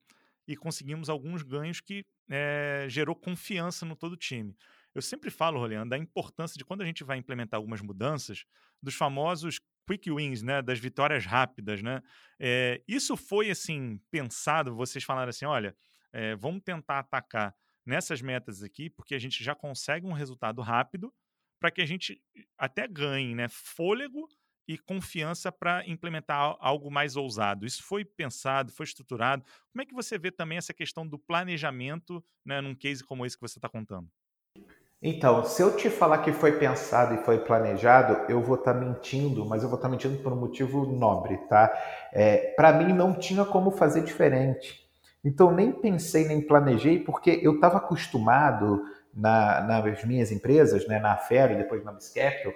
e 0.47 0.55
conseguimos 0.55 1.09
alguns 1.09 1.43
ganhos 1.43 1.81
que 1.81 2.05
é, 2.29 2.85
gerou 2.87 3.13
confiança 3.13 3.85
no 3.85 3.97
todo 3.97 4.13
o 4.13 4.17
time. 4.17 4.55
Eu 4.95 5.01
sempre 5.01 5.29
falo, 5.29 5.59
Roliano, 5.59 5.89
da 5.89 5.97
importância 5.97 6.57
de 6.57 6.63
quando 6.63 6.83
a 6.83 6.85
gente 6.85 7.03
vai 7.03 7.17
implementar 7.17 7.57
algumas 7.57 7.81
mudanças, 7.81 8.45
dos 8.81 8.95
famosos 8.95 9.59
quick 9.85 10.09
wins, 10.09 10.41
né, 10.41 10.61
das 10.61 10.79
vitórias 10.79 11.25
rápidas, 11.25 11.81
né? 11.81 12.01
É, 12.39 12.81
isso 12.87 13.17
foi 13.17 13.49
assim 13.49 13.99
pensado. 14.09 14.73
Vocês 14.73 15.03
falaram 15.03 15.31
assim, 15.31 15.45
olha, 15.45 15.75
é, 16.13 16.33
vamos 16.37 16.61
tentar 16.63 16.99
atacar 16.99 17.53
nessas 17.85 18.21
metas 18.21 18.63
aqui, 18.63 18.89
porque 18.89 19.15
a 19.15 19.19
gente 19.19 19.43
já 19.43 19.55
consegue 19.55 20.05
um 20.05 20.13
resultado 20.13 20.61
rápido, 20.61 21.13
para 21.59 21.71
que 21.71 21.81
a 21.81 21.85
gente 21.85 22.21
até 22.57 22.87
ganhe, 22.87 23.35
né, 23.35 23.47
fôlego 23.49 24.27
e 24.67 24.77
confiança 24.77 25.51
para 25.51 25.85
implementar 25.87 26.55
algo 26.59 26.91
mais 26.91 27.15
ousado. 27.15 27.65
Isso 27.65 27.83
foi 27.83 28.05
pensado, 28.05 28.71
foi 28.71 28.85
estruturado. 28.85 29.43
Como 29.71 29.81
é 29.81 29.85
que 29.85 29.93
você 29.93 30.17
vê 30.17 30.31
também 30.31 30.57
essa 30.57 30.73
questão 30.73 31.07
do 31.07 31.17
planejamento, 31.17 32.23
né, 32.45 32.61
num 32.61 32.75
case 32.75 33.03
como 33.03 33.25
esse 33.25 33.35
que 33.35 33.41
você 33.41 33.57
está 33.57 33.67
contando? 33.67 34.07
Então, 35.01 35.45
se 35.45 35.61
eu 35.61 35.75
te 35.77 35.89
falar 35.89 36.19
que 36.19 36.33
foi 36.33 36.59
pensado 36.59 37.15
e 37.15 37.23
foi 37.23 37.39
planejado, 37.39 38.29
eu 38.29 38.43
vou 38.43 38.55
estar 38.55 38.73
tá 38.73 38.79
mentindo, 38.79 39.45
mas 39.45 39.63
eu 39.63 39.69
vou 39.69 39.77
estar 39.77 39.87
tá 39.87 39.91
mentindo 39.91 40.21
por 40.21 40.33
um 40.33 40.35
motivo 40.35 40.85
nobre, 40.85 41.37
tá? 41.47 41.71
É, 42.11 42.53
Para 42.53 42.73
mim 42.73 42.93
não 42.93 43.17
tinha 43.17 43.45
como 43.45 43.71
fazer 43.71 44.03
diferente. 44.03 44.88
Então 45.23 45.51
nem 45.51 45.71
pensei 45.71 46.27
nem 46.27 46.41
planejei, 46.41 46.99
porque 46.99 47.39
eu 47.43 47.55
estava 47.55 47.77
acostumado 47.77 48.81
na, 49.13 49.61
nas 49.61 50.03
minhas 50.05 50.31
empresas, 50.31 50.87
né, 50.87 50.99
na 50.99 51.17
Fero 51.17 51.53
e 51.53 51.57
depois 51.57 51.83
na 51.83 51.91
Biscapital, 51.91 52.53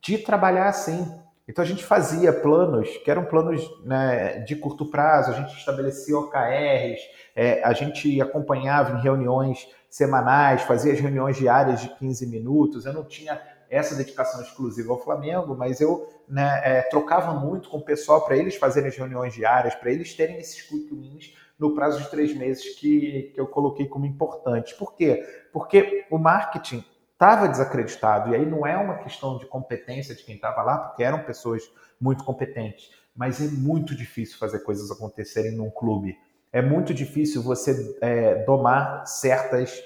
de 0.00 0.18
trabalhar 0.18 0.68
assim. 0.68 1.06
Então 1.48 1.62
a 1.62 1.66
gente 1.66 1.84
fazia 1.84 2.32
planos 2.32 2.88
que 3.04 3.10
eram 3.10 3.24
planos 3.24 3.62
né, 3.84 4.40
de 4.40 4.56
curto 4.56 4.90
prazo, 4.90 5.30
a 5.30 5.34
gente 5.34 5.56
estabelecia 5.56 6.18
OKRs, 6.18 7.00
é, 7.36 7.62
a 7.62 7.72
gente 7.72 8.20
acompanhava 8.20 8.98
em 8.98 9.02
reuniões 9.02 9.68
semanais, 9.88 10.62
fazia 10.62 10.92
as 10.92 10.98
reuniões 10.98 11.36
diárias 11.36 11.80
de 11.80 11.88
15 11.96 12.26
minutos. 12.26 12.84
Eu 12.84 12.92
não 12.92 13.04
tinha 13.04 13.40
essa 13.70 13.94
dedicação 13.94 14.40
exclusiva 14.40 14.92
ao 14.92 15.00
Flamengo, 15.00 15.56
mas 15.56 15.80
eu 15.80 16.08
né, 16.28 16.60
é, 16.64 16.82
trocava 16.82 17.32
muito 17.34 17.68
com 17.68 17.78
o 17.78 17.84
pessoal 17.84 18.24
para 18.24 18.36
eles 18.36 18.56
fazerem 18.56 18.88
as 18.88 18.96
reuniões 18.96 19.34
diárias, 19.34 19.74
para 19.74 19.90
eles 19.90 20.14
terem 20.14 20.38
esses 20.38 20.62
quick 20.62 20.92
wins 20.94 21.34
no 21.58 21.74
prazo 21.74 22.02
de 22.02 22.10
três 22.10 22.34
meses 22.34 22.78
que, 22.78 23.32
que 23.34 23.40
eu 23.40 23.46
coloquei 23.46 23.86
como 23.86 24.06
importante. 24.06 24.74
Por 24.76 24.94
quê? 24.94 25.24
Porque 25.52 26.06
o 26.10 26.18
marketing 26.18 26.84
estava 27.12 27.48
desacreditado, 27.48 28.30
e 28.30 28.34
aí 28.34 28.44
não 28.44 28.66
é 28.66 28.76
uma 28.76 28.98
questão 28.98 29.38
de 29.38 29.46
competência 29.46 30.14
de 30.14 30.22
quem 30.22 30.34
estava 30.34 30.62
lá, 30.62 30.78
porque 30.78 31.02
eram 31.02 31.24
pessoas 31.24 31.62
muito 31.98 32.24
competentes, 32.24 32.90
mas 33.14 33.40
é 33.40 33.48
muito 33.48 33.94
difícil 33.96 34.38
fazer 34.38 34.60
coisas 34.60 34.90
acontecerem 34.90 35.52
num 35.52 35.70
clube 35.70 36.18
é 36.56 36.62
muito 36.62 36.94
difícil 36.94 37.42
você 37.42 37.98
é, 38.00 38.42
domar 38.44 39.06
certas, 39.06 39.78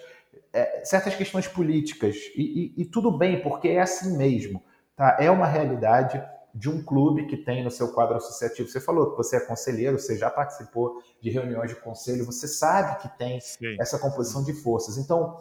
é, 0.52 0.84
certas 0.84 1.16
questões 1.16 1.48
políticas. 1.48 2.14
E, 2.36 2.74
e, 2.76 2.82
e, 2.82 2.84
tudo 2.84 3.10
bem, 3.10 3.42
porque 3.42 3.68
é 3.68 3.80
assim 3.80 4.16
mesmo. 4.16 4.62
Tá? 4.94 5.16
É 5.18 5.28
uma 5.28 5.46
realidade 5.46 6.22
de 6.54 6.68
um 6.68 6.82
clube 6.82 7.26
que 7.26 7.36
tem 7.36 7.62
no 7.62 7.70
seu 7.70 7.92
quadro 7.92 8.16
associativo. 8.16 8.68
Você 8.68 8.80
falou 8.80 9.10
que 9.10 9.16
você 9.16 9.36
é 9.36 9.40
conselheiro, 9.40 9.98
você 9.98 10.16
já 10.16 10.30
participou 10.30 11.02
de 11.20 11.30
reuniões 11.30 11.70
de 11.70 11.76
conselho, 11.76 12.24
você 12.24 12.48
sabe 12.48 13.00
que 13.02 13.18
tem 13.18 13.40
Sim. 13.40 13.76
essa 13.80 13.98
composição 13.98 14.42
de 14.42 14.52
forças. 14.52 14.98
Então, 14.98 15.36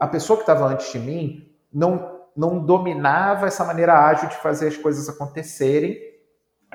a 0.00 0.06
pessoa 0.06 0.36
que 0.36 0.42
estava 0.42 0.66
antes 0.66 0.92
de 0.92 0.98
mim 0.98 1.50
não, 1.72 2.20
não 2.36 2.64
dominava 2.64 3.46
essa 3.46 3.64
maneira 3.64 3.94
ágil 3.94 4.28
de 4.28 4.36
fazer 4.36 4.68
as 4.68 4.76
coisas 4.76 5.08
acontecerem 5.08 5.98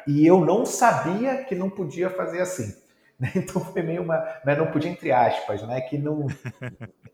e 0.07 0.25
eu 0.25 0.43
não 0.43 0.65
sabia 0.65 1.43
que 1.43 1.55
não 1.55 1.69
podia 1.69 2.09
fazer 2.09 2.41
assim. 2.41 2.73
Né? 3.19 3.31
Então 3.35 3.59
foi 3.65 3.81
meio 3.81 4.03
uma. 4.03 4.15
Né? 4.45 4.55
Não 4.55 4.67
podia, 4.67 4.91
entre 4.91 5.11
aspas, 5.11 5.63
né? 5.63 5.81
Que 5.81 5.97
não. 5.97 6.27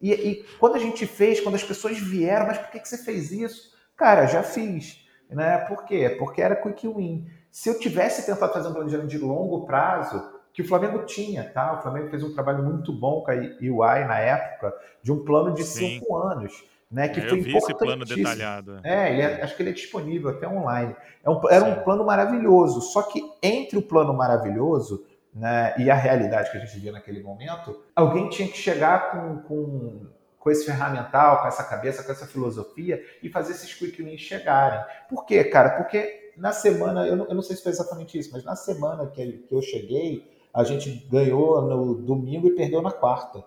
E, 0.02 0.12
e, 0.12 0.44
quando 0.60 0.76
a 0.76 0.80
gente 0.80 1.08
fez, 1.08 1.40
quando 1.40 1.56
as 1.56 1.64
pessoas 1.64 1.98
vieram, 1.98 2.46
mas 2.46 2.58
por 2.58 2.70
que, 2.72 2.80
que 2.82 2.90
você 2.90 2.98
fez 2.98 3.32
isso? 3.32 3.72
Cara, 3.96 4.26
já 4.26 4.44
fiz. 4.44 5.03
Né? 5.34 5.58
Por 5.60 5.86
quê? 5.86 6.16
Porque 6.18 6.42
era 6.42 6.56
quick 6.56 6.88
win. 6.88 7.28
Se 7.52 7.70
eu 7.70 7.80
tivesse 7.80 8.26
tentado 8.26 8.54
fazer 8.54 8.70
um 8.70 8.74
planejamento 8.74 9.10
de 9.10 9.18
longo 9.18 9.66
prazo, 9.66 10.24
que 10.54 10.62
o 10.62 10.68
Flamengo 10.68 11.04
tinha, 11.06 11.44
tá? 11.44 11.74
O 11.74 11.82
Flamengo 11.82 12.10
fez 12.10 12.24
um 12.24 12.34
trabalho 12.34 12.64
muito 12.64 12.94
bom 12.94 13.22
com 13.22 13.32
a 13.32 13.36
UI 13.36 14.06
na 14.06 14.20
época, 14.20 14.74
de 15.02 15.12
um 15.12 15.24
plano 15.24 15.54
de 15.54 15.64
Sim. 15.64 16.00
cinco 16.00 16.16
anos. 16.16 16.64
Né, 16.92 17.08
que 17.08 17.20
é, 17.20 17.28
foi 17.28 17.40
eu 17.40 17.44
vi 17.44 17.58
esse 17.58 17.74
plano 17.74 18.06
detalhado. 18.06 18.80
É, 18.84 19.20
é, 19.20 19.42
acho 19.42 19.56
que 19.58 19.64
ele 19.64 19.72
é 19.72 19.74
disponível 19.74 20.30
até 20.30 20.48
online. 20.48 20.96
É 21.24 21.30
um, 21.30 21.42
era 21.50 21.66
Sim. 21.66 21.72
um 21.72 21.84
plano 21.84 22.06
maravilhoso, 22.06 22.82
só 22.82 23.02
que 23.02 23.20
entre 23.42 23.80
o 23.80 23.82
plano 23.82 24.14
maravilhoso 24.14 25.04
né, 25.34 25.74
e 25.80 25.90
a 25.90 25.96
realidade 25.96 26.52
que 26.52 26.58
a 26.58 26.60
gente 26.60 26.80
via 26.80 26.92
naquele 26.92 27.24
momento, 27.24 27.82
alguém 27.96 28.30
tinha 28.30 28.48
que 28.48 28.58
chegar 28.58 29.12
com, 29.12 29.38
com, 29.40 30.06
com 30.44 30.52
esse 30.52 30.66
ferramental, 30.66 31.42
com 31.42 31.48
essa 31.48 31.64
cabeça, 31.64 32.04
com 32.04 32.12
essa 32.12 32.28
filosofia 32.28 33.02
e 33.24 33.30
fazer 33.30 33.54
esses 33.54 33.74
quick 33.74 34.04
wins 34.04 34.20
chegarem. 34.20 34.84
Por 35.08 35.26
quê, 35.26 35.42
cara? 35.46 35.70
Porque 35.78 36.34
na 36.36 36.52
semana, 36.52 37.08
eu 37.08 37.16
não, 37.16 37.26
eu 37.28 37.36
não 37.36 37.42
sei 37.42 37.56
se 37.56 37.64
foi 37.64 37.72
exatamente 37.72 38.20
isso, 38.20 38.30
mas 38.34 38.44
na 38.44 38.54
semana 38.54 39.08
que, 39.08 39.38
que 39.48 39.56
eu 39.56 39.62
cheguei, 39.62 40.30
a 40.54 40.66
gente 40.66 41.08
ganhou 41.10 41.62
no 41.62 41.96
domingo 41.96 42.48
e 42.48 42.56
perdeu 42.56 42.82
na 42.82 42.92
quarta. 42.92 43.42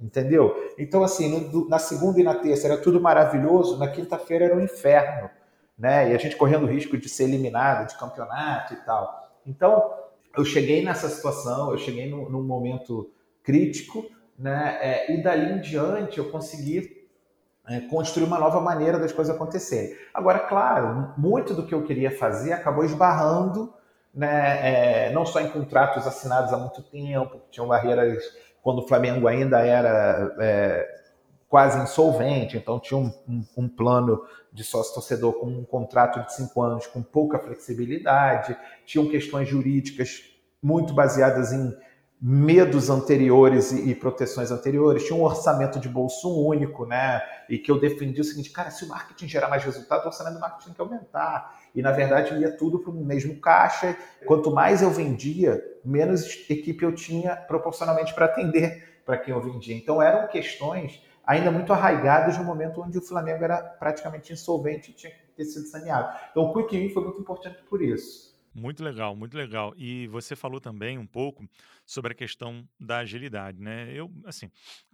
Entendeu? 0.00 0.56
Então, 0.76 1.04
assim, 1.04 1.28
no, 1.52 1.68
na 1.68 1.78
segunda 1.78 2.18
e 2.18 2.24
na 2.24 2.34
terça 2.34 2.66
era 2.66 2.78
tudo 2.78 3.00
maravilhoso, 3.00 3.78
na 3.78 3.86
quinta-feira 3.86 4.46
era 4.46 4.56
um 4.56 4.60
inferno. 4.60 5.30
Né? 5.78 6.10
E 6.10 6.14
a 6.14 6.18
gente 6.18 6.36
correndo 6.36 6.64
o 6.64 6.70
risco 6.70 6.98
de 6.98 7.08
ser 7.08 7.24
eliminado 7.24 7.86
de 7.86 7.96
campeonato 7.96 8.74
e 8.74 8.76
tal. 8.78 9.30
Então, 9.46 9.94
eu 10.36 10.44
cheguei 10.44 10.84
nessa 10.84 11.08
situação, 11.08 11.70
eu 11.70 11.78
cheguei 11.78 12.10
num, 12.10 12.28
num 12.28 12.42
momento 12.42 13.08
crítico, 13.44 14.04
né? 14.40 14.78
É, 14.80 15.12
e 15.12 15.22
dali 15.22 15.52
em 15.52 15.60
diante 15.60 16.18
eu 16.18 16.30
consegui 16.30 17.06
é, 17.68 17.80
construir 17.80 18.24
uma 18.24 18.38
nova 18.38 18.58
maneira 18.60 18.98
das 18.98 19.12
coisas 19.12 19.34
acontecerem. 19.34 19.94
Agora, 20.14 20.38
claro, 20.38 21.12
muito 21.18 21.52
do 21.52 21.66
que 21.66 21.74
eu 21.74 21.84
queria 21.84 22.10
fazer 22.10 22.52
acabou 22.54 22.82
esbarrando, 22.84 23.72
né? 24.14 25.06
É, 25.08 25.12
não 25.12 25.26
só 25.26 25.40
em 25.40 25.50
contratos 25.50 26.06
assinados 26.06 26.52
há 26.52 26.56
muito 26.56 26.82
tempo, 26.82 27.42
tinham 27.50 27.68
barreiras 27.68 28.24
quando 28.62 28.78
o 28.78 28.88
Flamengo 28.88 29.28
ainda 29.28 29.60
era 29.60 30.34
é, 30.40 31.00
quase 31.48 31.78
insolvente, 31.82 32.56
então 32.56 32.80
tinha 32.80 32.98
um, 32.98 33.12
um, 33.28 33.44
um 33.56 33.68
plano 33.68 34.24
de 34.52 34.64
sócio-torcedor 34.64 35.34
com 35.34 35.46
um 35.46 35.64
contrato 35.64 36.24
de 36.24 36.34
cinco 36.34 36.62
anos 36.62 36.86
com 36.86 37.02
pouca 37.02 37.38
flexibilidade, 37.38 38.56
tinham 38.84 39.08
questões 39.08 39.48
jurídicas 39.48 40.24
muito 40.62 40.92
baseadas 40.92 41.52
em 41.52 41.74
medos 42.20 42.90
anteriores 42.90 43.72
e, 43.72 43.90
e, 43.90 43.94
proteções 43.94 44.50
anteriores, 44.50 45.04
tinha 45.04 45.18
um 45.18 45.22
orçamento 45.22 45.80
de 45.80 45.88
bolso 45.88 46.28
único, 46.44 46.84
né? 46.84 47.22
E 47.48 47.56
que 47.56 47.70
eu 47.70 47.80
defendi 47.80 48.20
o 48.20 48.24
seguinte, 48.24 48.50
cara, 48.50 48.70
se 48.70 48.84
o 48.84 48.88
marketing 48.88 49.26
gerar 49.26 49.48
mais 49.48 49.64
resultado, 49.64 50.04
o 50.04 50.06
orçamento 50.08 50.34
do 50.34 50.40
marketing 50.40 50.66
tem 50.66 50.74
que 50.74 50.80
aumentar. 50.82 51.58
E 51.74 51.80
na 51.80 51.92
verdade 51.92 52.34
ia 52.38 52.54
tudo 52.54 52.78
para 52.78 52.90
o 52.90 52.94
mesmo 52.94 53.40
caixa. 53.40 53.96
Quanto 54.26 54.50
mais 54.50 54.82
eu 54.82 54.90
vendia, 54.90 55.62
menos 55.82 56.26
equipe 56.50 56.84
eu 56.84 56.94
tinha 56.94 57.34
proporcionalmente 57.36 58.12
para 58.12 58.26
atender 58.26 59.00
para 59.06 59.16
quem 59.16 59.32
eu 59.32 59.40
vendia. 59.40 59.74
Então 59.74 60.02
eram 60.02 60.28
questões 60.28 61.02
ainda 61.26 61.50
muito 61.50 61.72
arraigadas 61.72 62.36
no 62.36 62.44
momento 62.44 62.82
onde 62.82 62.98
o 62.98 63.02
Flamengo 63.02 63.44
era 63.44 63.56
praticamente 63.62 64.32
insolvente 64.32 64.90
e 64.90 64.94
tinha 64.94 65.12
que 65.12 65.18
ter 65.36 65.44
sido 65.44 65.66
saneado. 65.66 66.14
Então 66.30 66.42
o 66.44 66.52
Quick 66.52 66.76
Win 66.76 66.92
foi 66.92 67.04
muito 67.04 67.20
importante 67.20 67.62
por 67.68 67.80
isso. 67.80 68.29
Muito 68.52 68.82
legal, 68.82 69.14
muito 69.14 69.36
legal. 69.36 69.72
E 69.76 70.08
você 70.08 70.34
falou 70.34 70.60
também 70.60 70.98
um 70.98 71.06
pouco 71.06 71.48
sobre 71.86 72.12
a 72.12 72.14
questão 72.14 72.68
da 72.80 72.98
agilidade, 72.98 73.60
né? 73.60 73.92
Eu, 73.94 74.10
assim, 74.24 74.50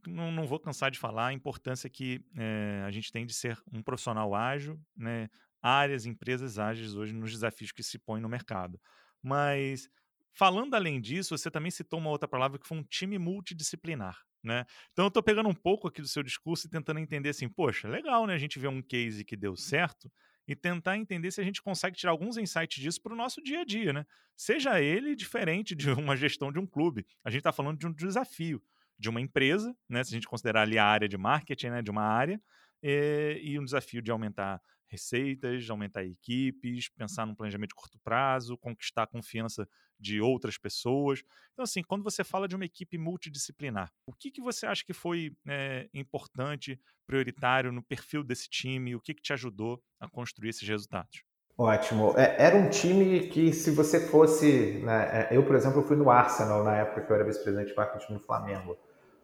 não, 0.07 0.31
não 0.31 0.47
vou 0.47 0.61
cansar 0.61 0.91
de 0.91 0.99
falar 0.99 1.29
a 1.29 1.33
importância 1.33 1.89
que 1.89 2.21
é, 2.37 2.83
a 2.87 2.91
gente 2.91 3.11
tem 3.11 3.25
de 3.25 3.33
ser 3.33 3.59
um 3.73 3.83
profissional 3.83 4.35
ágil, 4.35 4.79
né? 4.95 5.29
Áreas, 5.63 6.05
empresas 6.05 6.59
ágeis 6.59 6.95
hoje 6.95 7.15
nos 7.15 7.31
desafios 7.33 7.73
que 7.73 7.83
se 7.83 7.99
põem 7.99 8.21
no 8.21 8.29
mercado. 8.29 8.79
Mas, 9.23 9.89
falando 10.35 10.75
além 10.75 11.01
disso, 11.01 11.37
você 11.37 11.51
também 11.51 11.71
citou 11.71 11.99
uma 11.99 12.11
outra 12.11 12.29
palavra 12.29 12.59
que 12.59 12.67
foi 12.69 12.77
um 12.79 12.85
time 12.85 13.19
multidisciplinar. 13.19 14.19
Né? 14.45 14.65
Então 14.93 15.07
eu 15.07 15.09
estou 15.09 15.23
pegando 15.25 15.49
um 15.49 15.55
pouco 15.55 15.89
aqui 15.89 16.01
do 16.01 16.07
seu 16.07 16.23
discurso 16.23 16.69
e 16.69 16.71
tentando 16.71 17.01
entender 17.01 17.31
assim, 17.31 17.49
poxa, 17.49 17.89
legal, 17.89 18.27
né? 18.29 18.35
A 18.35 18.39
gente 18.39 18.61
vê 18.61 18.69
um 18.69 18.81
case 18.81 19.25
que 19.25 19.35
deu 19.37 19.57
certo 19.57 20.09
e 20.47 20.55
tentar 20.55 20.97
entender 20.97 21.31
se 21.31 21.41
a 21.41 21.45
gente 21.45 21.63
consegue 21.63 21.97
tirar 21.97 22.13
alguns 22.13 22.37
insights 22.37 22.81
disso 22.81 23.03
para 23.03 23.13
o 23.13 23.17
nosso 23.17 23.43
dia 23.43 23.61
a 23.61 23.65
dia, 23.65 23.93
né? 23.93 24.07
Seja 24.37 24.81
ele 24.81 25.17
diferente 25.17 25.75
de 25.75 25.91
uma 25.91 26.17
gestão 26.17 26.53
de 26.53 26.59
um 26.59 26.67
clube. 26.67 27.07
A 27.25 27.31
gente 27.31 27.41
está 27.41 27.53
falando 27.53 27.79
de 27.79 27.87
um 27.87 27.93
desafio 27.93 28.63
de 28.99 29.09
uma 29.09 29.21
empresa, 29.21 29.77
né? 29.89 30.05
Se 30.05 30.11
a 30.11 30.15
gente 30.17 30.29
considerar 30.29 30.63
ali 30.63 30.79
a 30.79 30.85
área 30.85 31.09
de 31.09 31.17
marketing, 31.17 31.69
né? 31.69 31.83
De 31.83 31.91
uma 31.91 32.03
área, 32.03 32.41
e, 32.83 33.41
e 33.43 33.59
um 33.59 33.65
desafio 33.65 34.01
de 34.01 34.11
aumentar 34.11 34.61
receitas, 34.89 35.69
aumentar 35.69 36.05
equipes, 36.05 36.89
pensar 36.89 37.27
num 37.27 37.35
planejamento 37.35 37.71
de 37.71 37.75
curto 37.75 37.99
prazo, 37.99 38.57
conquistar 38.57 39.05
a 39.05 39.07
confiança 39.07 39.69
de 39.99 40.21
outras 40.21 40.59
pessoas. 40.59 41.23
Então, 41.53 41.63
assim, 41.63 41.83
quando 41.83 42.05
você 42.05 42.23
fala 42.23 42.47
de 42.47 42.55
uma 42.55 42.65
equipe 42.65 42.99
multidisciplinar, 42.99 43.93
o 44.07 44.13
que, 44.13 44.31
que 44.31 44.41
você 44.41 44.67
acha 44.67 44.85
que 44.85 44.93
foi 44.93 45.35
é, 45.47 45.89
importante, 45.93 46.81
prioritário 47.07 47.73
no 47.73 47.83
perfil 47.83 48.23
desse 48.23 48.49
time? 48.49 48.95
O 48.95 49.01
que, 49.01 49.15
que 49.15 49.23
te 49.23 49.33
ajudou 49.33 49.83
a 49.99 50.09
construir 50.09 50.51
esses 50.51 50.67
resultados? 50.69 51.23
Ótimo. 51.59 52.13
É, 52.19 52.37
era 52.39 52.57
um 52.57 52.69
time 52.69 53.29
que, 53.29 53.53
se 53.53 53.71
você 53.71 54.09
fosse. 54.09 54.81
Né, 54.85 55.29
é, 55.31 55.37
eu, 55.37 55.43
por 55.45 55.57
exemplo, 55.57 55.83
fui 55.83 55.97
no 55.97 56.11
Arsenal 56.11 56.63
na 56.63 56.77
época 56.77 57.01
que 57.01 57.11
eu 57.11 57.17
era 57.17 57.25
vice-presidente 57.25 57.71
de 57.71 57.77
marketing 57.77 58.13
no 58.13 58.21
Flamengo. 58.21 58.77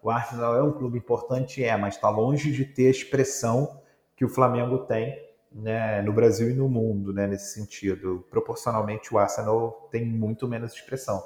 O 0.02 0.10
Arsenal 0.10 0.56
é 0.56 0.62
um 0.62 0.72
clube 0.72 0.98
importante, 0.98 1.62
é, 1.62 1.76
mas 1.76 1.94
está 1.94 2.08
longe 2.08 2.50
de 2.50 2.64
ter 2.64 2.88
a 2.88 2.90
expressão 2.90 3.80
que 4.16 4.24
o 4.24 4.28
Flamengo 4.28 4.78
tem 4.86 5.16
né, 5.54 6.02
no 6.02 6.12
Brasil 6.12 6.50
e 6.50 6.54
no 6.54 6.68
mundo, 6.68 7.12
né, 7.12 7.26
nesse 7.26 7.54
sentido. 7.54 8.24
Proporcionalmente, 8.30 9.12
o 9.12 9.18
Arsenal 9.18 9.88
tem 9.90 10.04
muito 10.04 10.48
menos 10.48 10.72
expressão. 10.72 11.22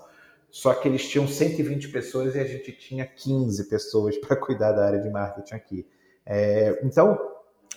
Só 0.50 0.72
que 0.74 0.88
eles 0.88 1.08
tinham 1.08 1.26
120 1.26 1.88
pessoas 1.88 2.34
e 2.34 2.40
a 2.40 2.44
gente 2.44 2.72
tinha 2.72 3.06
15 3.06 3.68
pessoas 3.68 4.16
para 4.24 4.36
cuidar 4.36 4.72
da 4.72 4.86
área 4.86 5.00
de 5.00 5.10
marketing 5.10 5.54
aqui. 5.54 5.86
É, 6.24 6.80
então, 6.82 7.18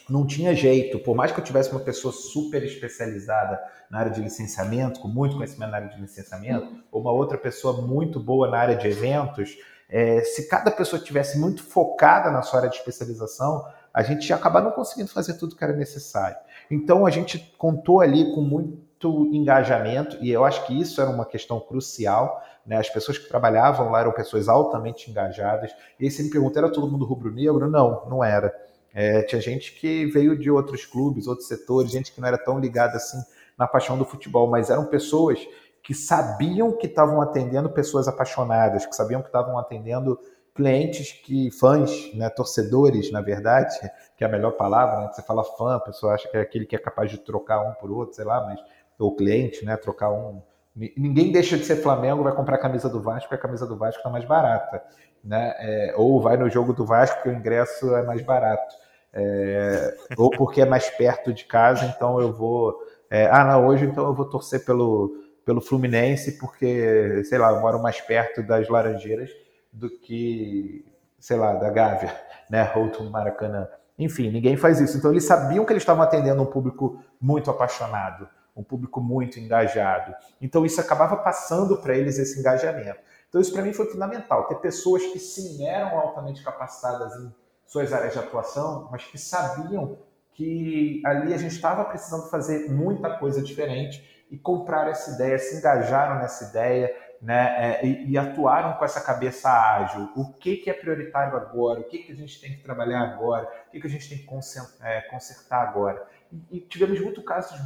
não 0.10 0.26
tinha 0.26 0.56
jeito, 0.56 1.00
por 1.00 1.16
mais 1.16 1.32
que 1.32 1.40
eu 1.40 1.44
tivesse 1.44 1.72
uma 1.72 1.80
pessoa 1.80 2.12
super 2.12 2.64
especializada 2.64 3.60
na 3.90 4.00
área 4.00 4.12
de 4.12 4.22
licenciamento, 4.22 5.00
com 5.00 5.08
muito 5.08 5.36
conhecimento 5.36 5.70
na 5.70 5.78
área 5.78 5.90
de 5.90 6.02
licenciamento, 6.02 6.84
ou 6.92 7.02
uma 7.02 7.12
outra 7.12 7.38
pessoa 7.38 7.82
muito 7.82 8.20
boa 8.20 8.50
na 8.50 8.58
área 8.58 8.76
de 8.76 8.88
eventos, 8.88 9.58
é, 9.88 10.22
se 10.22 10.48
cada 10.48 10.72
pessoa 10.72 11.02
tivesse 11.02 11.38
muito 11.40 11.64
focada 11.64 12.32
na 12.32 12.42
sua 12.42 12.60
área 12.60 12.70
de 12.70 12.78
especialização, 12.78 13.66
a 13.94 14.04
gente 14.04 14.30
ia 14.30 14.36
acabar 14.36 14.62
não 14.62 14.72
conseguindo 14.72 15.10
fazer 15.10 15.36
tudo 15.36 15.56
que 15.56 15.64
era 15.64 15.74
necessário. 15.74 16.38
Então 16.70 17.06
a 17.06 17.10
gente 17.10 17.54
contou 17.58 18.02
ali 18.02 18.34
com 18.34 18.42
muito 18.42 19.30
engajamento, 19.32 20.18
e 20.22 20.30
eu 20.30 20.44
acho 20.44 20.66
que 20.66 20.80
isso 20.80 21.02
era 21.02 21.10
uma 21.10 21.26
questão 21.26 21.60
crucial. 21.60 22.42
Né? 22.66 22.78
As 22.78 22.90
pessoas 22.90 23.18
que 23.18 23.28
trabalhavam 23.28 23.90
lá 23.90 24.02
eram 24.02 24.12
pessoas 24.12 24.48
altamente 24.48 25.10
engajadas. 25.10 25.72
E 26.00 26.06
aí 26.06 26.12
você 26.12 26.24
me 26.24 26.30
pergunta, 26.30 26.60
era 26.60 26.72
todo 26.72 26.90
mundo 26.90 27.06
rubro-negro? 27.06 27.70
Não, 27.70 28.06
não 28.08 28.24
era. 28.24 28.54
É, 28.94 29.22
tinha 29.24 29.42
gente 29.42 29.74
que 29.80 30.06
veio 30.08 30.38
de 30.38 30.50
outros 30.50 30.86
clubes, 30.86 31.28
outros 31.28 31.48
setores, 31.48 31.92
gente 31.92 32.12
que 32.12 32.20
não 32.20 32.28
era 32.28 32.38
tão 32.38 32.60
ligada 32.60 32.98
assim 32.98 33.18
na 33.58 33.68
paixão 33.68 33.98
do 33.98 34.06
futebol, 34.06 34.50
mas 34.50 34.70
eram 34.70 34.86
pessoas 34.86 35.40
que 35.84 35.94
sabiam 35.94 36.72
que 36.72 36.88
estavam 36.88 37.22
atendendo 37.22 37.70
pessoas 37.70 38.08
apaixonadas, 38.08 38.86
que 38.86 38.96
sabiam 38.96 39.22
que 39.22 39.28
estavam 39.28 39.58
atendendo 39.58 40.20
clientes 40.60 41.14
que 41.14 41.50
fãs, 41.52 42.14
né, 42.14 42.30
torcedores, 42.30 43.10
na 43.14 43.22
verdade, 43.22 43.80
que 44.18 44.26
é 44.26 44.28
a 44.28 44.30
melhor 44.30 44.52
palavra, 44.52 45.00
né, 45.00 45.10
você 45.14 45.22
fala 45.22 45.42
fã, 45.42 45.78
a 45.78 45.80
pessoa 45.80 46.14
acha 46.14 46.28
que 46.28 46.36
é 46.36 46.42
aquele 46.42 46.66
que 46.66 46.76
é 46.76 46.80
capaz 46.80 47.10
de 47.10 47.18
trocar 47.18 47.62
um 47.62 47.72
por 47.76 47.90
outro, 47.90 48.14
sei 48.14 48.26
lá, 48.26 48.46
mas 48.46 48.60
ou 49.00 49.16
cliente, 49.16 49.64
né, 49.64 49.78
trocar 49.78 50.12
um. 50.12 50.42
Ninguém 50.76 51.32
deixa 51.32 51.58
de 51.58 51.64
ser 51.64 51.78
Flamengo, 51.78 52.24
vai 52.24 52.36
comprar 52.36 52.58
a 52.58 52.60
camisa 52.60 52.90
do 52.90 53.02
Vasco, 53.02 53.30
porque 53.30 53.36
a 53.36 53.48
camisa 53.48 53.66
do 53.66 53.78
Vasco 53.78 54.00
está 54.00 54.10
mais 54.10 54.26
barata, 54.26 54.84
né? 55.24 55.54
É, 55.58 55.94
ou 55.96 56.22
vai 56.22 56.36
no 56.36 56.50
jogo 56.50 56.74
do 56.74 56.86
Vasco 56.86 57.16
porque 57.16 57.30
o 57.30 57.34
ingresso 57.34 57.96
é 57.96 58.04
mais 58.04 58.22
barato, 58.22 58.76
é, 59.14 59.96
ou 60.18 60.30
porque 60.30 60.62
é 60.62 60.66
mais 60.66 60.90
perto 60.90 61.34
de 61.34 61.46
casa, 61.46 61.86
então 61.86 62.20
eu 62.20 62.34
vou. 62.34 62.78
É, 63.10 63.28
ah, 63.28 63.46
não, 63.46 63.68
hoje 63.68 63.86
então 63.86 64.06
eu 64.06 64.14
vou 64.14 64.26
torcer 64.26 64.66
pelo 64.66 65.16
pelo 65.46 65.62
Fluminense 65.62 66.38
porque, 66.38 67.24
sei 67.24 67.38
lá, 67.38 67.52
eu 67.52 67.62
moro 67.62 67.82
mais 67.82 68.00
perto 68.02 68.44
das 68.44 68.70
Laranjeiras 68.70 69.32
do 69.72 69.90
que, 69.90 70.86
sei 71.20 71.38
lá, 71.38 71.54
da 71.54 71.70
Gávea, 71.70 72.16
né, 72.50 72.72
ou 72.76 72.90
do 72.90 73.10
Maracanã. 73.10 73.68
Enfim, 73.98 74.32
ninguém 74.32 74.56
faz 74.56 74.80
isso. 74.80 74.98
Então 74.98 75.12
eles 75.12 75.26
sabiam 75.26 75.66
que 75.66 75.74
eles 75.74 75.84
estavam 75.84 76.04
atendendo 76.04 76.42
um 76.42 76.46
público 76.46 77.04
muito 77.20 77.52
apaixonado, 77.52 78.28
um 78.56 78.64
público 78.64 79.02
muito 79.02 79.40
engajado. 79.40 80.16
Então 80.42 80.66
isso 80.66 80.80
acabava 80.80 81.18
passando 81.18 81.78
para 81.78 81.96
eles 81.96 82.18
esse 82.18 82.40
engajamento. 82.40 83.00
Então 83.28 83.40
isso 83.40 83.54
para 83.54 83.62
mim 83.62 83.74
foi 83.74 83.86
fundamental, 83.86 84.48
ter 84.48 84.56
pessoas 84.56 85.04
que 85.04 85.20
sim 85.20 85.68
eram 85.68 86.00
altamente 86.00 86.44
capacitadas 86.44 87.14
em 87.16 87.34
suas 87.66 87.94
áreas 87.94 88.14
de 88.14 88.20
atuação, 88.20 88.88
mas 88.92 89.04
que 89.04 89.18
sabiam 89.18 90.00
que 90.34 91.02
ali 91.06 91.34
a 91.34 91.38
gente 91.38 91.52
estava 91.52 91.84
precisando 91.84 92.30
fazer 92.30 92.72
muita 92.72 93.18
coisa 93.18 93.42
diferente 93.42 94.26
e 94.32 94.38
compraram 94.38 94.90
essa 94.90 95.12
ideia, 95.12 95.38
se 95.38 95.58
engajaram 95.58 96.20
nessa 96.20 96.50
ideia, 96.50 96.92
né, 97.22 97.80
é, 97.82 97.86
e, 97.86 98.12
e, 98.12 98.18
atuaram 98.18 98.78
com 98.78 98.86
essa 98.86 99.02
cabeça 99.02 99.50
ágil. 99.50 100.10
O 100.16 100.34
que, 100.34 100.58
que 100.58 100.70
é 100.70 100.74
prioritário 100.74 101.36
agora? 101.36 101.82
O 101.82 101.84
que, 101.84 102.00
que 102.00 102.12
a 102.12 102.16
gente 102.16 102.40
tem 102.40 102.52
que 102.52 102.64
trabalhar 102.64 103.02
agora? 103.02 103.50
O 103.68 103.72
que, 103.72 103.80
que 103.80 103.88
a 103.88 103.90
gente 103.90 104.08
tem 104.08 104.18
que 104.18 104.84
é, 104.84 105.02
consertar 105.02 105.68
agora? 105.68 106.08
E, 106.32 106.58
e, 106.58 106.62
tivemos 106.62 107.00
muitos 107.02 107.24
casos 107.26 107.60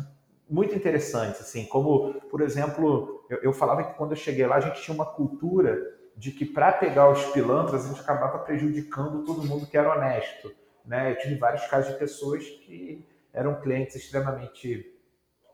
muito 0.50 0.76
interessantes, 0.76 1.42
assim, 1.42 1.66
como, 1.66 2.14
por 2.30 2.42
exemplo, 2.42 3.26
eu, 3.30 3.40
eu 3.44 3.54
falava 3.54 3.84
que 3.84 3.94
quando 3.94 4.12
eu 4.12 4.18
cheguei 4.18 4.46
lá 4.46 4.56
a 4.56 4.60
gente 4.60 4.82
tinha 4.82 4.94
uma 4.94 5.06
cultura 5.06 5.80
de 6.16 6.32
que 6.32 6.46
para 6.46 6.72
pegar 6.72 7.10
os 7.10 7.24
pilantras 7.28 7.86
a 7.86 7.90
gente 7.90 8.02
acabava 8.02 8.40
prejudicando 8.40 9.24
todo 9.24 9.48
mundo 9.48 9.66
que 9.66 9.78
era 9.78 9.96
honesto. 9.96 10.54
Né? 10.86 11.12
Eu 11.12 11.18
tive 11.18 11.36
vários 11.36 11.66
casos 11.68 11.94
de 11.94 12.00
pessoas 12.00 12.44
que 12.44 13.08
eram 13.34 13.60
clientes 13.62 13.96
extremamente 13.96 14.94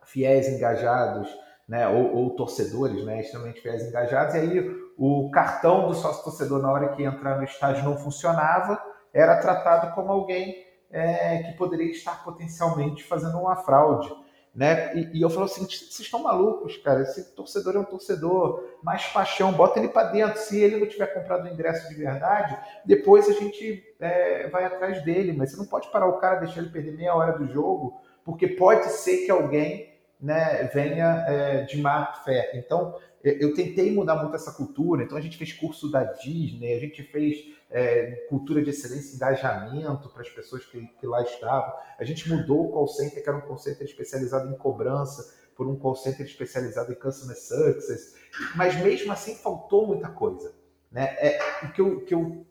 fiéis, 0.06 0.48
engajados, 0.50 1.30
né, 1.70 1.88
ou, 1.88 2.16
ou, 2.16 2.30
torcedores, 2.32 3.06
né, 3.06 3.22
extremamente 3.22 3.62
fiéis 3.62 3.88
engajados, 3.88 4.34
e 4.34 4.40
aí 4.40 4.76
o 4.98 5.30
cartão 5.30 5.88
do 5.88 5.94
sócio 5.94 6.24
torcedor 6.24 6.60
na 6.64 6.72
hora 6.72 6.90
que 6.90 7.04
entrar 7.04 7.38
no 7.38 7.44
estádio 7.44 7.84
não 7.84 7.96
funcionava, 7.96 8.82
era 9.14 9.40
tratado 9.40 9.94
como 9.94 10.12
alguém 10.12 10.66
é, 10.90 11.44
que 11.44 11.54
poderia 11.54 11.92
estar 11.92 12.24
potencialmente 12.24 13.04
fazendo 13.04 13.38
uma 13.38 13.56
fraude. 13.56 14.12
Né? 14.54 14.96
E, 14.96 15.20
e 15.20 15.22
eu 15.22 15.30
falo 15.30 15.46
assim, 15.46 15.64
vocês 15.64 16.00
estão 16.00 16.24
malucos, 16.24 16.76
cara, 16.78 17.04
esse 17.04 17.36
torcedor 17.36 17.76
é 17.76 17.80
um 17.80 17.86
torcedor, 17.86 18.68
mais 18.84 19.06
paixão, 19.06 19.54
bota 19.54 19.78
ele 19.78 19.90
para 19.90 20.10
dentro, 20.10 20.40
se 20.40 20.60
ele 20.60 20.78
não 20.78 20.88
tiver 20.88 21.06
comprado 21.14 21.46
o 21.46 21.54
ingresso 21.54 21.88
de 21.88 21.94
verdade, 21.94 22.58
depois 22.84 23.30
a 23.30 23.34
gente 23.34 23.84
é, 24.00 24.48
vai 24.50 24.66
atrás 24.66 25.04
dele, 25.04 25.34
mas 25.34 25.52
você 25.52 25.58
não 25.58 25.68
pode 25.68 25.92
parar 25.92 26.08
o 26.08 26.18
cara, 26.18 26.40
deixar 26.40 26.62
ele 26.62 26.72
perder 26.72 26.98
meia 26.98 27.14
hora 27.14 27.38
do 27.38 27.48
jogo, 27.48 28.02
porque 28.26 28.48
pode 28.48 28.90
ser 28.90 29.18
que 29.26 29.32
alguém 29.32 29.89
né, 30.20 30.70
venha 30.74 31.26
é, 31.28 31.64
de 31.64 31.82
má 31.82 32.14
fé. 32.26 32.52
Então, 32.56 32.96
eu 33.24 33.54
tentei 33.54 33.92
mudar 33.92 34.16
muito 34.16 34.36
essa 34.36 34.52
cultura. 34.52 35.04
Então, 35.04 35.18
a 35.18 35.22
gente 35.22 35.38
fez 35.38 35.54
curso 35.54 35.92
da 35.92 36.04
Disney, 36.04 36.74
a 36.74 36.80
gente 36.80 37.04
fez 37.04 37.38
é, 37.70 38.26
cultura 38.30 38.62
de 38.62 38.70
excelência, 38.70 39.16
engajamento 39.16 40.10
para 40.10 40.22
as 40.22 40.30
pessoas 40.30 40.66
que, 40.66 40.86
que, 41.00 41.06
lá 41.06 41.22
estavam. 41.22 41.74
A 41.98 42.04
gente 42.04 42.30
mudou 42.30 42.66
o 42.68 42.72
call 42.72 42.88
center, 42.88 43.22
que 43.22 43.30
era 43.30 43.38
um 43.38 43.42
call 43.42 43.58
center 43.58 43.86
especializado 43.86 44.50
em 44.50 44.58
cobrança, 44.58 45.38
por 45.56 45.68
um 45.68 45.76
call 45.76 45.96
center 45.96 46.26
especializado 46.26 46.92
em 46.92 46.96
customer 46.96 47.38
success. 47.38 48.16
Mas 48.56 48.76
mesmo 48.82 49.12
assim, 49.12 49.36
faltou 49.36 49.88
muita 49.88 50.10
coisa. 50.10 50.54
Né? 50.92 51.04
É, 51.20 51.40
o 51.64 51.72
que 51.72 51.82
eu, 51.82 52.02
que 52.02 52.14
eu 52.14 52.46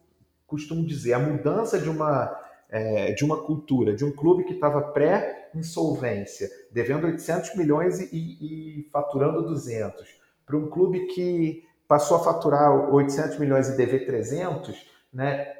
costumo 0.46 0.86
dizer, 0.86 1.14
a 1.14 1.18
mudança 1.18 1.78
de 1.78 1.88
uma, 1.88 2.34
é, 2.68 3.12
de 3.12 3.24
uma 3.24 3.42
cultura, 3.42 3.94
de 3.94 4.04
um 4.04 4.12
clube 4.12 4.44
que 4.44 4.54
estava 4.54 4.80
pré 4.80 5.50
insolvência, 5.54 6.48
devendo 6.70 7.06
800 7.06 7.56
milhões 7.56 8.00
e, 8.00 8.08
e 8.12 8.88
faturando 8.92 9.42
200, 9.42 10.06
para 10.44 10.56
um 10.56 10.68
clube 10.68 11.06
que 11.06 11.64
passou 11.86 12.18
a 12.18 12.24
faturar 12.24 12.92
800 12.92 13.38
milhões 13.38 13.68
e 13.68 13.76
dever 13.76 14.04
300, 14.04 14.76
né, 15.12 15.54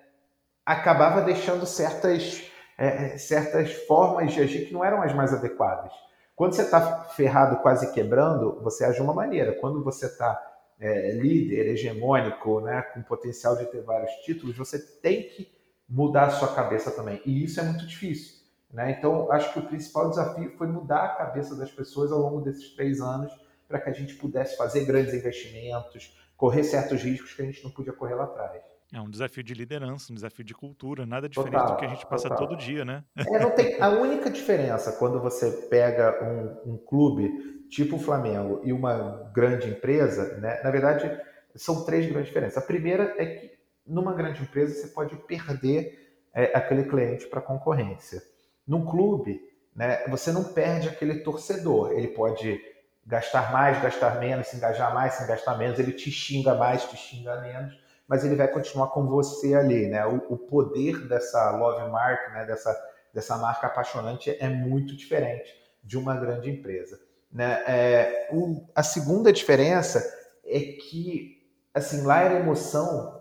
acabava 0.65 1.23
deixando 1.23 1.65
certas, 1.65 2.45
é, 2.77 3.15
é, 3.15 3.19
certas 3.19 3.73
formas 3.87 4.33
de 4.33 4.41
agir 4.43 4.67
que 4.67 4.75
não 4.75 4.85
eram 4.85 5.03
as 5.03 5.15
mais 5.15 5.33
adequadas. 5.33 5.93
Quando 6.37 6.53
você 6.53 6.63
está 6.63 7.05
ferrado, 7.05 7.57
quase 7.63 7.93
quebrando, 7.93 8.61
você 8.63 8.85
age 8.85 8.97
de 8.97 9.03
uma 9.03 9.15
maneira. 9.15 9.55
Quando 9.55 9.83
você 9.83 10.07
está 10.07 10.41
é, 10.79 11.11
líder, 11.13 11.71
hegemônico, 11.71 12.61
né, 12.61 12.83
com 12.95 13.03
potencial 13.03 13.57
de 13.57 13.65
ter 13.67 13.83
vários 13.83 14.13
títulos, 14.25 14.57
você 14.57 14.79
tem 14.79 15.23
que 15.23 15.58
mudar 15.89 16.27
a 16.27 16.31
sua 16.31 16.55
cabeça 16.55 16.91
também. 16.91 17.21
E 17.25 17.45
isso 17.45 17.59
é 17.61 17.63
muito 17.63 17.87
difícil. 17.87 18.39
Né? 18.73 18.97
Então, 18.99 19.31
acho 19.33 19.53
que 19.53 19.59
o 19.59 19.67
principal 19.67 20.11
desafio 20.11 20.55
foi 20.59 20.67
mudar 20.67 21.05
a 21.05 21.15
cabeça 21.15 21.57
das 21.57 21.71
pessoas 21.71 22.13
ao 22.13 22.21
longo 22.21 22.43
desses 22.43 22.75
três 22.75 23.01
anos 23.01 23.33
para 23.67 23.81
que 23.81 23.89
a 23.89 23.93
gente 23.93 24.15
pudesse 24.15 24.57
fazer 24.57 24.85
grandes 24.85 25.15
investimentos, 25.15 26.17
correr 26.37 26.65
certos 26.65 27.03
riscos 27.03 27.35
que 27.35 27.43
a 27.43 27.45
gente 27.45 27.63
não 27.65 27.71
podia 27.71 27.93
correr 27.93 28.15
lá 28.15 28.25
atrás. 28.25 28.63
É 28.93 29.01
um 29.01 29.11
desafio 29.11 29.43
de 29.43 29.53
liderança, 29.53 30.11
um 30.11 30.15
desafio 30.15 30.45
de 30.45 30.55
cultura, 30.55 31.05
nada 31.05 31.29
diferente 31.29 31.53
total, 31.53 31.75
do 31.75 31.79
que 31.79 31.85
a 31.85 31.89
gente 31.89 32.07
passa 32.07 32.29
total. 32.29 32.49
todo 32.49 32.59
dia, 32.59 32.87
né? 32.87 33.05
É, 33.17 33.39
não 33.39 33.51
tem, 33.51 33.79
a 33.81 33.91
única 33.91 34.31
diferença 34.31 34.93
quando 34.93 35.21
você 35.21 35.51
pega 35.69 36.25
um, 36.25 36.73
um, 36.73 36.77
clube 36.79 37.67
tipo 37.69 37.97
o 37.97 37.99
Flamengo 37.99 38.63
e 38.65 38.73
uma 38.73 39.31
grande 39.35 39.69
empresa, 39.69 40.39
né? 40.39 40.59
na 40.65 40.71
verdade, 40.71 41.21
são 41.55 41.85
três 41.85 42.07
grandes 42.07 42.29
diferenças. 42.29 42.63
A 42.63 42.67
primeira 42.67 43.15
é 43.19 43.27
que 43.27 43.58
numa 43.89 44.13
grande 44.13 44.43
empresa 44.43 44.75
você 44.75 44.89
pode 44.89 45.17
perder 45.17 46.17
é, 46.35 46.57
aquele 46.57 46.85
cliente 46.85 47.27
para 47.27 47.41
concorrência. 47.41 48.23
Num 48.67 48.85
clube, 48.85 49.41
né, 49.75 50.05
você 50.09 50.31
não 50.31 50.45
perde 50.45 50.89
aquele 50.89 51.21
torcedor. 51.21 51.93
Ele 51.93 52.09
pode 52.09 52.61
gastar 53.07 53.51
mais, 53.51 53.81
gastar 53.83 54.21
menos, 54.21 54.49
se 54.49 54.57
engajar 54.57 54.93
mais, 54.93 55.15
se 55.15 55.25
engajar 55.25 55.57
menos. 55.57 55.79
Ele 55.79 55.93
te 55.93 56.11
xinga 56.11 56.55
mais, 56.55 56.85
te 56.85 56.97
xinga 56.97 57.41
menos, 57.41 57.75
mas 58.07 58.25
ele 58.25 58.37
vai 58.37 58.49
continuar 58.49 58.89
com 58.89 59.07
você 59.07 59.55
ali. 59.55 59.87
Né? 59.87 60.05
O, 60.07 60.35
o 60.35 60.37
poder 60.37 61.09
dessa 61.09 61.51
love 61.57 61.91
mark, 61.91 62.33
né, 62.33 62.45
dessa, 62.45 62.77
dessa 63.15 63.37
marca 63.39 63.67
apaixonante, 63.67 64.37
é 64.39 64.49
muito 64.49 64.95
diferente 64.95 65.55
de 65.83 65.97
uma 65.97 66.15
grande 66.15 66.51
empresa. 66.51 67.01
Né? 67.33 67.63
É, 67.67 68.29
o, 68.33 68.67
a 68.75 68.83
segunda 68.83 69.33
diferença 69.33 70.05
é 70.45 70.61
que 70.61 71.39
assim 71.75 72.03
lá 72.03 72.21
era 72.21 72.41
emoção 72.41 73.18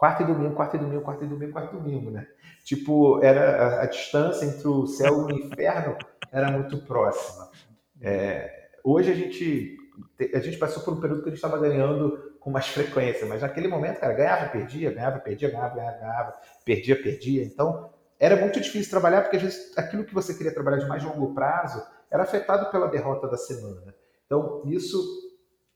quarta 0.00 0.22
e 0.22 0.26
domingo, 0.26 0.54
quarta 0.54 0.76
e 0.76 0.80
domingo, 0.80 1.02
quarta 1.02 1.24
e 1.26 1.28
domingo, 1.28 1.52
quarta 1.52 1.76
e 1.76 1.78
domingo, 1.78 2.10
né? 2.10 2.26
Tipo, 2.64 3.22
era 3.22 3.80
a, 3.80 3.82
a 3.82 3.86
distância 3.86 4.46
entre 4.46 4.66
o 4.66 4.86
céu 4.86 5.28
e 5.28 5.32
o 5.34 5.36
inferno 5.36 5.94
era 6.32 6.50
muito 6.50 6.78
próxima. 6.86 7.50
É, 8.00 8.70
hoje 8.82 9.12
a 9.12 9.14
gente, 9.14 9.76
a 10.34 10.38
gente 10.38 10.56
passou 10.56 10.82
por 10.82 10.94
um 10.94 11.00
período 11.02 11.22
que 11.22 11.28
a 11.28 11.32
gente 11.32 11.36
estava 11.44 11.58
ganhando 11.58 12.32
com 12.40 12.50
mais 12.50 12.66
frequência, 12.68 13.26
mas 13.26 13.42
naquele 13.42 13.68
momento, 13.68 14.00
cara, 14.00 14.14
ganhava, 14.14 14.48
perdia, 14.48 14.90
ganhava, 14.90 15.18
perdia, 15.18 15.50
ganhava, 15.50 15.74
ganhava, 15.74 15.98
ganhava 15.98 16.34
perdia, 16.64 17.02
perdia. 17.02 17.44
Então, 17.44 17.90
era 18.18 18.36
muito 18.36 18.58
difícil 18.58 18.90
trabalhar, 18.90 19.20
porque 19.20 19.36
às 19.36 19.42
vezes 19.42 19.76
aquilo 19.76 20.04
que 20.04 20.14
você 20.14 20.32
queria 20.32 20.54
trabalhar 20.54 20.78
de 20.78 20.88
mais 20.88 21.04
longo 21.04 21.34
prazo 21.34 21.86
era 22.10 22.22
afetado 22.22 22.70
pela 22.70 22.88
derrota 22.88 23.28
da 23.28 23.36
semana. 23.36 23.94
Então, 24.24 24.62
isso 24.64 25.29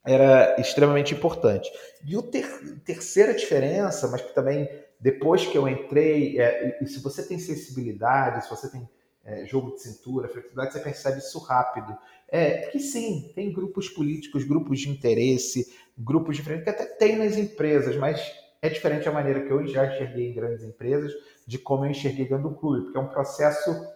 era 0.05 0.59
extremamente 0.59 1.13
importante. 1.13 1.69
E 2.05 2.15
a 2.15 2.21
ter, 2.21 2.47
terceira 2.85 3.33
diferença, 3.33 4.07
mas 4.07 4.21
que 4.21 4.33
também 4.33 4.69
depois 4.99 5.45
que 5.45 5.57
eu 5.57 5.67
entrei, 5.67 6.39
é, 6.39 6.79
e 6.81 6.87
se 6.87 7.01
você 7.01 7.23
tem 7.23 7.39
sensibilidade, 7.39 8.43
se 8.43 8.49
você 8.49 8.69
tem 8.69 8.87
é, 9.23 9.45
jogo 9.45 9.71
de 9.71 9.81
cintura, 9.81 10.27
flexibilidade, 10.27 10.73
você 10.73 10.79
percebe 10.79 11.17
isso 11.17 11.39
rápido. 11.39 11.97
É 12.27 12.67
que 12.67 12.79
sim, 12.79 13.31
tem 13.35 13.51
grupos 13.51 13.89
políticos, 13.89 14.43
grupos 14.43 14.79
de 14.79 14.89
interesse, 14.89 15.73
grupos 15.97 16.35
diferentes, 16.35 16.63
que 16.63 16.69
até 16.69 16.85
tem 16.85 17.17
nas 17.17 17.37
empresas, 17.37 17.95
mas 17.95 18.31
é 18.61 18.69
diferente 18.69 19.07
a 19.07 19.11
maneira 19.11 19.41
que 19.41 19.51
eu 19.51 19.65
já 19.67 19.85
enxerguei 19.85 20.29
em 20.29 20.33
grandes 20.33 20.63
empresas 20.63 21.11
de 21.45 21.57
como 21.57 21.85
eu 21.85 21.91
enxerguei 21.91 22.27
dentro 22.27 22.49
do 22.49 22.55
clube, 22.55 22.83
porque 22.83 22.97
é 22.97 23.01
um 23.01 23.07
processo 23.07 23.87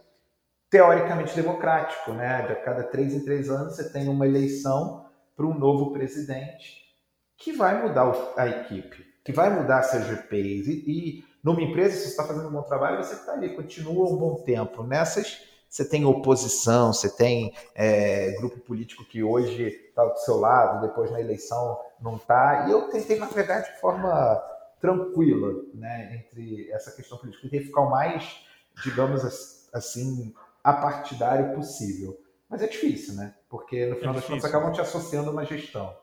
teoricamente 0.70 1.36
democrático, 1.36 2.12
né? 2.12 2.46
De 2.46 2.54
a 2.54 2.56
cada 2.56 2.84
três 2.84 3.14
em 3.14 3.24
três 3.24 3.50
anos 3.50 3.76
você 3.76 3.92
tem 3.92 4.08
uma 4.08 4.28
eleição 4.28 5.09
para 5.40 5.48
um 5.48 5.58
novo 5.58 5.94
presidente 5.94 6.86
que 7.38 7.54
vai 7.54 7.82
mudar 7.82 8.14
a 8.36 8.46
equipe, 8.46 9.06
que 9.24 9.32
vai 9.32 9.50
mudar 9.50 9.84
seus 9.84 10.06
GPs. 10.06 10.68
E, 10.68 10.84
e 10.86 11.26
numa 11.42 11.62
empresa, 11.62 11.96
se 11.96 12.02
você 12.02 12.10
está 12.10 12.26
fazendo 12.26 12.50
um 12.50 12.52
bom 12.52 12.64
trabalho, 12.64 13.02
você 13.02 13.14
está 13.14 13.32
ali, 13.32 13.56
continua 13.56 14.12
um 14.12 14.18
bom 14.18 14.36
tempo. 14.44 14.84
Nessas, 14.84 15.40
você 15.70 15.88
tem 15.88 16.04
oposição, 16.04 16.92
você 16.92 17.10
tem 17.16 17.54
é, 17.74 18.32
grupo 18.32 18.60
político 18.60 19.06
que 19.06 19.24
hoje 19.24 19.64
está 19.64 20.04
do 20.04 20.20
seu 20.20 20.36
lado, 20.36 20.86
depois 20.86 21.10
na 21.10 21.22
eleição 21.22 21.80
não 22.02 22.18
está. 22.18 22.66
E 22.68 22.72
eu 22.72 22.90
tentei 22.90 23.18
navegar 23.18 23.62
de 23.62 23.80
forma 23.80 24.44
tranquila 24.82 25.54
né, 25.74 26.18
entre 26.18 26.70
essa 26.72 26.92
questão 26.92 27.18
política. 27.18 27.44
Tentei 27.44 27.66
ficar 27.66 27.84
o 27.84 27.90
mais, 27.90 28.46
digamos 28.84 29.24
assim, 29.72 30.34
apartidário 30.62 31.56
possível. 31.56 32.20
Mas 32.50 32.62
é 32.62 32.68
difícil, 32.68 33.14
né? 33.14 33.36
Porque 33.50 33.88
no 33.88 33.96
final 33.96 34.14
é 34.14 34.18
das 34.18 34.26
contas 34.26 34.46
acabam 34.46 34.72
te 34.72 34.80
associando 34.80 35.30
a 35.30 35.34
uma 35.34 35.44
gestão. 35.44 35.98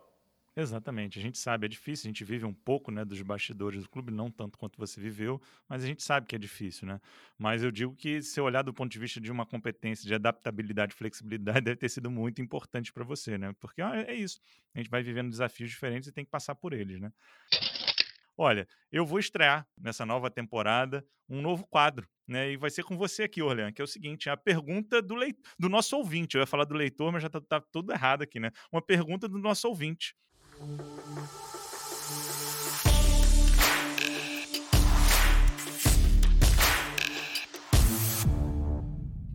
Exatamente, 0.59 1.18
a 1.18 1.22
gente 1.22 1.36
sabe, 1.36 1.66
é 1.66 1.68
difícil, 1.68 2.09
a 2.09 2.11
gente 2.11 2.24
vive 2.24 2.47
um 2.47 2.53
pouco 2.55 2.90
né, 2.90 3.05
dos 3.05 3.20
bastidores 3.20 3.82
do 3.82 3.90
clube, 3.90 4.11
não 4.11 4.30
tanto 4.30 4.57
quanto 4.57 4.78
você 4.78 4.99
viveu, 4.99 5.38
mas 5.68 5.84
a 5.84 5.86
gente 5.86 6.03
sabe 6.03 6.26
que 6.26 6.34
é 6.34 6.38
difícil, 6.38 6.88
né? 6.88 6.99
Mas 7.36 7.62
eu 7.62 7.70
digo 7.70 7.94
que 7.94 8.22
se 8.22 8.40
olhar 8.40 8.62
do 8.62 8.72
ponto 8.72 8.90
de 8.90 8.99
vista 8.99 9.20
de 9.20 9.30
uma 9.30 9.44
competência 9.44 10.07
de 10.07 10.14
adaptabilidade 10.14 10.94
e 10.94 10.97
flexibilidade, 10.97 11.61
deve 11.61 11.76
ter 11.76 11.90
sido 11.90 12.11
muito 12.11 12.40
importante 12.40 12.90
para 12.90 13.05
você, 13.05 13.36
né? 13.36 13.55
Porque 13.61 13.82
ah, 13.82 13.97
é 14.09 14.14
isso, 14.14 14.40
a 14.74 14.78
gente 14.78 14.88
vai 14.88 15.03
vivendo 15.03 15.28
desafios 15.28 15.68
diferentes 15.68 16.09
e 16.09 16.12
tem 16.12 16.24
que 16.24 16.30
passar 16.30 16.55
por 16.55 16.72
eles, 16.72 16.99
né? 16.99 17.12
Olha, 18.39 18.68
eu 18.93 19.07
vou 19.07 19.18
estrear 19.18 19.66
nessa 19.80 20.05
nova 20.05 20.30
temporada 20.30 21.03
um 21.26 21.41
novo 21.41 21.66
quadro, 21.66 22.07
né? 22.28 22.53
E 22.53 22.57
vai 22.59 22.68
ser 22.68 22.82
com 22.82 22.95
você 22.95 23.22
aqui, 23.22 23.43
Orlean, 23.43 23.72
que 23.72 23.80
é 23.80 23.84
o 23.84 23.89
seguinte: 23.89 24.28
a 24.28 24.37
pergunta 24.37 25.01
do, 25.01 25.14
leit 25.14 25.39
do 25.59 25.70
nosso 25.70 25.97
ouvinte. 25.97 26.37
Eu 26.37 26.43
ia 26.43 26.47
falar 26.47 26.64
do 26.64 26.74
leitor, 26.74 27.11
mas 27.11 27.22
já 27.22 27.30
tá, 27.30 27.41
tá 27.41 27.61
tudo 27.72 27.93
errado 27.93 28.22
aqui, 28.22 28.39
né? 28.39 28.51
Uma 28.70 28.82
pergunta 28.82 29.26
do 29.26 29.39
nosso 29.39 29.66
ouvinte. 29.68 30.14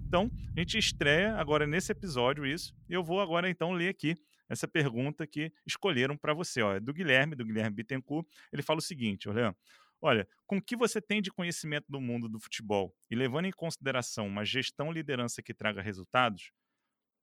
Então, 0.07 0.29
a 0.55 0.59
gente 0.59 0.77
estreia 0.77 1.35
agora 1.37 1.65
nesse 1.65 1.91
episódio 1.91 2.45
isso, 2.45 2.75
e 2.87 2.93
eu 2.93 3.01
vou 3.01 3.19
agora 3.19 3.49
então 3.49 3.71
ler 3.71 3.89
aqui 3.89 4.15
essa 4.51 4.67
pergunta 4.67 5.25
que 5.25 5.51
escolheram 5.65 6.17
para 6.17 6.33
você. 6.33 6.61
Ó, 6.61 6.73
é 6.73 6.79
do 6.79 6.93
Guilherme, 6.93 7.35
do 7.35 7.45
Guilherme 7.45 7.77
Bittencourt. 7.77 8.27
Ele 8.51 8.61
fala 8.61 8.79
o 8.79 8.81
seguinte, 8.81 9.29
olha, 9.29 9.55
olha, 10.01 10.27
com 10.45 10.57
o 10.57 10.61
que 10.61 10.75
você 10.75 11.01
tem 11.01 11.21
de 11.21 11.31
conhecimento 11.31 11.85
do 11.87 12.01
mundo 12.01 12.27
do 12.27 12.37
futebol 12.37 12.93
e 13.09 13.15
levando 13.15 13.45
em 13.45 13.51
consideração 13.51 14.27
uma 14.27 14.43
gestão 14.43 14.91
liderança 14.91 15.41
que 15.41 15.53
traga 15.53 15.81
resultados, 15.81 16.51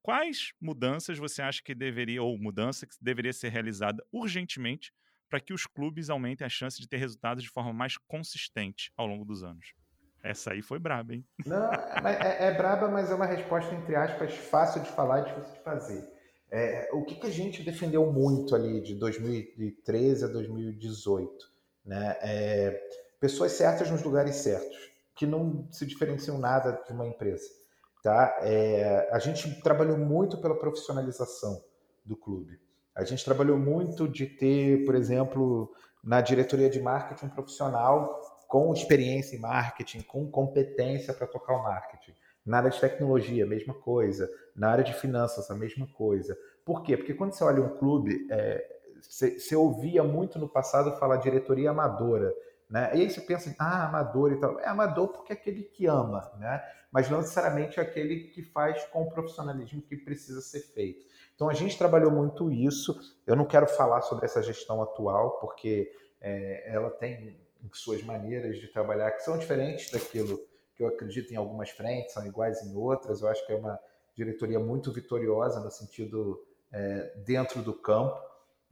quais 0.03 0.55
mudanças 0.59 1.19
você 1.19 1.43
acha 1.43 1.63
que 1.63 1.75
deveria, 1.75 2.23
ou 2.23 2.39
mudança 2.39 2.87
que 2.87 2.95
deveria 2.99 3.33
ser 3.33 3.51
realizada 3.51 4.03
urgentemente 4.11 4.91
para 5.29 5.39
que 5.39 5.53
os 5.53 5.67
clubes 5.67 6.09
aumentem 6.09 6.47
a 6.47 6.49
chance 6.49 6.81
de 6.81 6.89
ter 6.89 6.97
resultados 6.97 7.45
de 7.45 7.51
forma 7.51 7.75
mais 7.75 7.99
consistente 7.99 8.91
ao 8.97 9.07
longo 9.07 9.27
dos 9.27 9.45
anos? 9.45 9.75
Essa 10.23 10.53
aí 10.53 10.63
foi 10.63 10.79
braba, 10.79 11.15
hein? 11.15 11.25
Não, 11.45 11.71
é, 11.73 12.47
é, 12.47 12.47
é 12.47 12.55
braba, 12.55 12.89
mas 12.89 13.11
é 13.11 13.15
uma 13.15 13.27
resposta, 13.27 13.75
entre 13.75 13.95
aspas, 13.95 14.35
fácil 14.35 14.83
de 14.83 14.91
falar 14.91 15.21
e 15.21 15.25
difícil 15.27 15.55
de 15.55 15.63
fazer. 15.63 16.18
É, 16.51 16.89
o 16.93 17.05
que, 17.05 17.17
que, 17.17 17.27
a 17.27 17.31
gente 17.31 17.63
defendeu 17.63 18.11
muito 18.11 18.55
ali 18.55 18.81
de 18.81 18.95
2013 18.95 20.25
a 20.25 20.29
2018? 20.29 21.51
Né? 21.85 22.17
É, 22.23 22.89
pessoas 23.21 23.53
certas 23.53 23.91
nos 23.91 24.03
lugares 24.03 24.37
certos, 24.37 24.91
que 25.15 25.27
não 25.27 25.67
se 25.71 25.85
diferenciam 25.85 26.39
nada 26.39 26.83
de 26.87 26.93
uma 26.93 27.07
empresa. 27.07 27.49
Tá? 28.03 28.39
É, 28.43 29.09
a 29.13 29.19
gente 29.19 29.61
trabalhou 29.63 29.99
muito 29.99 30.39
pela 30.39 30.59
profissionalização 30.59 31.63
do 32.05 32.17
clube. 32.17 32.59
A 32.95 33.05
gente 33.05 33.25
trabalhou 33.25 33.59
muito 33.59 34.09
de 34.09 34.27
ter, 34.27 34.85
por 34.85 34.95
exemplo, 34.95 35.73
na 36.03 36.21
diretoria 36.21 36.71
de 36.71 36.81
marketing 36.81 37.27
um 37.27 37.31
profissional 37.31 38.21
com 38.49 38.73
experiência 38.73 39.37
em 39.37 39.41
marketing, 39.41 40.01
com 40.01 40.29
competência 40.31 41.13
para 41.13 41.27
tocar 41.27 41.55
o 41.55 41.63
marketing. 41.63 42.15
Na 42.49 42.59
área 42.59 42.71
de 42.71 42.81
tecnologia, 42.81 43.45
mesma 43.45 43.75
coisa. 43.75 44.29
Na 44.57 44.71
área 44.71 44.83
de 44.83 44.95
finanças, 44.95 45.51
a 45.51 45.55
mesma 45.55 45.87
coisa. 45.87 46.37
Por 46.65 46.83
quê? 46.83 46.97
Porque 46.97 47.13
quando 47.13 47.33
você 47.33 47.45
olha 47.45 47.63
um 47.63 47.77
clube, 47.77 48.27
é, 48.31 48.79
você, 49.03 49.55
ouvia 49.55 50.03
muito 50.03 50.39
no 50.39 50.49
passado 50.49 50.99
falar 50.99 51.19
diretoria 51.19 51.71
amadora. 51.71 52.35
Né? 52.71 52.91
E 52.95 53.03
aí 53.03 53.11
você 53.11 53.21
pensa, 53.21 53.55
ah, 53.59 53.87
amador 53.87 54.33
e 54.33 54.37
tal. 54.41 54.59
É 54.61 54.67
amador 54.67 55.09
porque 55.09 55.31
é 55.31 55.37
aquele 55.37 55.63
que 55.63 55.87
ama, 55.87 56.33
né? 56.39 56.63
mas 56.91 57.11
não 57.11 57.19
necessariamente 57.19 57.79
é 57.79 57.83
aquele 57.83 58.29
que 58.29 58.43
faz 58.43 58.83
com 58.87 59.03
o 59.03 59.11
profissionalismo 59.11 59.83
que 59.83 59.97
precisa 59.97 60.41
ser 60.41 60.61
feito. 60.61 61.05
Então 61.35 61.51
a 61.51 61.55
gente 61.55 61.77
trabalhou 61.77 62.11
muito 62.11 62.51
isso. 62.51 62.99
Eu 63.27 63.37
não 63.37 63.45
quero 63.45 63.67
falar 63.67 64.01
sobre 64.01 64.25
essa 64.25 64.43
gestão 64.43 64.81
atual, 64.81 65.39
porque 65.39 65.93
é, 66.19 66.75
ela 66.75 66.91
tem 66.91 67.39
suas 67.73 68.03
maneiras 68.03 68.57
de 68.57 68.69
trabalhar 68.69 69.11
que 69.11 69.23
são 69.23 69.37
diferentes 69.37 69.91
daquilo 69.91 70.41
que 70.79 70.85
eu 70.85 70.87
acredito 70.87 71.33
em 71.33 71.37
algumas 71.37 71.71
frentes, 71.71 72.15
são 72.15 72.25
iguais 72.25 72.63
em 72.63 72.75
outras. 72.77 73.21
Eu 73.21 73.29
acho 73.29 73.45
que 73.45 73.53
é 73.53 73.57
uma 73.57 73.79
diretoria 74.15 74.61
muito 74.61 74.93
vitoriosa 74.93 75.59
no 75.59 75.71
sentido 75.73 76.41
é, 76.73 77.15
dentro 77.27 77.61
do 77.63 77.75
campo, 77.75 78.17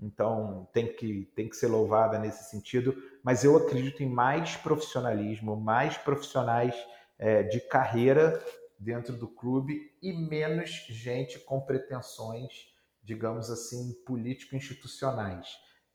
então 0.00 0.68
tem 0.72 0.94
que, 0.94 1.24
tem 1.34 1.48
que 1.48 1.56
ser 1.56 1.66
louvada 1.66 2.16
nesse 2.16 2.44
sentido. 2.44 2.96
Mas 3.24 3.42
eu 3.42 3.56
acredito 3.56 4.04
em 4.04 4.08
mais 4.08 4.54
profissionalismo, 4.56 5.56
mais 5.56 5.98
profissionais 5.98 6.76
é, 7.18 7.42
de 7.42 7.60
carreira 7.60 8.40
dentro 8.78 9.16
do 9.16 9.26
clube 9.26 9.92
e 10.00 10.12
menos 10.12 10.70
gente 10.88 11.40
com 11.40 11.60
pretensões, 11.60 12.72
digamos 13.02 13.50
assim, 13.50 13.94
político-institucionais. 14.06 15.48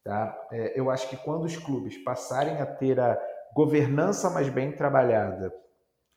Tá? 0.04 0.38
É, 0.52 0.78
eu 0.78 0.90
acho 0.90 1.08
que 1.10 1.16
quando 1.16 1.46
os 1.46 1.56
clubes 1.56 1.98
passarem 2.00 2.58
a 2.58 2.66
ter 2.66 3.00
a 3.00 3.18
governança 3.54 4.30
mais 4.30 4.50
bem 4.50 4.72
trabalhada, 4.72 5.54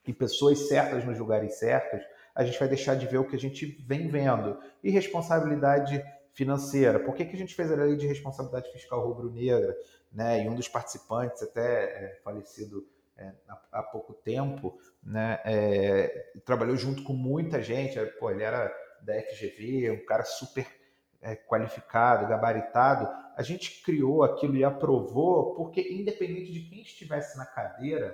e 0.07 0.13
pessoas 0.13 0.67
certas 0.67 1.05
nos 1.05 1.17
lugares 1.17 1.55
certos, 1.55 2.01
a 2.33 2.43
gente 2.43 2.59
vai 2.59 2.67
deixar 2.67 2.95
de 2.95 3.07
ver 3.07 3.17
o 3.17 3.27
que 3.27 3.35
a 3.35 3.39
gente 3.39 3.65
vem 3.87 4.07
vendo. 4.07 4.59
E 4.83 4.89
responsabilidade 4.89 6.03
financeira. 6.33 6.99
Por 6.99 7.15
que, 7.15 7.25
que 7.25 7.35
a 7.35 7.39
gente 7.39 7.55
fez 7.55 7.71
a 7.71 7.75
lei 7.75 7.95
de 7.95 8.05
responsabilidade 8.05 8.71
fiscal 8.71 9.05
rubro-negra? 9.07 9.75
Né? 10.11 10.43
E 10.43 10.49
um 10.49 10.55
dos 10.55 10.67
participantes, 10.67 11.41
até 11.41 11.83
é, 11.83 12.19
falecido 12.23 12.85
é, 13.17 13.31
há, 13.71 13.81
pouco 13.81 14.13
tempo, 14.13 14.77
né? 15.01 15.39
É, 15.45 16.33
trabalhou 16.43 16.75
junto 16.75 17.03
com 17.03 17.13
muita 17.13 17.61
gente. 17.61 17.97
Pô, 18.19 18.29
ele 18.29 18.43
era 18.43 18.73
da 19.01 19.13
FGV, 19.21 19.91
um 19.91 20.05
cara 20.05 20.23
super 20.23 20.67
é, 21.21 21.35
qualificado, 21.35 22.27
gabaritado. 22.27 23.07
A 23.37 23.41
gente 23.41 23.81
criou 23.81 24.23
aquilo 24.23 24.57
e 24.57 24.63
aprovou 24.65 25.55
porque, 25.55 25.81
independente 25.81 26.51
de 26.51 26.61
quem 26.69 26.81
estivesse 26.81 27.37
na 27.37 27.45
cadeira, 27.45 28.13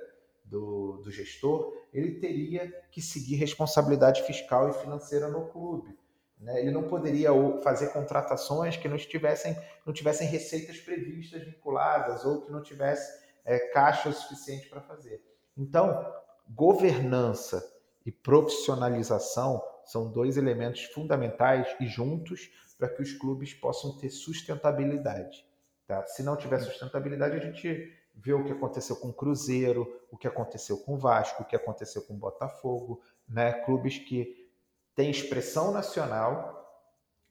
do, 0.52 1.02
do 1.04 1.10
gestor, 1.10 1.74
ele 1.94 2.20
teria 2.20 2.72
que 2.92 3.02
seguir 3.02 3.36
responsabilidade 3.36 4.24
fiscal 4.24 4.70
e 4.70 4.74
financeira 4.74 5.28
no 5.28 5.48
clube. 5.50 5.98
Né? 6.40 6.60
Ele 6.62 6.72
não 6.72 6.84
poderia 6.84 7.30
fazer 7.62 7.90
contratações 7.90 8.78
que 8.78 8.88
não 8.88 8.98
tivessem, 8.98 9.56
não 9.86 9.94
tivessem 9.94 10.28
receitas 10.28 10.78
previstas 10.78 11.44
vinculadas 11.44 12.26
ou 12.26 12.42
que 12.42 12.52
não 12.52 12.62
tivesse 12.62 13.22
é, 13.46 13.60
caixa 13.60 14.12
suficiente 14.12 14.70
para 14.70 14.82
fazer. 14.82 15.22
Então, 15.58 16.14
governança 16.50 17.64
e 18.06 18.12
profissionalização 18.12 19.62
são 19.86 20.12
dois 20.12 20.38
elementos 20.38 20.84
fundamentais 20.86 21.68
e 21.80 21.88
juntos 21.88 22.50
para 22.78 22.90
que 22.90 23.02
os 23.02 23.14
clubes 23.14 23.54
possam 23.54 23.98
ter 23.98 24.10
sustentabilidade. 24.10 25.46
Tá? 25.86 26.06
Se 26.08 26.24
não 26.24 26.36
tiver 26.36 26.60
sustentabilidade, 26.60 27.36
a 27.36 27.40
gente 27.40 27.94
ver 28.14 28.34
o 28.34 28.44
que 28.44 28.52
aconteceu 28.52 28.96
com 28.96 29.10
o 29.10 29.14
Cruzeiro, 29.14 30.02
o 30.12 30.18
que 30.18 30.28
aconteceu 30.28 30.78
com 30.78 30.94
o 30.94 30.98
Vasco, 30.98 31.44
o 31.44 31.46
que 31.46 31.56
aconteceu 31.56 32.02
com 32.04 32.14
o 32.14 32.18
Botafogo, 32.18 33.02
né? 33.28 33.54
Clubes 33.66 33.98
que 33.98 34.50
têm 34.96 35.10
expressão 35.10 35.72
nacional, 35.72 36.62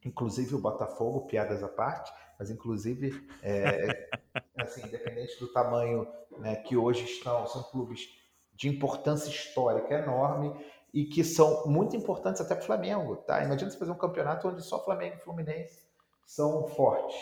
inclusive 0.05 0.55
o 0.55 0.61
Botafogo, 0.61 1.26
piadas 1.26 1.62
à 1.62 1.68
parte, 1.68 2.12
mas 2.39 2.51
inclusive, 2.51 3.28
é, 3.43 4.09
assim, 4.57 4.87
independente 4.87 5.39
do 5.39 5.53
tamanho 5.53 6.09
né, 6.39 6.57
que 6.57 6.76
hoje 6.76 7.05
estão, 7.05 7.47
são 7.47 7.62
clubes 7.64 8.09
de 8.55 8.68
importância 8.68 9.28
histórica 9.28 9.95
enorme 9.95 10.55
e 10.93 11.05
que 11.05 11.22
são 11.22 11.66
muito 11.66 11.95
importantes 11.97 12.41
até 12.41 12.55
para 12.55 12.62
o 12.62 12.66
Flamengo, 12.66 13.16
tá? 13.16 13.45
Imagina 13.45 13.70
você 13.70 13.78
fazer 13.78 13.93
um 13.93 13.99
campeonato 13.99 14.49
onde 14.49 14.62
só 14.62 14.83
Flamengo 14.85 15.16
e 15.16 15.20
Fluminense 15.20 15.85
são 16.26 16.66
fortes, 16.68 17.16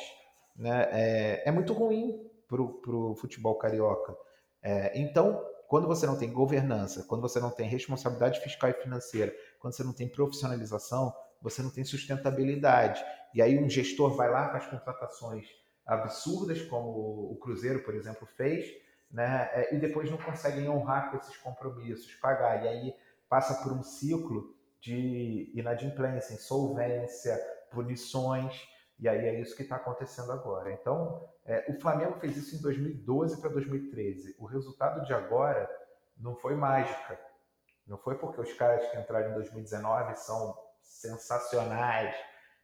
né? 0.57 0.89
É, 0.91 1.49
é 1.49 1.53
muito 1.53 1.73
ruim 1.73 2.28
para 2.49 2.63
o 2.63 3.15
futebol 3.15 3.55
carioca. 3.57 4.17
É, 4.63 4.99
então, 4.99 5.45
quando 5.69 5.87
você 5.87 6.07
não 6.07 6.19
tem 6.19 6.33
governança, 6.33 7.05
quando 7.05 7.21
você 7.21 7.39
não 7.39 7.51
tem 7.51 7.69
responsabilidade 7.69 8.41
fiscal 8.41 8.71
e 8.71 8.73
financeira, 8.73 9.35
quando 9.61 9.75
você 9.75 9.85
não 9.85 9.93
tem 9.93 10.09
profissionalização, 10.09 11.15
você 11.43 11.63
não 11.63 11.71
tem 11.71 11.85
sustentabilidade. 11.85 13.05
E 13.35 13.43
aí 13.43 13.63
um 13.63 13.69
gestor 13.69 14.17
vai 14.17 14.31
lá 14.31 14.49
com 14.49 14.57
as 14.57 14.67
contratações 14.67 15.47
absurdas, 15.87 16.63
como 16.63 16.89
o 17.31 17.37
Cruzeiro, 17.37 17.83
por 17.83 17.95
exemplo, 17.95 18.27
fez, 18.27 18.67
né? 19.11 19.51
É, 19.53 19.75
e 19.75 19.79
depois 19.79 20.11
não 20.11 20.19
conseguem 20.19 20.69
honrar 20.69 21.11
com 21.11 21.19
esses 21.19 21.37
compromissos, 21.37 22.15
pagar. 22.15 22.65
E 22.65 22.69
aí 22.69 22.95
passa 23.29 23.63
por 23.63 23.73
um 23.73 23.83
ciclo 23.83 24.55
de 24.81 25.51
inadimplência, 25.55 26.35
insolvência, 26.35 27.37
punições, 27.71 28.67
e 28.99 29.09
aí 29.09 29.27
é 29.27 29.41
isso 29.41 29.55
que 29.55 29.63
está 29.63 29.77
acontecendo 29.77 30.33
agora. 30.33 30.73
Então, 30.73 31.29
é, 31.45 31.65
o 31.71 31.81
Flamengo 31.81 32.19
fez 32.19 32.37
isso 32.37 32.57
em 32.57 32.63
2012 32.63 33.41
para 33.41 33.51
2013. 33.51 34.35
O 34.39 34.45
resultado 34.45 35.05
de 35.05 35.15
agora 35.15 35.69
não 36.17 36.35
foi 36.35 36.55
mágica. 36.55 37.19
Não 37.87 37.97
foi 37.97 38.19
porque 38.19 38.41
os 38.41 38.53
caras 38.55 38.87
que 38.91 38.99
entraram 38.99 39.31
em 39.31 39.35
2019 39.35 40.15
são 40.17 40.59
sensacionais. 40.83 42.15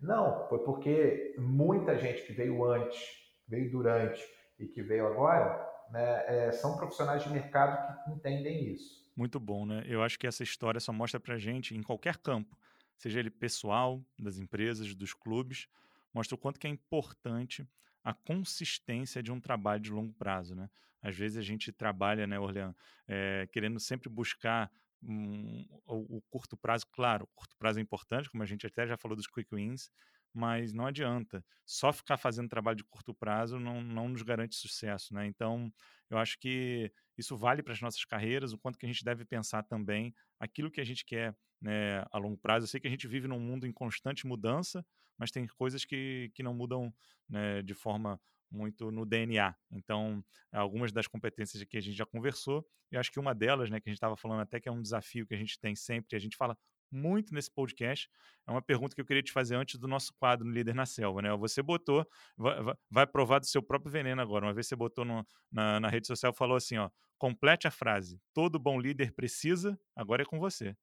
Não, 0.00 0.48
foi 0.48 0.58
porque 0.64 1.34
muita 1.38 1.96
gente 1.96 2.22
que 2.22 2.32
veio 2.32 2.64
antes, 2.64 3.00
veio 3.46 3.70
durante 3.70 4.22
e 4.58 4.66
que 4.66 4.82
veio 4.82 5.06
agora, 5.06 5.64
né, 5.90 6.24
é, 6.26 6.52
são 6.52 6.76
profissionais 6.76 7.22
de 7.22 7.30
mercado 7.30 8.04
que 8.04 8.10
entendem 8.10 8.72
isso. 8.72 9.04
Muito 9.16 9.38
bom, 9.38 9.64
né? 9.64 9.84
Eu 9.86 10.02
acho 10.02 10.18
que 10.18 10.26
essa 10.26 10.42
história 10.42 10.80
só 10.80 10.92
mostra 10.92 11.20
pra 11.20 11.38
gente, 11.38 11.76
em 11.76 11.82
qualquer 11.82 12.16
campo, 12.18 12.58
seja 12.96 13.20
ele 13.20 13.30
pessoal, 13.30 14.02
das 14.18 14.38
empresas, 14.38 14.94
dos 14.94 15.14
clubes, 15.14 15.68
mostra 16.14 16.34
o 16.34 16.38
quanto 16.38 16.58
que 16.58 16.66
é 16.66 16.70
importante 16.70 17.66
a 18.02 18.14
consistência 18.14 19.22
de 19.22 19.32
um 19.32 19.40
trabalho 19.40 19.82
de 19.82 19.90
longo 19.90 20.12
prazo, 20.14 20.54
né? 20.54 20.68
Às 21.02 21.16
vezes 21.16 21.36
a 21.36 21.42
gente 21.42 21.72
trabalha, 21.72 22.26
né, 22.26 22.38
Orlean, 22.38 22.74
é, 23.06 23.46
querendo 23.52 23.78
sempre 23.78 24.08
buscar 24.08 24.70
um, 25.02 25.66
o, 25.86 26.16
o, 26.16 26.22
curto 26.30 26.56
prazo, 26.56 26.86
claro, 26.90 27.24
o 27.24 27.28
curto 27.34 27.56
prazo 27.58 27.78
é 27.78 27.82
importante, 27.82 28.30
como 28.30 28.42
a 28.42 28.46
gente 28.46 28.66
até 28.66 28.86
já 28.86 28.96
falou 28.96 29.14
dos 29.14 29.26
quick 29.26 29.54
wins, 29.54 29.90
mas 30.32 30.72
não 30.72 30.86
adianta. 30.86 31.44
Só 31.64 31.92
ficar 31.92 32.16
fazendo 32.16 32.48
trabalho 32.48 32.76
de 32.76 32.84
curto 32.84 33.14
prazo 33.14 33.58
não, 33.58 33.82
não 33.82 34.08
nos 34.08 34.22
garante 34.22 34.56
sucesso, 34.56 35.14
né? 35.14 35.26
Então, 35.26 35.72
eu 36.10 36.18
acho 36.18 36.38
que 36.38 36.90
isso 37.16 37.36
vale 37.36 37.62
para 37.62 37.72
as 37.72 37.80
nossas 37.80 38.04
carreiras, 38.04 38.52
o 38.52 38.58
quanto 38.58 38.78
que 38.78 38.86
a 38.86 38.88
gente 38.88 39.04
deve 39.04 39.24
pensar 39.24 39.62
também 39.62 40.14
aquilo 40.40 40.70
que 40.70 40.80
a 40.80 40.84
gente 40.84 41.04
quer 41.04 41.36
né, 41.60 42.04
a 42.10 42.18
longo 42.18 42.36
prazo. 42.36 42.64
Eu 42.64 42.68
sei 42.68 42.80
que 42.80 42.86
a 42.88 42.90
gente 42.90 43.06
vive 43.06 43.28
num 43.28 43.40
mundo 43.40 43.66
em 43.66 43.72
constante 43.72 44.26
mudança, 44.26 44.84
mas 45.18 45.30
tem 45.30 45.46
coisas 45.46 45.84
que, 45.84 46.30
que 46.34 46.42
não 46.42 46.54
mudam 46.54 46.92
né, 47.28 47.62
de 47.62 47.74
forma 47.74 48.20
muito 48.50 48.90
no 48.90 49.04
DNA. 49.04 49.54
Então, 49.70 50.24
algumas 50.52 50.92
das 50.92 51.06
competências 51.06 51.62
que 51.64 51.76
a 51.76 51.80
gente 51.80 51.96
já 51.96 52.06
conversou, 52.06 52.66
e 52.90 52.96
acho 52.96 53.10
que 53.10 53.18
uma 53.18 53.34
delas, 53.34 53.68
né, 53.70 53.80
que 53.80 53.88
a 53.88 53.90
gente 53.90 53.96
estava 53.96 54.16
falando 54.16 54.40
até 54.40 54.60
que 54.60 54.68
é 54.68 54.72
um 54.72 54.80
desafio 54.80 55.26
que 55.26 55.34
a 55.34 55.38
gente 55.38 55.58
tem 55.58 55.74
sempre, 55.74 56.16
a 56.16 56.20
gente 56.20 56.36
fala 56.36 56.56
muito 56.90 57.34
nesse 57.34 57.50
podcast, 57.50 58.08
é 58.46 58.50
uma 58.50 58.62
pergunta 58.62 58.94
que 58.94 59.00
eu 59.00 59.04
queria 59.04 59.22
te 59.22 59.32
fazer 59.32 59.56
antes 59.56 59.78
do 59.78 59.88
nosso 59.88 60.14
quadro 60.14 60.46
no 60.46 60.52
Líder 60.52 60.74
na 60.74 60.86
Selva, 60.86 61.20
né? 61.20 61.36
Você 61.36 61.60
botou, 61.60 62.06
vai, 62.36 62.56
vai 62.88 63.06
provar 63.06 63.40
do 63.40 63.46
seu 63.46 63.62
próprio 63.62 63.90
veneno 63.90 64.22
agora. 64.22 64.46
Uma 64.46 64.54
vez 64.54 64.68
você 64.68 64.76
botou 64.76 65.04
no, 65.04 65.26
na, 65.50 65.80
na 65.80 65.88
rede 65.88 66.06
social 66.06 66.32
falou 66.32 66.56
assim, 66.56 66.76
ó, 66.76 66.88
complete 67.18 67.66
a 67.66 67.70
frase, 67.70 68.20
todo 68.32 68.58
bom 68.58 68.78
líder 68.78 69.12
precisa, 69.12 69.78
agora 69.96 70.22
é 70.22 70.26
com 70.26 70.38
você. 70.38 70.76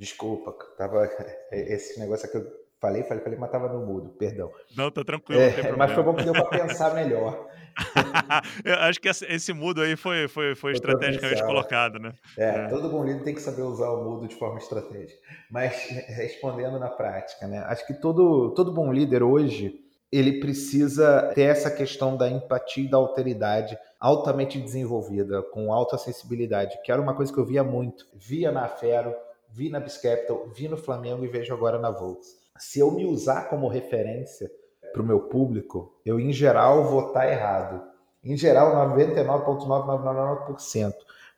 Desculpa, 0.00 0.56
tava 0.78 1.06
esse 1.52 2.00
negócio 2.00 2.30
que 2.30 2.38
eu 2.38 2.46
falei, 2.80 3.02
falei, 3.02 3.22
falei, 3.22 3.38
mas 3.38 3.50
tava 3.50 3.68
no 3.68 3.84
mudo, 3.84 4.08
perdão. 4.18 4.50
Não, 4.74 4.90
tá 4.90 5.04
tranquilo. 5.04 5.42
É, 5.42 5.72
mas 5.72 5.92
foi 5.92 6.02
bom 6.02 6.14
que 6.14 6.24
deu 6.24 6.32
para 6.32 6.46
pensar 6.46 6.94
melhor. 6.94 7.46
eu 8.64 8.74
acho 8.76 8.98
que 8.98 9.10
esse 9.10 9.52
mudo 9.52 9.82
aí 9.82 9.96
foi, 9.96 10.26
foi, 10.26 10.54
foi 10.54 10.72
estrategicamente 10.72 11.44
colocado, 11.44 11.98
né? 11.98 12.14
É, 12.38 12.48
é, 12.48 12.68
todo 12.68 12.88
bom 12.88 13.04
líder 13.04 13.24
tem 13.24 13.34
que 13.34 13.42
saber 13.42 13.60
usar 13.60 13.90
o 13.90 14.02
mudo 14.02 14.26
de 14.26 14.34
forma 14.36 14.56
estratégica. 14.56 15.20
Mas 15.50 15.76
respondendo 16.08 16.78
na 16.78 16.88
prática, 16.88 17.46
né? 17.46 17.58
Acho 17.66 17.86
que 17.86 17.92
todo, 17.92 18.54
todo 18.54 18.72
bom 18.72 18.90
líder 18.90 19.22
hoje 19.22 19.84
ele 20.10 20.40
precisa 20.40 21.30
ter 21.34 21.42
essa 21.42 21.70
questão 21.70 22.16
da 22.16 22.26
empatia 22.28 22.84
e 22.84 22.90
da 22.90 22.96
alteridade 22.96 23.78
altamente 24.00 24.58
desenvolvida, 24.58 25.42
com 25.42 25.70
alta 25.70 25.98
sensibilidade, 25.98 26.80
que 26.82 26.90
era 26.90 27.02
uma 27.02 27.14
coisa 27.14 27.30
que 27.30 27.38
eu 27.38 27.44
via 27.44 27.62
muito. 27.62 28.06
Via 28.16 28.50
na 28.50 28.66
Fero, 28.66 29.14
vi 29.52 29.68
na 29.70 29.80
Biscapital, 29.80 30.48
vi 30.54 30.68
no 30.68 30.76
Flamengo 30.76 31.24
e 31.24 31.28
vejo 31.28 31.52
agora 31.52 31.78
na 31.78 31.90
Volks. 31.90 32.38
Se 32.58 32.80
eu 32.80 32.90
me 32.90 33.04
usar 33.06 33.48
como 33.48 33.68
referência 33.68 34.50
para 34.92 35.02
o 35.02 35.04
meu 35.04 35.20
público, 35.20 36.00
eu 36.04 36.18
em 36.20 36.32
geral 36.32 36.84
vou 36.84 37.08
estar 37.08 37.20
tá 37.20 37.30
errado. 37.30 37.82
Em 38.22 38.36
geral, 38.36 38.74
99,999%. 38.96 40.92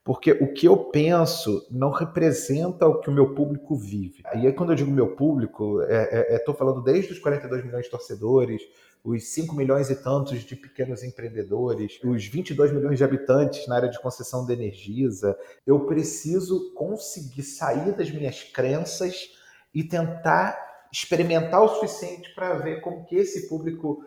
Porque 0.04 0.32
o 0.32 0.52
que 0.52 0.66
eu 0.66 0.76
penso 0.76 1.64
não 1.70 1.90
representa 1.90 2.88
o 2.88 2.98
que 2.98 3.08
o 3.08 3.12
meu 3.12 3.34
público 3.34 3.76
vive. 3.76 4.24
E 4.34 4.46
aí, 4.48 4.52
quando 4.52 4.72
eu 4.72 4.76
digo 4.76 4.90
meu 4.90 5.14
público, 5.14 5.80
estou 5.80 5.94
é, 5.94 6.34
é, 6.34 6.34
é 6.34 6.54
falando 6.54 6.82
desde 6.82 7.12
os 7.12 7.20
42 7.20 7.64
milhões 7.64 7.84
de 7.84 7.90
torcedores, 7.90 8.62
os 9.04 9.32
5 9.34 9.54
milhões 9.56 9.90
e 9.90 9.96
tantos 9.96 10.40
de 10.40 10.54
pequenos 10.54 11.02
empreendedores, 11.02 11.98
os 12.04 12.24
22 12.24 12.72
milhões 12.72 12.98
de 12.98 13.04
habitantes 13.04 13.66
na 13.66 13.76
área 13.76 13.88
de 13.88 14.00
concessão 14.00 14.46
de 14.46 14.52
Energisa, 14.52 15.36
eu 15.66 15.86
preciso 15.86 16.72
conseguir 16.74 17.42
sair 17.42 17.92
das 17.96 18.10
minhas 18.10 18.44
crenças 18.44 19.30
e 19.74 19.82
tentar 19.82 20.86
experimentar 20.92 21.62
o 21.62 21.68
suficiente 21.68 22.32
para 22.34 22.54
ver 22.54 22.80
como 22.80 23.04
que 23.04 23.16
esse 23.16 23.48
público 23.48 24.04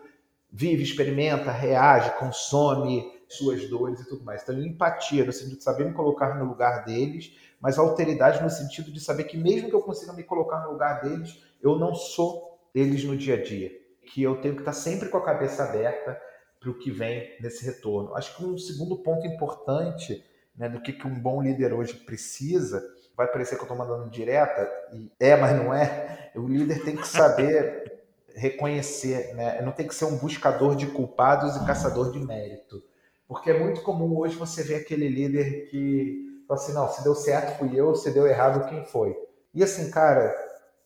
vive, 0.50 0.82
experimenta, 0.82 1.50
reage, 1.50 2.16
consome 2.18 3.04
suas 3.28 3.68
dores 3.68 4.00
e 4.00 4.08
tudo 4.08 4.24
mais. 4.24 4.42
Então, 4.42 4.58
empatia 4.62 5.24
no 5.24 5.32
sentido 5.32 5.58
de 5.58 5.64
saber 5.64 5.84
me 5.84 5.92
colocar 5.92 6.38
no 6.38 6.44
lugar 6.46 6.84
deles, 6.84 7.36
mas 7.60 7.76
alteridade 7.76 8.42
no 8.42 8.48
sentido 8.48 8.90
de 8.90 9.00
saber 9.00 9.24
que 9.24 9.36
mesmo 9.36 9.68
que 9.68 9.74
eu 9.74 9.82
consiga 9.82 10.12
me 10.14 10.22
colocar 10.22 10.60
no 10.64 10.72
lugar 10.72 11.02
deles, 11.02 11.42
eu 11.60 11.78
não 11.78 11.94
sou 11.94 12.58
eles 12.72 13.04
no 13.04 13.16
dia 13.16 13.34
a 13.34 13.42
dia 13.42 13.85
que 14.06 14.22
eu 14.22 14.40
tenho 14.40 14.54
que 14.54 14.62
estar 14.62 14.72
sempre 14.72 15.08
com 15.08 15.18
a 15.18 15.24
cabeça 15.24 15.64
aberta 15.64 16.20
para 16.60 16.70
o 16.70 16.78
que 16.78 16.90
vem 16.90 17.36
nesse 17.40 17.64
retorno. 17.64 18.14
Acho 18.16 18.36
que 18.36 18.44
um 18.44 18.56
segundo 18.56 18.96
ponto 18.98 19.26
importante 19.26 20.24
né, 20.56 20.68
do 20.68 20.80
que, 20.80 20.92
que 20.92 21.06
um 21.06 21.20
bom 21.20 21.42
líder 21.42 21.72
hoje 21.72 21.94
precisa, 21.94 22.82
vai 23.16 23.26
parecer 23.26 23.56
que 23.56 23.62
eu 23.62 23.64
estou 23.64 23.76
mandando 23.76 24.10
direta, 24.10 24.68
e 24.92 25.10
é, 25.20 25.36
mas 25.36 25.56
não 25.56 25.72
é, 25.72 26.30
o 26.34 26.46
líder 26.46 26.82
tem 26.84 26.96
que 26.96 27.06
saber 27.06 28.00
reconhecer, 28.34 29.34
né? 29.34 29.62
não 29.62 29.72
tem 29.72 29.86
que 29.86 29.94
ser 29.94 30.04
um 30.04 30.16
buscador 30.16 30.76
de 30.76 30.86
culpados 30.86 31.56
e 31.56 31.64
caçador 31.64 32.12
de 32.12 32.18
mérito. 32.18 32.82
Porque 33.26 33.50
é 33.50 33.58
muito 33.58 33.82
comum 33.82 34.16
hoje 34.18 34.36
você 34.36 34.62
ver 34.62 34.76
aquele 34.76 35.08
líder 35.08 35.68
que 35.68 36.44
fala 36.46 36.60
assim, 36.60 36.72
não, 36.72 36.88
se 36.88 37.02
deu 37.02 37.14
certo 37.14 37.58
fui 37.58 37.74
eu, 37.74 37.94
se 37.94 38.10
deu 38.12 38.26
errado 38.26 38.68
quem 38.68 38.84
foi. 38.84 39.16
E 39.52 39.64
assim, 39.64 39.90
cara, 39.90 40.34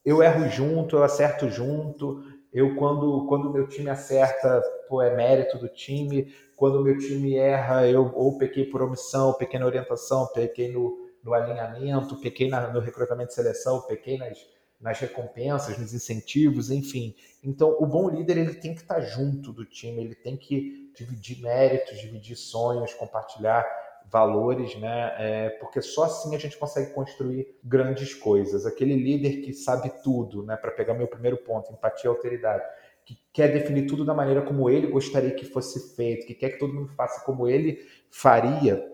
eu 0.05 0.23
erro 0.23 0.49
junto, 0.49 0.97
eu 0.97 1.03
acerto 1.03 1.51
junto, 1.51 2.25
eu, 2.53 2.74
quando 2.76 3.26
quando 3.26 3.51
meu 3.51 3.68
time 3.68 3.90
acerta, 3.90 4.61
pô, 4.88 5.01
é 5.01 5.14
mérito 5.14 5.59
do 5.59 5.68
time. 5.68 6.34
Quando 6.57 6.82
meu 6.82 6.98
time 6.98 7.36
erra, 7.36 7.86
eu 7.86 8.12
ou 8.14 8.36
pequei 8.36 8.66
por 8.66 8.82
omissão, 8.82 9.32
pequei 9.34 9.59
na 9.59 9.66
orientação, 9.66 10.26
pequei 10.34 10.70
no, 10.70 11.09
no 11.22 11.32
alinhamento, 11.32 12.20
pequei 12.20 12.48
na, 12.48 12.68
no 12.68 12.80
recrutamento 12.80 13.28
de 13.28 13.34
seleção, 13.34 13.80
pequei 13.82 14.18
nas, 14.18 14.38
nas 14.80 14.98
recompensas, 14.98 15.78
nos 15.78 15.94
incentivos, 15.94 16.70
enfim. 16.70 17.14
Então, 17.42 17.76
o 17.78 17.86
bom 17.86 18.11
líder 18.11 18.36
ele 18.36 18.55
tem 18.55 18.74
que 18.74 18.82
estar 18.82 19.01
junto 19.01 19.53
do 19.53 19.64
time, 19.64 20.03
ele 20.03 20.14
tem 20.14 20.36
que 20.36 20.90
dividir 20.94 21.40
méritos, 21.40 21.98
dividir 21.98 22.36
sonhos, 22.36 22.92
compartilhar 22.94 23.64
valores, 24.09 24.76
né? 24.78 25.14
É, 25.18 25.48
porque 25.61 25.80
só 25.80 26.05
assim 26.05 26.34
a 26.34 26.38
gente 26.38 26.57
consegue 26.57 26.92
construir 26.92 27.59
grandes 27.62 28.14
coisas. 28.14 28.66
Aquele 28.66 28.94
líder 28.94 29.40
que 29.42 29.53
sabe 29.53 29.90
tudo, 30.03 30.44
né? 30.44 30.57
Para 30.57 30.70
pegar 30.70 30.94
meu 30.94 31.07
primeiro 31.07 31.38
ponto, 31.38 31.72
empatia 31.72 32.09
e 32.11 32.14
alteridade, 32.14 32.64
que 33.05 33.18
quer 33.32 33.53
definir 33.53 33.86
tudo 33.86 34.05
da 34.05 34.14
maneira 34.14 34.42
como 34.42 34.68
ele 34.68 34.86
gostaria 34.86 35.30
que 35.30 35.44
fosse 35.44 35.94
feito, 35.96 36.26
que 36.26 36.34
quer 36.34 36.51
que 36.51 36.59
todo 36.59 36.74
mundo 36.74 36.92
faça 36.94 37.24
como 37.24 37.48
ele 37.48 37.78
faria, 38.11 38.84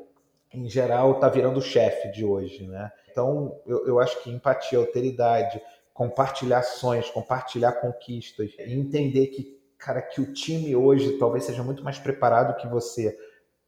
em 0.52 0.68
geral 0.68 1.12
está 1.12 1.28
virando 1.28 1.58
o 1.58 1.62
chefe 1.62 2.10
de 2.12 2.24
hoje, 2.24 2.66
né? 2.66 2.90
Então 3.10 3.60
eu, 3.66 3.86
eu 3.86 4.00
acho 4.00 4.22
que 4.22 4.30
empatia, 4.30 4.78
alteridade, 4.78 5.60
compartilhar 5.92 6.62
sonhos, 6.62 7.10
compartilhar 7.10 7.72
conquistas, 7.72 8.52
entender 8.58 9.28
que 9.28 9.56
cara 9.78 10.00
que 10.00 10.20
o 10.20 10.32
time 10.32 10.74
hoje 10.74 11.18
talvez 11.18 11.44
seja 11.44 11.62
muito 11.62 11.84
mais 11.84 11.98
preparado 11.98 12.56
que 12.56 12.66
você 12.66 13.16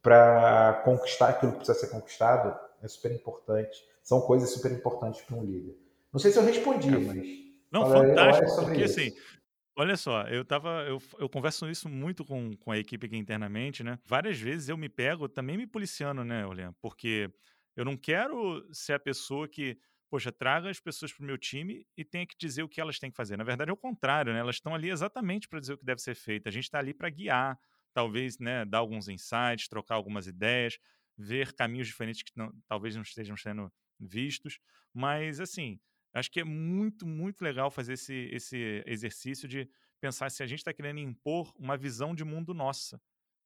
para 0.01 0.81
conquistar 0.85 1.29
aquilo 1.29 1.51
que 1.53 1.57
precisa 1.59 1.79
ser 1.79 1.87
conquistado, 1.87 2.57
É 2.81 2.87
super 2.87 3.11
importante. 3.11 3.77
São 4.01 4.21
coisas 4.21 4.49
super 4.51 4.71
importantes 4.71 5.21
para 5.21 5.35
um 5.35 5.43
líder. 5.43 5.77
Não 6.11 6.19
sei 6.19 6.31
se 6.31 6.39
eu 6.39 6.43
respondi, 6.43 6.87
é, 6.87 6.97
mas. 6.97 7.27
Não, 7.71 7.91
fantástico. 7.91 8.65
Porque 8.65 8.83
isso. 8.83 8.99
assim, 8.99 9.13
Olha 9.79 9.95
só, 9.95 10.23
eu 10.23 10.43
tava. 10.43 10.83
Eu, 10.85 11.01
eu 11.17 11.29
converso 11.29 11.69
isso 11.69 11.87
muito 11.87 12.25
com, 12.25 12.53
com 12.57 12.69
a 12.69 12.77
equipe 12.77 13.05
aqui 13.05 13.15
internamente, 13.15 13.81
né? 13.81 13.97
Várias 14.05 14.37
vezes 14.37 14.67
eu 14.67 14.77
me 14.77 14.89
pego 14.89 15.29
também 15.29 15.55
me 15.55 15.65
policiando, 15.65 16.21
né, 16.25 16.45
Olha? 16.45 16.75
Porque 16.81 17.31
eu 17.77 17.85
não 17.85 17.95
quero 17.95 18.67
ser 18.73 18.91
a 18.91 18.99
pessoa 18.99 19.47
que, 19.47 19.77
poxa, 20.09 20.33
traga 20.33 20.69
as 20.69 20.81
pessoas 20.81 21.13
para 21.13 21.23
o 21.23 21.25
meu 21.25 21.37
time 21.37 21.87
e 21.95 22.03
tenha 22.03 22.27
que 22.27 22.35
dizer 22.37 22.61
o 22.61 22.67
que 22.67 22.81
elas 22.81 22.99
têm 22.99 23.09
que 23.09 23.15
fazer. 23.15 23.37
Na 23.37 23.45
verdade, 23.45 23.71
é 23.71 23.73
o 23.73 23.77
contrário, 23.77 24.33
né? 24.33 24.39
Elas 24.39 24.57
estão 24.57 24.75
ali 24.75 24.89
exatamente 24.89 25.47
para 25.47 25.61
dizer 25.61 25.75
o 25.75 25.77
que 25.77 25.85
deve 25.85 26.01
ser 26.01 26.13
feito. 26.13 26.49
A 26.49 26.51
gente 26.51 26.65
está 26.65 26.79
ali 26.79 26.93
para 26.93 27.09
guiar, 27.09 27.57
talvez, 27.99 28.39
né, 28.39 28.65
dar 28.65 28.79
alguns 28.79 29.07
insights, 29.09 29.67
trocar 29.67 29.95
algumas 29.95 30.27
ideias, 30.27 30.77
ver 31.17 31.53
caminhos 31.53 31.87
diferentes 31.87 32.23
que 32.23 32.31
não, 32.35 32.51
talvez 32.67 32.95
não 32.95 33.01
estejam 33.03 33.35
sendo 33.37 33.71
vistos. 33.99 34.59
Mas, 34.93 35.39
assim, 35.39 35.79
Acho 36.13 36.31
que 36.31 36.39
é 36.39 36.43
muito, 36.43 37.05
muito 37.05 37.43
legal 37.43 37.69
fazer 37.69 37.93
esse, 37.93 38.29
esse 38.31 38.83
exercício 38.87 39.47
de 39.47 39.69
pensar 40.01 40.31
se 40.31 40.41
a 40.41 40.47
gente 40.47 40.59
está 40.59 40.73
querendo 40.73 40.99
impor 40.99 41.53
uma 41.55 41.77
visão 41.77 42.15
de 42.15 42.23
mundo 42.23 42.53
nossa, 42.53 42.99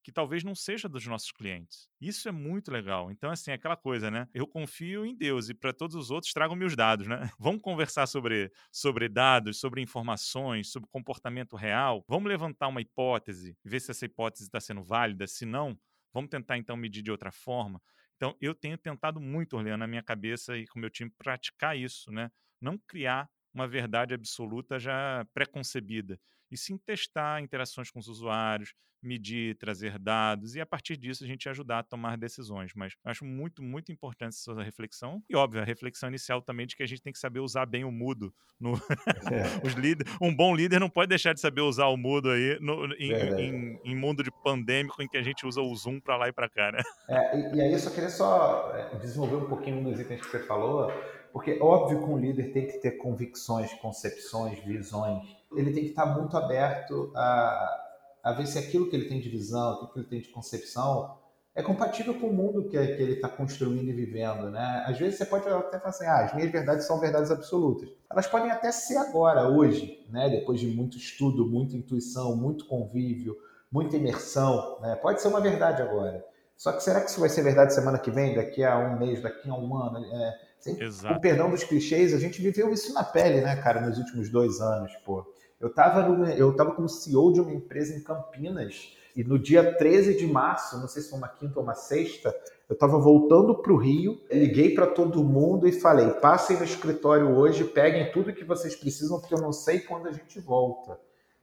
que 0.03 0.11
talvez 0.11 0.43
não 0.43 0.53
seja 0.53 0.89
dos 0.89 1.05
nossos 1.07 1.31
clientes. 1.31 1.87
Isso 1.99 2.27
é 2.27 2.31
muito 2.31 2.71
legal. 2.71 3.09
Então, 3.11 3.31
assim, 3.31 3.51
é 3.51 3.53
aquela 3.53 3.77
coisa, 3.77 4.11
né? 4.11 4.27
Eu 4.33 4.45
confio 4.45 5.05
em 5.05 5.15
Deus 5.15 5.49
e 5.49 5.53
para 5.53 5.73
todos 5.73 5.95
os 5.95 6.11
outros 6.11 6.33
tragam-me 6.33 6.65
os 6.65 6.75
dados, 6.75 7.07
né? 7.07 7.29
Vamos 7.39 7.61
conversar 7.61 8.05
sobre, 8.07 8.51
sobre 8.71 9.07
dados, 9.07 9.59
sobre 9.59 9.81
informações, 9.81 10.71
sobre 10.71 10.89
comportamento 10.89 11.55
real. 11.55 12.03
Vamos 12.07 12.29
levantar 12.29 12.67
uma 12.67 12.81
hipótese, 12.81 13.57
ver 13.63 13.79
se 13.79 13.91
essa 13.91 14.05
hipótese 14.05 14.43
está 14.43 14.59
sendo 14.59 14.83
válida. 14.83 15.25
Se 15.25 15.45
não, 15.45 15.77
vamos 16.13 16.29
tentar 16.29 16.57
então 16.57 16.75
medir 16.75 17.01
de 17.01 17.11
outra 17.11 17.31
forma. 17.31 17.81
Então, 18.15 18.35
eu 18.39 18.53
tenho 18.53 18.77
tentado 18.77 19.19
muito, 19.19 19.57
Orleano, 19.57 19.79
na 19.79 19.87
minha 19.87 20.03
cabeça 20.03 20.57
e 20.57 20.67
com 20.67 20.77
o 20.77 20.81
meu 20.81 20.89
time, 20.89 21.09
praticar 21.17 21.77
isso, 21.77 22.11
né? 22.11 22.29
não 22.63 22.77
criar 22.77 23.29
uma 23.53 23.67
verdade 23.67 24.13
absoluta 24.13 24.79
já 24.79 25.25
preconcebida, 25.33 26.19
e 26.53 26.57
sim 26.57 26.77
testar 26.77 27.41
interações 27.41 27.89
com 27.89 27.99
os 27.99 28.07
usuários, 28.07 28.73
medir, 29.03 29.55
trazer 29.57 29.99
dados 29.99 30.55
e 30.55 30.61
a 30.61 30.65
partir 30.65 30.95
disso 30.95 31.23
a 31.23 31.27
gente 31.27 31.49
ajudar 31.49 31.79
a 31.79 31.83
tomar 31.83 32.17
decisões. 32.17 32.71
Mas 32.73 32.93
acho 33.03 33.25
muito, 33.25 33.61
muito 33.61 33.91
importante 33.91 34.29
essa 34.35 34.63
reflexão 34.63 35.21
e, 35.29 35.35
óbvio, 35.35 35.61
a 35.61 35.65
reflexão 35.65 36.09
inicial 36.09 36.41
também 36.41 36.65
de 36.65 36.75
que 36.75 36.83
a 36.83 36.85
gente 36.85 37.01
tem 37.01 37.11
que 37.11 37.19
saber 37.19 37.41
usar 37.41 37.65
bem 37.65 37.83
o 37.83 37.91
mudo. 37.91 38.33
No... 38.59 38.73
É. 39.31 39.43
Os 39.65 39.73
líder... 39.73 40.05
Um 40.21 40.33
bom 40.33 40.55
líder 40.55 40.79
não 40.79 40.89
pode 40.89 41.09
deixar 41.09 41.33
de 41.33 41.39
saber 41.39 41.61
usar 41.61 41.87
o 41.87 41.97
mudo 41.97 42.29
aí 42.29 42.57
no... 42.61 42.85
em, 42.95 43.11
em, 43.11 43.79
em, 43.83 43.95
mundo 43.95 44.23
de 44.23 44.31
pandêmico 44.43 45.01
em 45.01 45.07
que 45.07 45.17
a 45.17 45.23
gente 45.23 45.45
usa 45.45 45.61
o 45.61 45.75
Zoom 45.75 45.99
para 45.99 46.17
lá 46.17 46.27
e 46.29 46.31
para 46.31 46.49
cá, 46.49 46.71
né? 46.71 46.81
É, 47.09 47.37
e, 47.37 47.55
e, 47.55 47.61
aí 47.61 47.73
eu 47.73 47.79
só 47.79 47.89
queria 47.89 48.09
só 48.09 48.71
é, 48.75 48.95
desenvolver 48.97 49.35
um 49.37 49.49
pouquinho 49.49 49.77
um 49.77 49.83
dos 49.83 49.99
itens 49.99 50.21
que 50.21 50.29
você 50.29 50.39
falou, 50.39 50.91
porque 51.33 51.57
óbvio 51.59 51.97
que 51.97 52.05
um 52.05 52.17
líder 52.17 52.53
tem 52.53 52.67
que 52.67 52.77
ter 52.77 52.91
convicções, 52.91 53.73
concepções, 53.73 54.59
visões. 54.59 55.35
Ele 55.51 55.73
tem 55.73 55.83
que 55.83 55.89
estar 55.89 56.05
muito 56.05 56.37
aberto 56.37 57.11
a, 57.15 57.89
a 58.23 58.33
ver 58.33 58.45
se 58.45 58.59
aquilo 58.59 58.87
que 58.87 58.95
ele 58.95 59.09
tem 59.09 59.19
de 59.19 59.29
visão, 59.29 59.73
aquilo 59.73 59.91
que 59.91 59.99
ele 59.99 60.07
tem 60.07 60.21
de 60.21 60.29
concepção 60.29 61.17
é 61.55 61.61
compatível 61.61 62.19
com 62.19 62.27
o 62.27 62.33
mundo 62.33 62.63
que, 62.63 62.71
que 62.71 63.01
ele 63.01 63.13
está 63.13 63.29
construindo 63.29 63.87
e 63.87 63.93
vivendo, 63.93 64.49
né? 64.49 64.83
Às 64.87 64.97
vezes 64.97 65.17
você 65.17 65.25
pode 65.25 65.47
até 65.47 65.77
falar 65.77 65.89
assim, 65.89 66.05
ah, 66.05 66.25
as 66.25 66.33
minhas 66.33 66.51
verdades 66.51 66.85
são 66.85 66.99
verdades 66.99 67.29
absolutas. 67.29 67.89
Elas 68.09 68.25
podem 68.25 68.49
até 68.49 68.71
ser 68.71 68.97
agora, 68.97 69.47
hoje, 69.47 70.03
né? 70.09 70.29
Depois 70.29 70.59
de 70.59 70.67
muito 70.67 70.97
estudo, 70.97 71.45
muita 71.45 71.75
intuição, 71.75 72.35
muito 72.35 72.65
convívio, 72.65 73.37
muita 73.71 73.97
imersão, 73.97 74.79
né? 74.81 74.95
Pode 74.95 75.21
ser 75.21 75.27
uma 75.27 75.41
verdade 75.41 75.81
agora. 75.81 76.25
Só 76.57 76.71
que 76.71 76.81
será 76.83 77.01
que 77.01 77.09
isso 77.09 77.19
vai 77.19 77.29
ser 77.29 77.43
verdade 77.43 77.73
semana 77.73 77.99
que 77.99 78.09
vem, 78.09 78.35
daqui 78.35 78.63
a 78.63 78.77
um 78.77 78.97
mês, 78.97 79.21
daqui 79.21 79.47
a 79.47 79.53
um 79.53 79.75
ano? 79.77 80.03
É, 80.03 80.39
Exato. 80.71 81.13
Com 81.13 81.21
perdão 81.21 81.49
dos 81.49 81.63
clichês, 81.63 82.13
a 82.13 82.19
gente 82.19 82.41
viveu 82.41 82.71
isso 82.71 82.93
na 82.93 83.03
pele, 83.03 83.41
né, 83.41 83.55
cara, 83.57 83.81
nos 83.81 83.97
últimos 83.97 84.29
dois 84.29 84.59
anos, 84.61 84.93
pô. 85.05 85.25
Eu 85.59 85.69
estava 85.69 86.01
eu 86.31 86.55
tava 86.55 86.73
como 86.73 86.89
CEO 86.89 87.31
de 87.31 87.39
uma 87.39 87.53
empresa 87.53 87.95
em 87.95 88.01
Campinas 88.01 88.93
e 89.15 89.23
no 89.23 89.37
dia 89.37 89.77
13 89.77 90.17
de 90.17 90.25
março, 90.25 90.79
não 90.79 90.87
sei 90.87 91.01
se 91.01 91.09
foi 91.09 91.19
uma 91.19 91.27
quinta 91.27 91.59
ou 91.59 91.63
uma 91.63 91.75
sexta, 91.75 92.35
eu 92.67 92.73
estava 92.73 92.97
voltando 92.97 93.55
para 93.55 93.71
o 93.71 93.77
Rio, 93.77 94.19
liguei 94.31 94.73
para 94.73 94.87
todo 94.87 95.23
mundo 95.23 95.67
e 95.67 95.71
falei: 95.71 96.09
passem 96.13 96.57
no 96.57 96.63
escritório 96.63 97.29
hoje, 97.29 97.63
peguem 97.63 98.11
tudo 98.11 98.33
que 98.33 98.43
vocês 98.43 98.75
precisam, 98.75 99.19
porque 99.19 99.35
eu 99.35 99.41
não 99.41 99.51
sei 99.51 99.79
quando 99.79 100.07
a 100.07 100.11
gente 100.11 100.39
volta. 100.39 100.99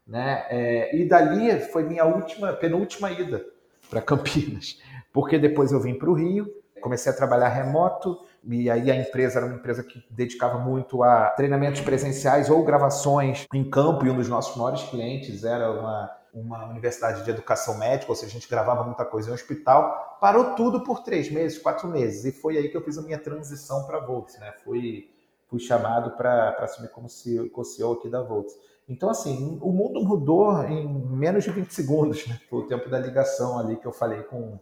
Né? 0.07 0.45
É, 0.51 0.97
e 0.97 1.07
dali 1.07 1.61
foi 1.71 1.85
minha 1.85 2.05
última, 2.05 2.53
penúltima 2.53 3.12
ida 3.12 3.47
para 3.89 4.03
Campinas, 4.03 4.81
porque 5.12 5.39
depois 5.39 5.71
eu 5.71 5.81
vim 5.81 5.95
para 5.95 6.11
o 6.11 6.14
Rio, 6.14 6.53
comecei 6.81 7.12
a 7.12 7.14
trabalhar 7.16 7.49
remoto, 7.49 8.18
e 8.45 8.70
aí 8.70 8.91
a 8.91 8.97
empresa 8.97 9.38
era 9.38 9.47
uma 9.47 9.57
empresa 9.57 9.82
que 9.82 10.05
dedicava 10.11 10.59
muito 10.59 11.03
a 11.03 11.30
treinamentos 11.30 11.80
presenciais 11.80 12.49
ou 12.49 12.64
gravações 12.64 13.47
em 13.53 13.68
campo, 13.68 14.07
e 14.07 14.11
um 14.11 14.16
dos 14.16 14.28
nossos 14.28 14.57
maiores 14.57 14.82
clientes 14.84 15.45
era 15.45 15.70
uma, 15.70 16.11
uma 16.32 16.66
universidade 16.66 17.22
de 17.22 17.30
educação 17.30 17.76
médica, 17.78 18.11
ou 18.11 18.16
seja, 18.16 18.30
a 18.30 18.34
gente 18.34 18.49
gravava 18.49 18.82
muita 18.84 19.05
coisa 19.05 19.30
em 19.30 19.34
hospital. 19.34 20.18
Parou 20.20 20.55
tudo 20.55 20.82
por 20.82 21.03
três 21.03 21.30
meses, 21.30 21.59
quatro 21.59 21.86
meses, 21.88 22.24
e 22.24 22.32
foi 22.32 22.57
aí 22.57 22.68
que 22.68 22.76
eu 22.76 22.82
fiz 22.82 22.97
a 22.97 23.03
minha 23.03 23.18
transição 23.18 23.84
para 23.86 23.99
a 23.99 24.07
Volts, 24.07 24.38
né? 24.38 24.53
Fui, 24.64 25.11
fui 25.47 25.59
chamado 25.59 26.16
para 26.16 26.57
assumir 26.61 26.88
como 26.88 27.09
CEO, 27.09 27.64
CEO 27.64 27.93
aqui 27.93 28.09
da 28.09 28.22
Volts. 28.22 28.55
Então, 28.88 29.11
assim, 29.11 29.59
o 29.61 29.70
mundo 29.70 30.03
mudou 30.03 30.64
em 30.64 30.88
menos 30.88 31.45
de 31.45 31.51
20 31.51 31.70
segundos, 31.70 32.26
né? 32.26 32.41
Foi 32.49 32.61
o 32.61 32.66
tempo 32.66 32.88
da 32.88 32.99
ligação 32.99 33.59
ali 33.59 33.76
que 33.76 33.86
eu 33.86 33.93
falei 33.93 34.22
com 34.22 34.59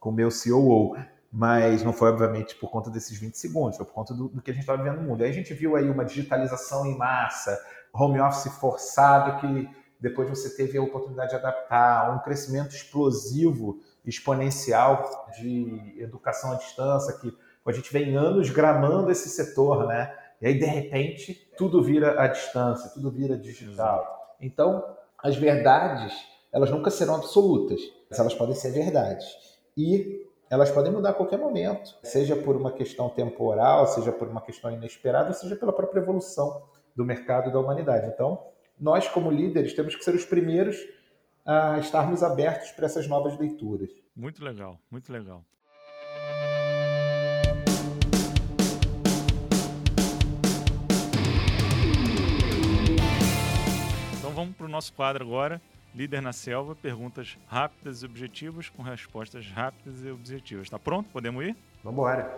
o 0.00 0.12
meu 0.12 0.28
COO 0.28 0.96
mas 1.32 1.82
não 1.82 1.94
foi, 1.94 2.10
obviamente, 2.10 2.54
por 2.56 2.70
conta 2.70 2.90
desses 2.90 3.18
20 3.18 3.38
segundos, 3.38 3.78
foi 3.78 3.86
por 3.86 3.94
conta 3.94 4.12
do, 4.12 4.28
do 4.28 4.42
que 4.42 4.50
a 4.50 4.54
gente 4.54 4.64
estava 4.64 4.82
vivendo 4.82 5.00
no 5.00 5.08
mundo. 5.08 5.24
Aí 5.24 5.30
a 5.30 5.32
gente 5.32 5.54
viu 5.54 5.74
aí 5.74 5.88
uma 5.88 6.04
digitalização 6.04 6.84
em 6.84 6.94
massa, 6.98 7.58
home 7.90 8.20
office 8.20 8.52
forçado, 8.58 9.40
que 9.40 9.68
depois 9.98 10.28
você 10.28 10.54
teve 10.54 10.76
a 10.76 10.82
oportunidade 10.82 11.30
de 11.30 11.36
adaptar, 11.36 12.14
um 12.14 12.18
crescimento 12.18 12.74
explosivo, 12.74 13.80
exponencial 14.04 15.26
de 15.40 15.94
educação 15.96 16.52
à 16.52 16.56
distância, 16.56 17.16
que 17.18 17.34
a 17.64 17.72
gente 17.72 17.90
vem 17.90 18.14
anos 18.14 18.50
gramando 18.50 19.10
esse 19.10 19.30
setor, 19.30 19.86
né? 19.86 20.14
E 20.38 20.46
aí, 20.46 20.58
de 20.58 20.66
repente, 20.66 21.50
tudo 21.56 21.82
vira 21.82 22.20
à 22.20 22.26
distância, 22.26 22.90
tudo 22.90 23.10
vira 23.10 23.38
digital. 23.38 24.36
Então, 24.40 24.84
as 25.22 25.36
verdades, 25.36 26.12
elas 26.52 26.68
nunca 26.68 26.90
serão 26.90 27.14
absolutas, 27.14 27.80
mas 28.10 28.18
elas 28.18 28.34
podem 28.34 28.54
ser 28.54 28.72
verdades. 28.72 29.24
E 29.76 30.26
elas 30.52 30.70
podem 30.70 30.92
mudar 30.92 31.08
a 31.08 31.14
qualquer 31.14 31.38
momento, 31.38 31.96
seja 32.02 32.36
por 32.36 32.54
uma 32.54 32.70
questão 32.70 33.08
temporal, 33.08 33.86
seja 33.86 34.12
por 34.12 34.28
uma 34.28 34.42
questão 34.42 34.70
inesperada, 34.70 35.32
seja 35.32 35.56
pela 35.56 35.72
própria 35.72 36.00
evolução 36.00 36.64
do 36.94 37.06
mercado 37.06 37.48
e 37.48 37.52
da 37.54 37.58
humanidade. 37.58 38.06
Então, 38.08 38.38
nós, 38.78 39.08
como 39.08 39.30
líderes, 39.30 39.72
temos 39.72 39.96
que 39.96 40.04
ser 40.04 40.14
os 40.14 40.26
primeiros 40.26 40.76
a 41.46 41.78
estarmos 41.78 42.22
abertos 42.22 42.70
para 42.72 42.84
essas 42.84 43.08
novas 43.08 43.38
leituras. 43.38 43.88
Muito 44.14 44.44
legal, 44.44 44.78
muito 44.90 45.10
legal. 45.10 45.42
Então 54.18 54.30
vamos 54.34 54.54
para 54.54 54.66
o 54.66 54.68
nosso 54.68 54.92
quadro 54.92 55.24
agora, 55.24 55.62
Líder 55.94 56.22
na 56.22 56.32
Selva, 56.32 56.74
perguntas 56.74 57.36
rápidas 57.46 58.02
e 58.02 58.06
objetivas 58.06 58.70
com 58.70 58.82
respostas 58.82 59.46
rápidas 59.50 60.02
e 60.02 60.10
objetivas. 60.10 60.70
Tá 60.70 60.78
pronto? 60.78 61.10
Podemos 61.10 61.44
ir? 61.44 61.54
Vamos 61.84 61.98
embora. 61.98 62.34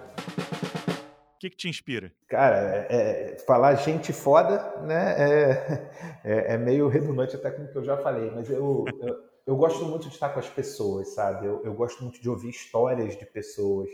O 1.36 1.38
que, 1.38 1.50
que 1.50 1.57
te 1.57 1.68
inspira? 1.68 2.11
Cara, 2.26 2.57
é, 2.57 2.86
é, 2.90 3.38
falar 3.46 3.76
gente 3.76 4.12
foda, 4.12 4.80
né, 4.82 5.14
é, 5.18 5.90
é, 6.24 6.55
é, 6.55 6.59
meio 6.59 6.88
redundante 6.88 7.36
até 7.36 7.50
com 7.50 7.62
o 7.62 7.68
que 7.68 7.76
eu 7.76 7.84
já 7.84 7.96
falei, 7.98 8.30
mas 8.30 8.50
eu, 8.50 8.84
eu, 9.00 9.24
eu 9.46 9.57
gosto 9.57 9.84
muito 9.84 10.09
de 10.09 10.14
estar 10.14 10.30
com 10.30 10.40
as 10.40 10.48
pessoas, 10.48 11.14
sabe? 11.14 11.46
Eu, 11.46 11.62
eu, 11.64 11.74
gosto 11.74 12.02
muito 12.02 12.20
de 12.20 12.28
ouvir 12.28 12.48
histórias 12.48 13.16
de 13.16 13.26
pessoas. 13.26 13.88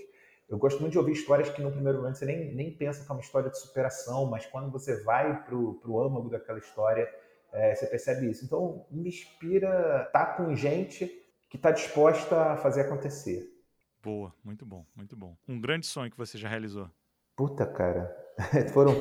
Eu 0.48 0.56
gosto 0.56 0.80
muito 0.80 0.92
de 0.92 0.98
ouvir 0.98 1.12
histórias 1.12 1.50
que 1.50 1.60
no 1.60 1.70
primeiro 1.70 1.98
momento 1.98 2.16
você 2.16 2.24
nem, 2.24 2.54
nem 2.54 2.70
pensa 2.70 3.04
que 3.04 3.10
é 3.10 3.14
uma 3.14 3.20
história 3.20 3.50
de 3.50 3.58
superação, 3.58 4.26
mas 4.26 4.46
quando 4.46 4.70
você 4.70 5.02
vai 5.02 5.42
pro, 5.42 5.74
pro 5.74 6.00
âmago 6.00 6.30
daquela 6.30 6.58
história, 6.58 7.08
é, 7.52 7.74
você 7.74 7.86
percebe 7.86 8.30
isso. 8.30 8.44
Então, 8.44 8.86
me 8.90 9.08
inspira 9.08 10.04
estar 10.06 10.26
tá 10.26 10.34
com 10.34 10.54
gente 10.54 11.10
que 11.48 11.56
está 11.56 11.70
disposta 11.70 12.52
a 12.52 12.56
fazer 12.56 12.82
acontecer. 12.82 13.48
Boa, 14.02 14.32
muito 14.42 14.64
bom, 14.64 14.86
muito 14.96 15.16
bom. 15.16 15.36
Um 15.48 15.60
grande 15.60 15.86
sonho 15.86 16.10
que 16.10 16.16
você 16.16 16.38
já 16.38 16.48
realizou? 16.48 16.88
Puta, 17.36 17.66
cara. 17.66 18.16
foram, 18.72 18.94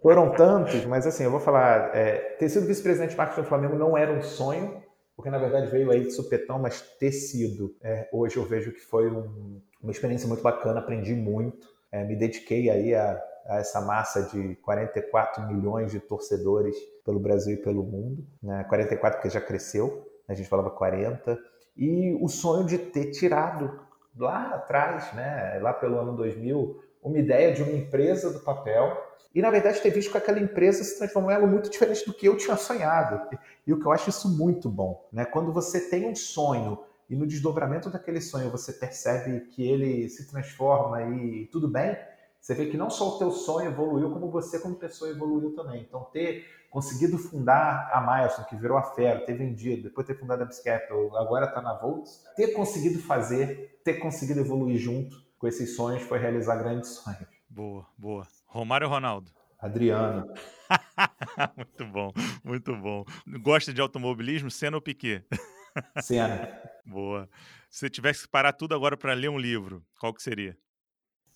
foram 0.00 0.32
tantos, 0.32 0.84
mas 0.84 1.06
assim, 1.06 1.24
eu 1.24 1.30
vou 1.30 1.40
falar. 1.40 1.94
É, 1.96 2.36
ter 2.38 2.48
sido 2.48 2.66
vice-presidente 2.66 3.10
de 3.10 3.16
marketing 3.16 3.42
do 3.42 3.48
Flamengo 3.48 3.76
não 3.76 3.96
era 3.96 4.12
um 4.12 4.22
sonho, 4.22 4.82
porque 5.16 5.30
na 5.30 5.38
verdade 5.38 5.70
veio 5.70 5.90
aí 5.90 6.04
de 6.04 6.12
supetão, 6.12 6.58
mas 6.58 6.80
ter 6.98 7.12
sido. 7.12 7.74
É, 7.82 8.08
hoje 8.12 8.36
eu 8.36 8.44
vejo 8.44 8.72
que 8.72 8.80
foi 8.80 9.10
um, 9.10 9.60
uma 9.82 9.90
experiência 9.90 10.28
muito 10.28 10.42
bacana, 10.42 10.80
aprendi 10.80 11.14
muito. 11.14 11.66
É, 11.90 12.04
me 12.04 12.14
dediquei 12.14 12.70
aí 12.70 12.94
a 12.94 13.20
a 13.46 13.58
essa 13.58 13.80
massa 13.80 14.22
de 14.22 14.56
44 14.56 15.46
milhões 15.46 15.90
de 15.90 16.00
torcedores 16.00 16.76
pelo 17.04 17.20
Brasil 17.20 17.54
e 17.54 17.62
pelo 17.62 17.82
mundo, 17.82 18.26
né? 18.42 18.64
44 18.64 19.18
porque 19.18 19.30
já 19.30 19.40
cresceu, 19.40 20.06
a 20.28 20.34
gente 20.34 20.48
falava 20.48 20.70
40, 20.70 21.38
e 21.76 22.16
o 22.20 22.28
sonho 22.28 22.66
de 22.66 22.78
ter 22.78 23.10
tirado 23.10 23.80
lá 24.16 24.54
atrás, 24.54 25.12
né, 25.14 25.58
lá 25.62 25.72
pelo 25.72 25.98
ano 25.98 26.14
2000, 26.16 26.80
uma 27.02 27.18
ideia 27.18 27.52
de 27.52 27.62
uma 27.62 27.72
empresa 27.72 28.30
do 28.30 28.40
papel 28.40 28.96
e, 29.34 29.40
na 29.40 29.50
verdade, 29.50 29.80
ter 29.80 29.90
visto 29.90 30.10
que 30.10 30.18
aquela 30.18 30.40
empresa 30.40 30.82
se 30.82 30.98
transformou 30.98 31.30
em 31.30 31.34
algo 31.34 31.46
muito 31.46 31.70
diferente 31.70 32.04
do 32.04 32.12
que 32.12 32.26
eu 32.26 32.36
tinha 32.36 32.56
sonhado. 32.56 33.28
E 33.66 33.72
o 33.72 33.78
que 33.78 33.86
eu 33.86 33.92
acho 33.92 34.10
isso 34.10 34.28
muito 34.28 34.68
bom. 34.68 35.08
Né? 35.12 35.24
Quando 35.24 35.52
você 35.52 35.88
tem 35.88 36.06
um 36.08 36.14
sonho 36.16 36.78
e 37.08 37.14
no 37.14 37.26
desdobramento 37.26 37.88
daquele 37.88 38.20
sonho 38.20 38.50
você 38.50 38.72
percebe 38.72 39.40
que 39.48 39.66
ele 39.66 40.08
se 40.08 40.28
transforma 40.28 41.02
e 41.02 41.46
tudo 41.46 41.68
bem, 41.68 41.96
você 42.40 42.54
vê 42.54 42.66
que 42.66 42.76
não 42.76 42.88
só 42.88 43.16
o 43.16 43.18
teu 43.18 43.30
sonho 43.30 43.70
evoluiu, 43.70 44.10
como 44.10 44.30
você 44.30 44.58
como 44.58 44.76
pessoa 44.76 45.10
evoluiu 45.10 45.54
também. 45.54 45.82
Então, 45.82 46.04
ter 46.04 46.46
conseguido 46.70 47.18
fundar 47.18 47.90
a 47.92 48.00
Milestone, 48.00 48.48
que 48.48 48.56
virou 48.56 48.78
a 48.78 48.82
Fero, 48.94 49.26
ter 49.26 49.34
vendido, 49.34 49.82
depois 49.82 50.06
ter 50.06 50.18
fundado 50.18 50.42
a 50.42 50.46
Biscapital, 50.46 51.16
agora 51.16 51.46
está 51.46 51.60
na 51.60 51.74
Volts, 51.74 52.24
ter 52.36 52.52
conseguido 52.52 53.00
fazer, 53.00 53.80
ter 53.84 53.94
conseguido 53.94 54.40
evoluir 54.40 54.78
junto 54.78 55.16
com 55.36 55.48
esses 55.48 55.74
sonhos 55.74 56.02
foi 56.02 56.18
realizar 56.18 56.56
grandes 56.56 56.90
sonhos. 56.90 57.26
Boa, 57.48 57.86
boa. 57.98 58.26
Romário 58.46 58.86
ou 58.86 58.92
Ronaldo? 58.92 59.30
Adriano. 59.58 60.32
muito 61.56 61.86
bom, 61.86 62.12
muito 62.44 62.76
bom. 62.76 63.04
Gosta 63.42 63.72
de 63.72 63.80
automobilismo, 63.80 64.50
Senna 64.50 64.76
ou 64.76 64.80
Piquet? 64.80 65.24
Senna. 66.00 66.48
Boa. 66.86 67.28
Se 67.68 67.80
você 67.80 67.90
tivesse 67.90 68.22
que 68.22 68.28
parar 68.28 68.52
tudo 68.52 68.74
agora 68.74 68.96
para 68.96 69.12
ler 69.12 69.28
um 69.28 69.38
livro, 69.38 69.84
qual 69.98 70.14
que 70.14 70.22
seria? 70.22 70.56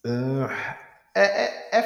Uh, 0.06 0.48
é, 1.14 1.44
é, 1.44 1.78
é, 1.78 1.82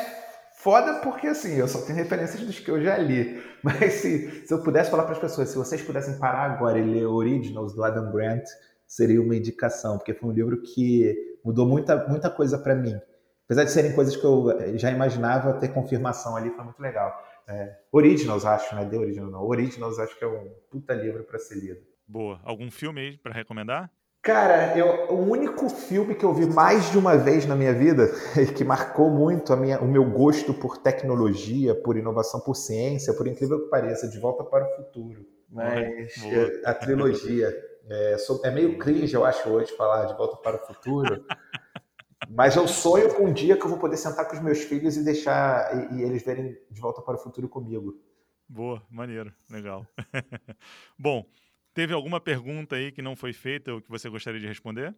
foda 0.57 1.01
porque 1.01 1.27
assim, 1.27 1.55
eu 1.57 1.69
só 1.69 1.83
tenho 1.83 1.99
referências 1.99 2.43
dos 2.43 2.59
que 2.59 2.71
eu 2.71 2.83
já 2.83 2.97
li. 2.97 3.43
Mas 3.63 3.95
se, 3.95 4.47
se 4.47 4.53
eu 4.53 4.63
pudesse 4.63 4.91
falar 4.91 5.05
para 5.05 5.13
as 5.13 5.19
pessoas, 5.19 5.49
se 5.49 5.57
vocês 5.57 5.83
pudessem 5.83 6.19
parar 6.19 6.51
agora 6.51 6.79
e 6.79 6.85
ler 6.85 7.07
Originals 7.07 7.75
do 7.75 7.85
Adam 7.85 8.11
Grant, 8.13 8.45
seria 8.87 9.21
uma 9.21 9.37
indicação, 9.37 9.99
porque 9.99 10.15
foi 10.15 10.31
um 10.31 10.33
livro 10.33 10.63
que 10.63 11.39
mudou 11.45 11.67
muita, 11.67 12.09
muita 12.09 12.31
coisa 12.31 12.59
para 12.59 12.75
mim. 12.75 12.99
Apesar 13.45 13.65
de 13.65 13.73
serem 13.73 13.95
coisas 13.95 14.15
que 14.15 14.25
eu 14.25 14.47
já 14.77 14.91
imaginava, 14.91 15.55
ter 15.55 15.69
confirmação 15.69 16.37
ali 16.37 16.51
foi 16.51 16.65
muito 16.65 16.81
legal. 16.81 17.13
É, 17.49 17.79
Originals, 17.91 18.45
acho, 18.45 18.75
né? 18.75 18.85
The 18.85 18.99
Original 18.99 19.31
não. 19.31 19.43
Originals 19.43 19.99
acho 19.99 20.19
que 20.19 20.25
é 20.25 20.29
um 20.29 20.51
puta 20.71 20.93
livro 20.93 21.25
para 21.25 21.39
ser 21.39 21.55
lido. 21.55 21.81
Boa. 22.07 22.39
Algum 22.45 22.71
filme 22.71 23.01
aí 23.01 23.17
para 23.17 23.33
recomendar? 23.33 23.91
Cara, 24.29 24.77
eu, 24.77 25.11
o 25.11 25.31
único 25.31 25.71
filme 25.71 26.15
que 26.15 26.23
eu 26.23 26.35
vi 26.35 26.45
mais 26.45 26.91
de 26.91 26.99
uma 26.99 27.17
vez 27.17 27.47
na 27.47 27.57
minha 27.57 27.73
vida 27.73 28.11
e 28.37 28.45
que 28.53 28.63
marcou 28.63 29.09
muito 29.09 29.55
a 29.55 29.57
minha, 29.57 29.81
o 29.81 29.89
meu 29.89 30.05
gosto 30.05 30.53
por 30.53 30.77
tecnologia, 30.77 31.75
por 31.75 31.97
inovação, 31.97 32.39
por 32.39 32.55
ciência, 32.55 33.15
por 33.15 33.27
incrível 33.27 33.65
que 33.65 33.71
pareça, 33.71 34.07
De 34.07 34.21
Volta 34.21 34.45
para 34.45 34.67
o 34.67 34.77
Futuro. 34.77 35.25
Mas 35.51 36.13
a 36.63 36.75
trilogia. 36.75 37.49
É, 37.89 38.17
é 38.45 38.51
meio 38.51 38.77
cringe, 38.77 39.15
eu 39.15 39.25
acho, 39.25 39.49
hoje 39.49 39.75
falar 39.75 40.05
De 40.05 40.15
Volta 40.15 40.37
para 40.37 40.63
o 40.63 40.67
Futuro. 40.67 41.25
Mas 42.29 42.55
eu 42.55 42.69
sonho 42.69 43.15
com 43.15 43.25
um 43.25 43.33
dia 43.33 43.57
que 43.57 43.65
eu 43.65 43.71
vou 43.71 43.79
poder 43.79 43.97
sentar 43.97 44.29
com 44.29 44.37
os 44.37 44.43
meus 44.43 44.59
filhos 44.59 44.95
e 44.99 45.03
deixar 45.03 45.91
e, 45.91 46.01
e 46.01 46.03
eles 46.03 46.23
verem 46.23 46.55
De 46.71 46.81
Volta 46.83 47.01
para 47.01 47.15
o 47.15 47.19
Futuro 47.19 47.49
comigo. 47.49 47.99
Boa, 48.47 48.83
maneiro, 48.91 49.33
legal. 49.49 49.87
Bom, 50.99 51.25
Teve 51.75 51.93
alguma 51.95 52.21
pergunta 52.21 52.77
aí 52.77 52.91
que 52.91 53.03
não 53.03 53.15
foi 53.15 53.33
feita 53.33 53.73
ou 53.73 53.81
que 53.81 53.91
você 53.91 54.09
gostaria 54.09 54.41
de 54.41 54.47
responder? 54.47 54.95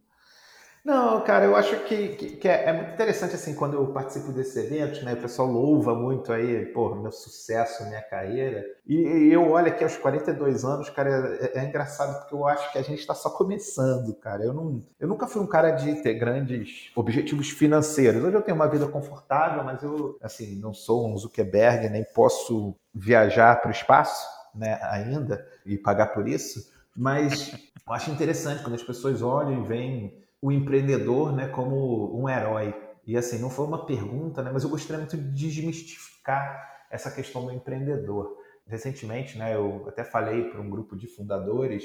Não, 0.83 1.21
cara, 1.21 1.45
eu 1.45 1.55
acho 1.55 1.79
que, 1.85 2.09
que, 2.09 2.37
que 2.37 2.49
é, 2.49 2.65
é, 2.65 2.73
muito 2.73 2.95
interessante, 2.95 3.35
assim, 3.35 3.55
quando 3.55 3.75
eu 3.75 3.93
participo 3.93 4.33
desses 4.33 4.57
eventos, 4.57 5.03
né, 5.03 5.13
o 5.13 5.21
pessoal 5.21 5.47
louva 5.47 5.95
muito 5.95 6.33
aí, 6.33 6.65
pô, 6.67 6.95
meu 6.95 7.13
sucesso, 7.13 7.85
minha 7.87 8.01
carreira, 8.01 8.65
e, 8.87 8.97
e 8.97 9.33
eu 9.33 9.51
olho 9.51 9.67
aqui 9.67 9.85
aos 9.85 9.99
42 9.99 10.65
anos, 10.65 10.89
cara, 10.89 11.39
é, 11.39 11.59
é 11.59 11.65
engraçado 11.67 12.21
porque 12.21 12.35
eu 12.35 12.47
acho 12.47 12.73
que 12.73 12.79
a 12.79 12.83
gente 12.83 13.01
está 13.01 13.15
só 13.15 13.29
começando, 13.29 14.15
cara, 14.15 14.43
eu, 14.43 14.55
não, 14.55 14.83
eu 14.99 15.07
nunca 15.07 15.27
fui 15.27 15.43
um 15.43 15.47
cara 15.47 15.71
de 15.73 15.97
ter 16.03 16.15
grandes 16.15 16.91
objetivos 16.97 17.51
financeiros, 17.51 18.25
hoje 18.25 18.37
eu 18.37 18.43
tenho 18.43 18.57
uma 18.57 18.69
vida 18.69 18.89
confortável, 18.89 19.63
mas 19.63 19.83
eu, 19.83 20.17
assim, 20.23 20.59
não 20.59 20.73
sou 20.73 21.07
um 21.07 21.17
Zuckerberg, 21.17 21.91
nem 21.91 22.05
posso 22.15 22.75
viajar 22.95 23.61
para 23.61 23.69
o 23.69 23.73
espaço, 23.73 24.27
né, 24.55 24.79
ainda, 24.83 25.47
e 25.65 25.77
pagar 25.77 26.09
por 26.09 26.29
isso, 26.29 26.73
mas 26.97 27.53
eu 27.87 27.93
acho 27.93 28.11
interessante 28.11 28.63
quando 28.63 28.75
as 28.75 28.83
pessoas 28.83 29.23
olham 29.23 29.63
e 29.65 29.67
veem 29.67 30.25
o 30.41 30.51
empreendedor 30.51 31.33
né, 31.33 31.49
como 31.49 32.19
um 32.19 32.29
herói. 32.29 32.75
E 33.07 33.17
assim, 33.17 33.39
não 33.39 33.51
foi 33.51 33.67
uma 33.67 33.87
pergunta, 33.87 34.43
né, 34.43 34.51
mas 34.53 34.65
eu 34.65 34.71
gostaria 34.71 34.99
muito 34.99 35.17
de 35.17 35.31
desmistificar 35.31 36.87
essa 36.91 37.11
questão 37.11 37.45
do 37.45 37.53
empreendedor. 37.53 38.37
Recentemente, 38.67 39.37
né, 39.37 39.55
eu 39.55 39.87
até 39.89 40.05
falei 40.05 40.45
para 40.45 40.61
um 40.61 40.71
grupo 40.71 40.97
de 40.97 41.07
fundadores 41.07 41.85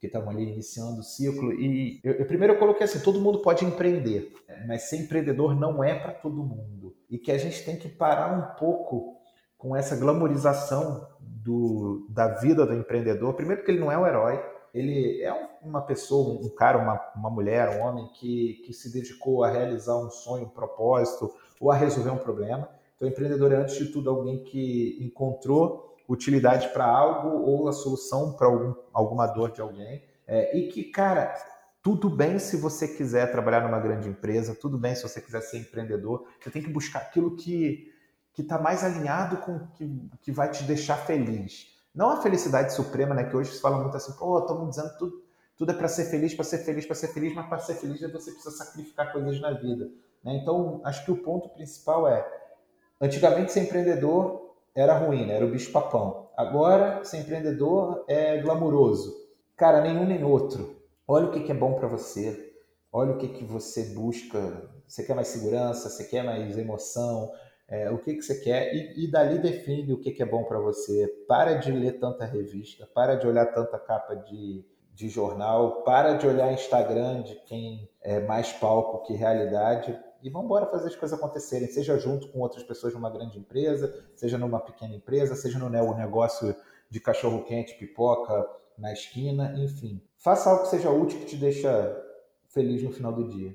que 0.00 0.06
estavam 0.06 0.30
ali 0.30 0.42
iniciando 0.42 1.00
o 1.00 1.02
ciclo 1.02 1.52
e 1.52 2.00
eu, 2.04 2.12
eu, 2.14 2.26
primeiro 2.26 2.54
eu 2.54 2.58
coloquei 2.58 2.84
assim, 2.84 3.00
todo 3.00 3.20
mundo 3.20 3.38
pode 3.38 3.64
empreender, 3.64 4.34
mas 4.66 4.82
ser 4.82 4.98
empreendedor 4.98 5.54
não 5.58 5.82
é 5.82 5.94
para 5.94 6.12
todo 6.12 6.44
mundo. 6.44 6.94
E 7.08 7.16
que 7.16 7.32
a 7.32 7.38
gente 7.38 7.64
tem 7.64 7.76
que 7.76 7.88
parar 7.88 8.36
um 8.36 8.58
pouco 8.58 9.16
com 9.56 9.74
essa 9.74 9.96
glamorização 9.96 11.08
do, 11.44 12.06
da 12.08 12.28
vida 12.28 12.64
do 12.64 12.72
empreendedor. 12.72 13.34
Primeiro 13.34 13.60
porque 13.60 13.70
ele 13.70 13.80
não 13.80 13.92
é 13.92 13.98
um 13.98 14.06
herói, 14.06 14.42
ele 14.72 15.22
é 15.22 15.32
uma 15.62 15.82
pessoa, 15.82 16.40
um 16.42 16.48
cara, 16.48 16.78
uma, 16.78 17.00
uma 17.14 17.30
mulher, 17.30 17.78
um 17.78 17.82
homem 17.82 18.08
que, 18.14 18.62
que 18.64 18.72
se 18.72 18.92
dedicou 18.92 19.44
a 19.44 19.50
realizar 19.50 19.96
um 19.96 20.10
sonho, 20.10 20.46
um 20.46 20.48
propósito 20.48 21.30
ou 21.60 21.70
a 21.70 21.76
resolver 21.76 22.10
um 22.10 22.18
problema. 22.18 22.68
Então, 22.96 23.06
empreendedor 23.06 23.52
é, 23.52 23.56
antes 23.56 23.76
de 23.76 23.86
tudo, 23.86 24.08
alguém 24.08 24.42
que 24.42 24.98
encontrou 25.00 25.94
utilidade 26.08 26.68
para 26.68 26.86
algo 26.86 27.44
ou 27.44 27.68
a 27.68 27.72
solução 27.72 28.32
para 28.32 28.46
algum, 28.46 28.74
alguma 28.92 29.26
dor 29.26 29.52
de 29.52 29.60
alguém. 29.60 30.02
É, 30.26 30.56
e 30.56 30.68
que, 30.68 30.84
cara, 30.84 31.34
tudo 31.82 32.08
bem 32.08 32.38
se 32.38 32.56
você 32.56 32.88
quiser 32.88 33.30
trabalhar 33.30 33.60
numa 33.62 33.78
grande 33.78 34.08
empresa, 34.08 34.54
tudo 34.54 34.78
bem 34.78 34.94
se 34.94 35.02
você 35.02 35.20
quiser 35.20 35.42
ser 35.42 35.58
empreendedor, 35.58 36.26
você 36.40 36.50
tem 36.50 36.62
que 36.62 36.70
buscar 36.70 37.00
aquilo 37.00 37.36
que 37.36 37.93
que 38.34 38.42
está 38.42 38.58
mais 38.58 38.82
alinhado 38.82 39.38
com 39.38 39.56
o 39.56 39.66
que, 39.68 40.10
que 40.20 40.32
vai 40.32 40.50
te 40.50 40.64
deixar 40.64 40.96
feliz. 40.96 41.72
Não 41.94 42.10
a 42.10 42.20
felicidade 42.20 42.74
suprema, 42.74 43.14
né? 43.14 43.24
Que 43.24 43.36
hoje 43.36 43.52
se 43.52 43.60
fala 43.60 43.78
muito 43.78 43.96
assim, 43.96 44.12
pô, 44.12 44.40
estamos 44.40 44.68
dizendo 44.70 44.98
tudo, 44.98 45.22
tudo 45.56 45.70
é 45.70 45.74
para 45.74 45.86
ser 45.86 46.06
feliz, 46.06 46.34
para 46.34 46.44
ser 46.44 46.58
feliz, 46.58 46.84
para 46.84 46.96
ser 46.96 47.08
feliz, 47.08 47.32
mas 47.32 47.46
para 47.46 47.58
ser 47.58 47.74
feliz 47.74 48.00
você 48.00 48.32
precisa 48.32 48.50
sacrificar 48.50 49.12
coisas 49.12 49.40
na 49.40 49.52
vida. 49.52 49.88
Né? 50.24 50.36
Então, 50.42 50.80
acho 50.84 51.04
que 51.04 51.12
o 51.12 51.22
ponto 51.22 51.48
principal 51.50 52.08
é, 52.08 52.26
antigamente 53.00 53.52
ser 53.52 53.60
empreendedor 53.60 54.52
era 54.74 54.98
ruim, 54.98 55.26
né? 55.26 55.36
era 55.36 55.46
o 55.46 55.50
bicho 55.50 55.70
papão. 55.70 56.28
Agora, 56.36 57.04
ser 57.04 57.18
empreendedor 57.18 58.04
é 58.08 58.38
glamuroso. 58.38 59.14
Cara, 59.56 59.80
nenhum 59.80 60.04
nem 60.04 60.24
outro. 60.24 60.74
Olha 61.06 61.26
o 61.26 61.30
que, 61.30 61.44
que 61.44 61.52
é 61.52 61.54
bom 61.54 61.74
para 61.74 61.86
você, 61.86 62.52
olha 62.92 63.12
o 63.12 63.18
que, 63.18 63.28
que 63.28 63.44
você 63.44 63.84
busca. 63.94 64.68
Você 64.88 65.04
quer 65.04 65.14
mais 65.14 65.28
segurança, 65.28 65.88
você 65.88 66.04
quer 66.04 66.24
mais 66.24 66.58
emoção, 66.58 67.32
é, 67.68 67.90
o 67.90 67.98
que, 67.98 68.14
que 68.14 68.22
você 68.22 68.40
quer 68.40 68.74
e, 68.74 69.04
e 69.04 69.10
dali 69.10 69.38
define 69.38 69.92
o 69.92 69.98
que, 69.98 70.12
que 70.12 70.22
é 70.22 70.26
bom 70.26 70.44
para 70.44 70.58
você. 70.58 71.06
Para 71.26 71.54
de 71.54 71.72
ler 71.72 71.98
tanta 71.98 72.24
revista, 72.24 72.86
para 72.94 73.14
de 73.14 73.26
olhar 73.26 73.46
tanta 73.46 73.78
capa 73.78 74.14
de, 74.14 74.64
de 74.92 75.08
jornal, 75.08 75.82
para 75.82 76.14
de 76.14 76.26
olhar 76.26 76.52
Instagram 76.52 77.22
de 77.22 77.34
quem 77.46 77.88
é 78.02 78.20
mais 78.20 78.52
palco 78.52 79.06
que 79.06 79.14
realidade 79.14 79.98
e 80.24 80.30
vamos 80.30 80.46
embora 80.46 80.64
fazer 80.64 80.88
as 80.88 80.96
coisas 80.96 81.18
acontecerem, 81.18 81.68
seja 81.68 81.98
junto 81.98 82.28
com 82.28 82.40
outras 82.40 82.64
pessoas 82.64 82.94
numa 82.94 83.10
grande 83.10 83.38
empresa, 83.38 84.02
seja 84.16 84.38
numa 84.38 84.58
pequena 84.58 84.94
empresa, 84.94 85.34
seja 85.34 85.58
no 85.58 85.68
negócio 85.68 86.56
de 86.88 86.98
cachorro 86.98 87.44
quente, 87.44 87.74
pipoca 87.74 88.48
na 88.78 88.90
esquina, 88.90 89.52
enfim. 89.54 90.00
Faça 90.16 90.48
algo 90.48 90.62
que 90.62 90.70
seja 90.70 90.88
útil 90.90 91.18
que 91.20 91.26
te 91.26 91.36
deixa 91.36 91.94
feliz 92.48 92.82
no 92.82 92.90
final 92.90 93.12
do 93.12 93.28
dia. 93.28 93.54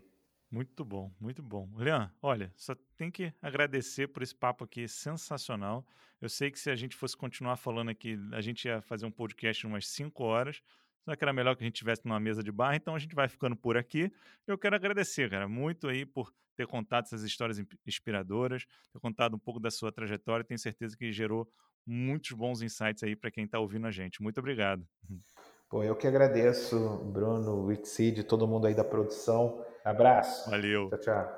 Muito 0.52 0.84
bom, 0.84 1.12
muito 1.20 1.44
bom. 1.44 1.70
Leon, 1.76 2.08
olha, 2.22 2.52
só 2.56 2.76
tem 2.98 3.12
que 3.12 3.32
agradecer 3.42 4.08
por 4.08 4.24
esse 4.24 4.34
papo 4.34 4.64
aqui 4.64 4.88
sensacional. 4.88 5.86
Eu 6.20 6.28
sei 6.28 6.50
que 6.50 6.60
se 6.60 6.72
a 6.72 6.76
gente 6.76 6.96
fosse 6.96 7.16
continuar 7.16 7.56
falando 7.56 7.90
aqui, 7.90 8.18
a 8.32 8.42
gente 8.42 8.66
ia 8.66 8.82
fazer 8.82 9.06
um 9.06 9.12
podcast 9.12 9.66
umas 9.68 9.88
5 9.88 10.24
horas. 10.24 10.62
Só 11.06 11.16
que 11.16 11.24
era 11.24 11.32
melhor 11.32 11.56
que 11.56 11.64
a 11.64 11.68
gente 11.68 11.76
tivesse 11.76 12.06
numa 12.06 12.20
mesa 12.20 12.44
de 12.44 12.52
bar, 12.52 12.76
então 12.76 12.94
a 12.94 13.00
gente 13.00 13.16
vai 13.16 13.28
ficando 13.28 13.56
por 13.56 13.78
aqui. 13.78 14.12
Eu 14.46 14.58
quero 14.58 14.76
agradecer, 14.76 15.30
cara, 15.30 15.48
muito 15.48 15.88
aí 15.88 16.06
por 16.06 16.34
ter 16.56 16.68
contado 16.68 17.06
essas 17.06 17.24
histórias 17.24 17.58
inspiradoras, 17.88 18.66
ter 18.92 19.00
contado 19.00 19.36
um 19.36 19.40
pouco 19.40 19.60
da 19.60 19.72
sua 19.72 19.92
trajetória. 19.92 20.44
Tenho 20.44 20.60
certeza 20.60 20.98
que 20.98 21.12
gerou 21.12 21.50
muitos 21.86 22.32
bons 22.32 22.62
insights 22.62 23.02
aí 23.02 23.16
para 23.16 23.32
quem 23.32 23.46
está 23.46 23.60
ouvindo 23.60 23.88
a 23.88 23.92
gente. 23.92 24.22
Muito 24.22 24.40
obrigado. 24.40 24.86
Pô, 25.70 25.84
eu 25.84 25.96
que 25.96 26.08
agradeço, 26.08 26.80
Bruno, 27.06 27.66
Witseed, 27.68 28.24
todo 28.24 28.48
mundo 28.48 28.66
aí 28.66 28.74
da 28.74 28.84
produção. 28.84 29.64
Abraço. 29.86 30.50
Valeu. 30.50 30.90
Tchau, 30.90 31.00
tchau. 31.00 31.30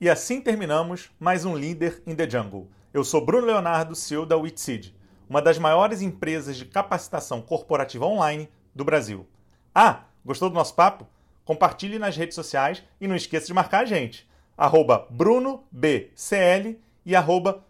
E 0.00 0.10
assim 0.10 0.40
terminamos 0.40 1.08
mais 1.20 1.44
um 1.44 1.56
Líder 1.56 2.02
in 2.04 2.16
the 2.16 2.28
Jungle. 2.28 2.68
Eu 2.92 3.04
sou 3.04 3.24
Bruno 3.24 3.46
Leonardo, 3.46 3.94
CEO 3.94 4.26
da 4.26 4.36
Witseed, 4.36 4.98
uma 5.28 5.40
das 5.40 5.58
maiores 5.58 6.02
empresas 6.02 6.56
de 6.56 6.64
capacitação 6.64 7.40
corporativa 7.40 8.04
online 8.04 8.48
do 8.74 8.84
Brasil. 8.84 9.28
Ah, 9.72 10.06
gostou 10.24 10.48
do 10.48 10.56
nosso 10.56 10.74
papo? 10.74 11.06
Compartilhe 11.44 12.00
nas 12.00 12.16
redes 12.16 12.34
sociais 12.34 12.82
e 13.00 13.06
não 13.06 13.14
esqueça 13.14 13.46
de 13.46 13.54
marcar 13.54 13.82
a 13.82 13.86
gente. 13.86 14.28
Arroba 14.56 15.06
BrunoBCL 15.08 16.80
e 17.06 17.14
arroba. 17.14 17.64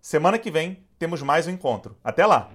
Semana 0.00 0.38
que 0.38 0.52
vem 0.52 0.84
temos 1.00 1.20
mais 1.20 1.48
um 1.48 1.50
encontro. 1.50 1.96
Até 2.04 2.24
lá! 2.24 2.52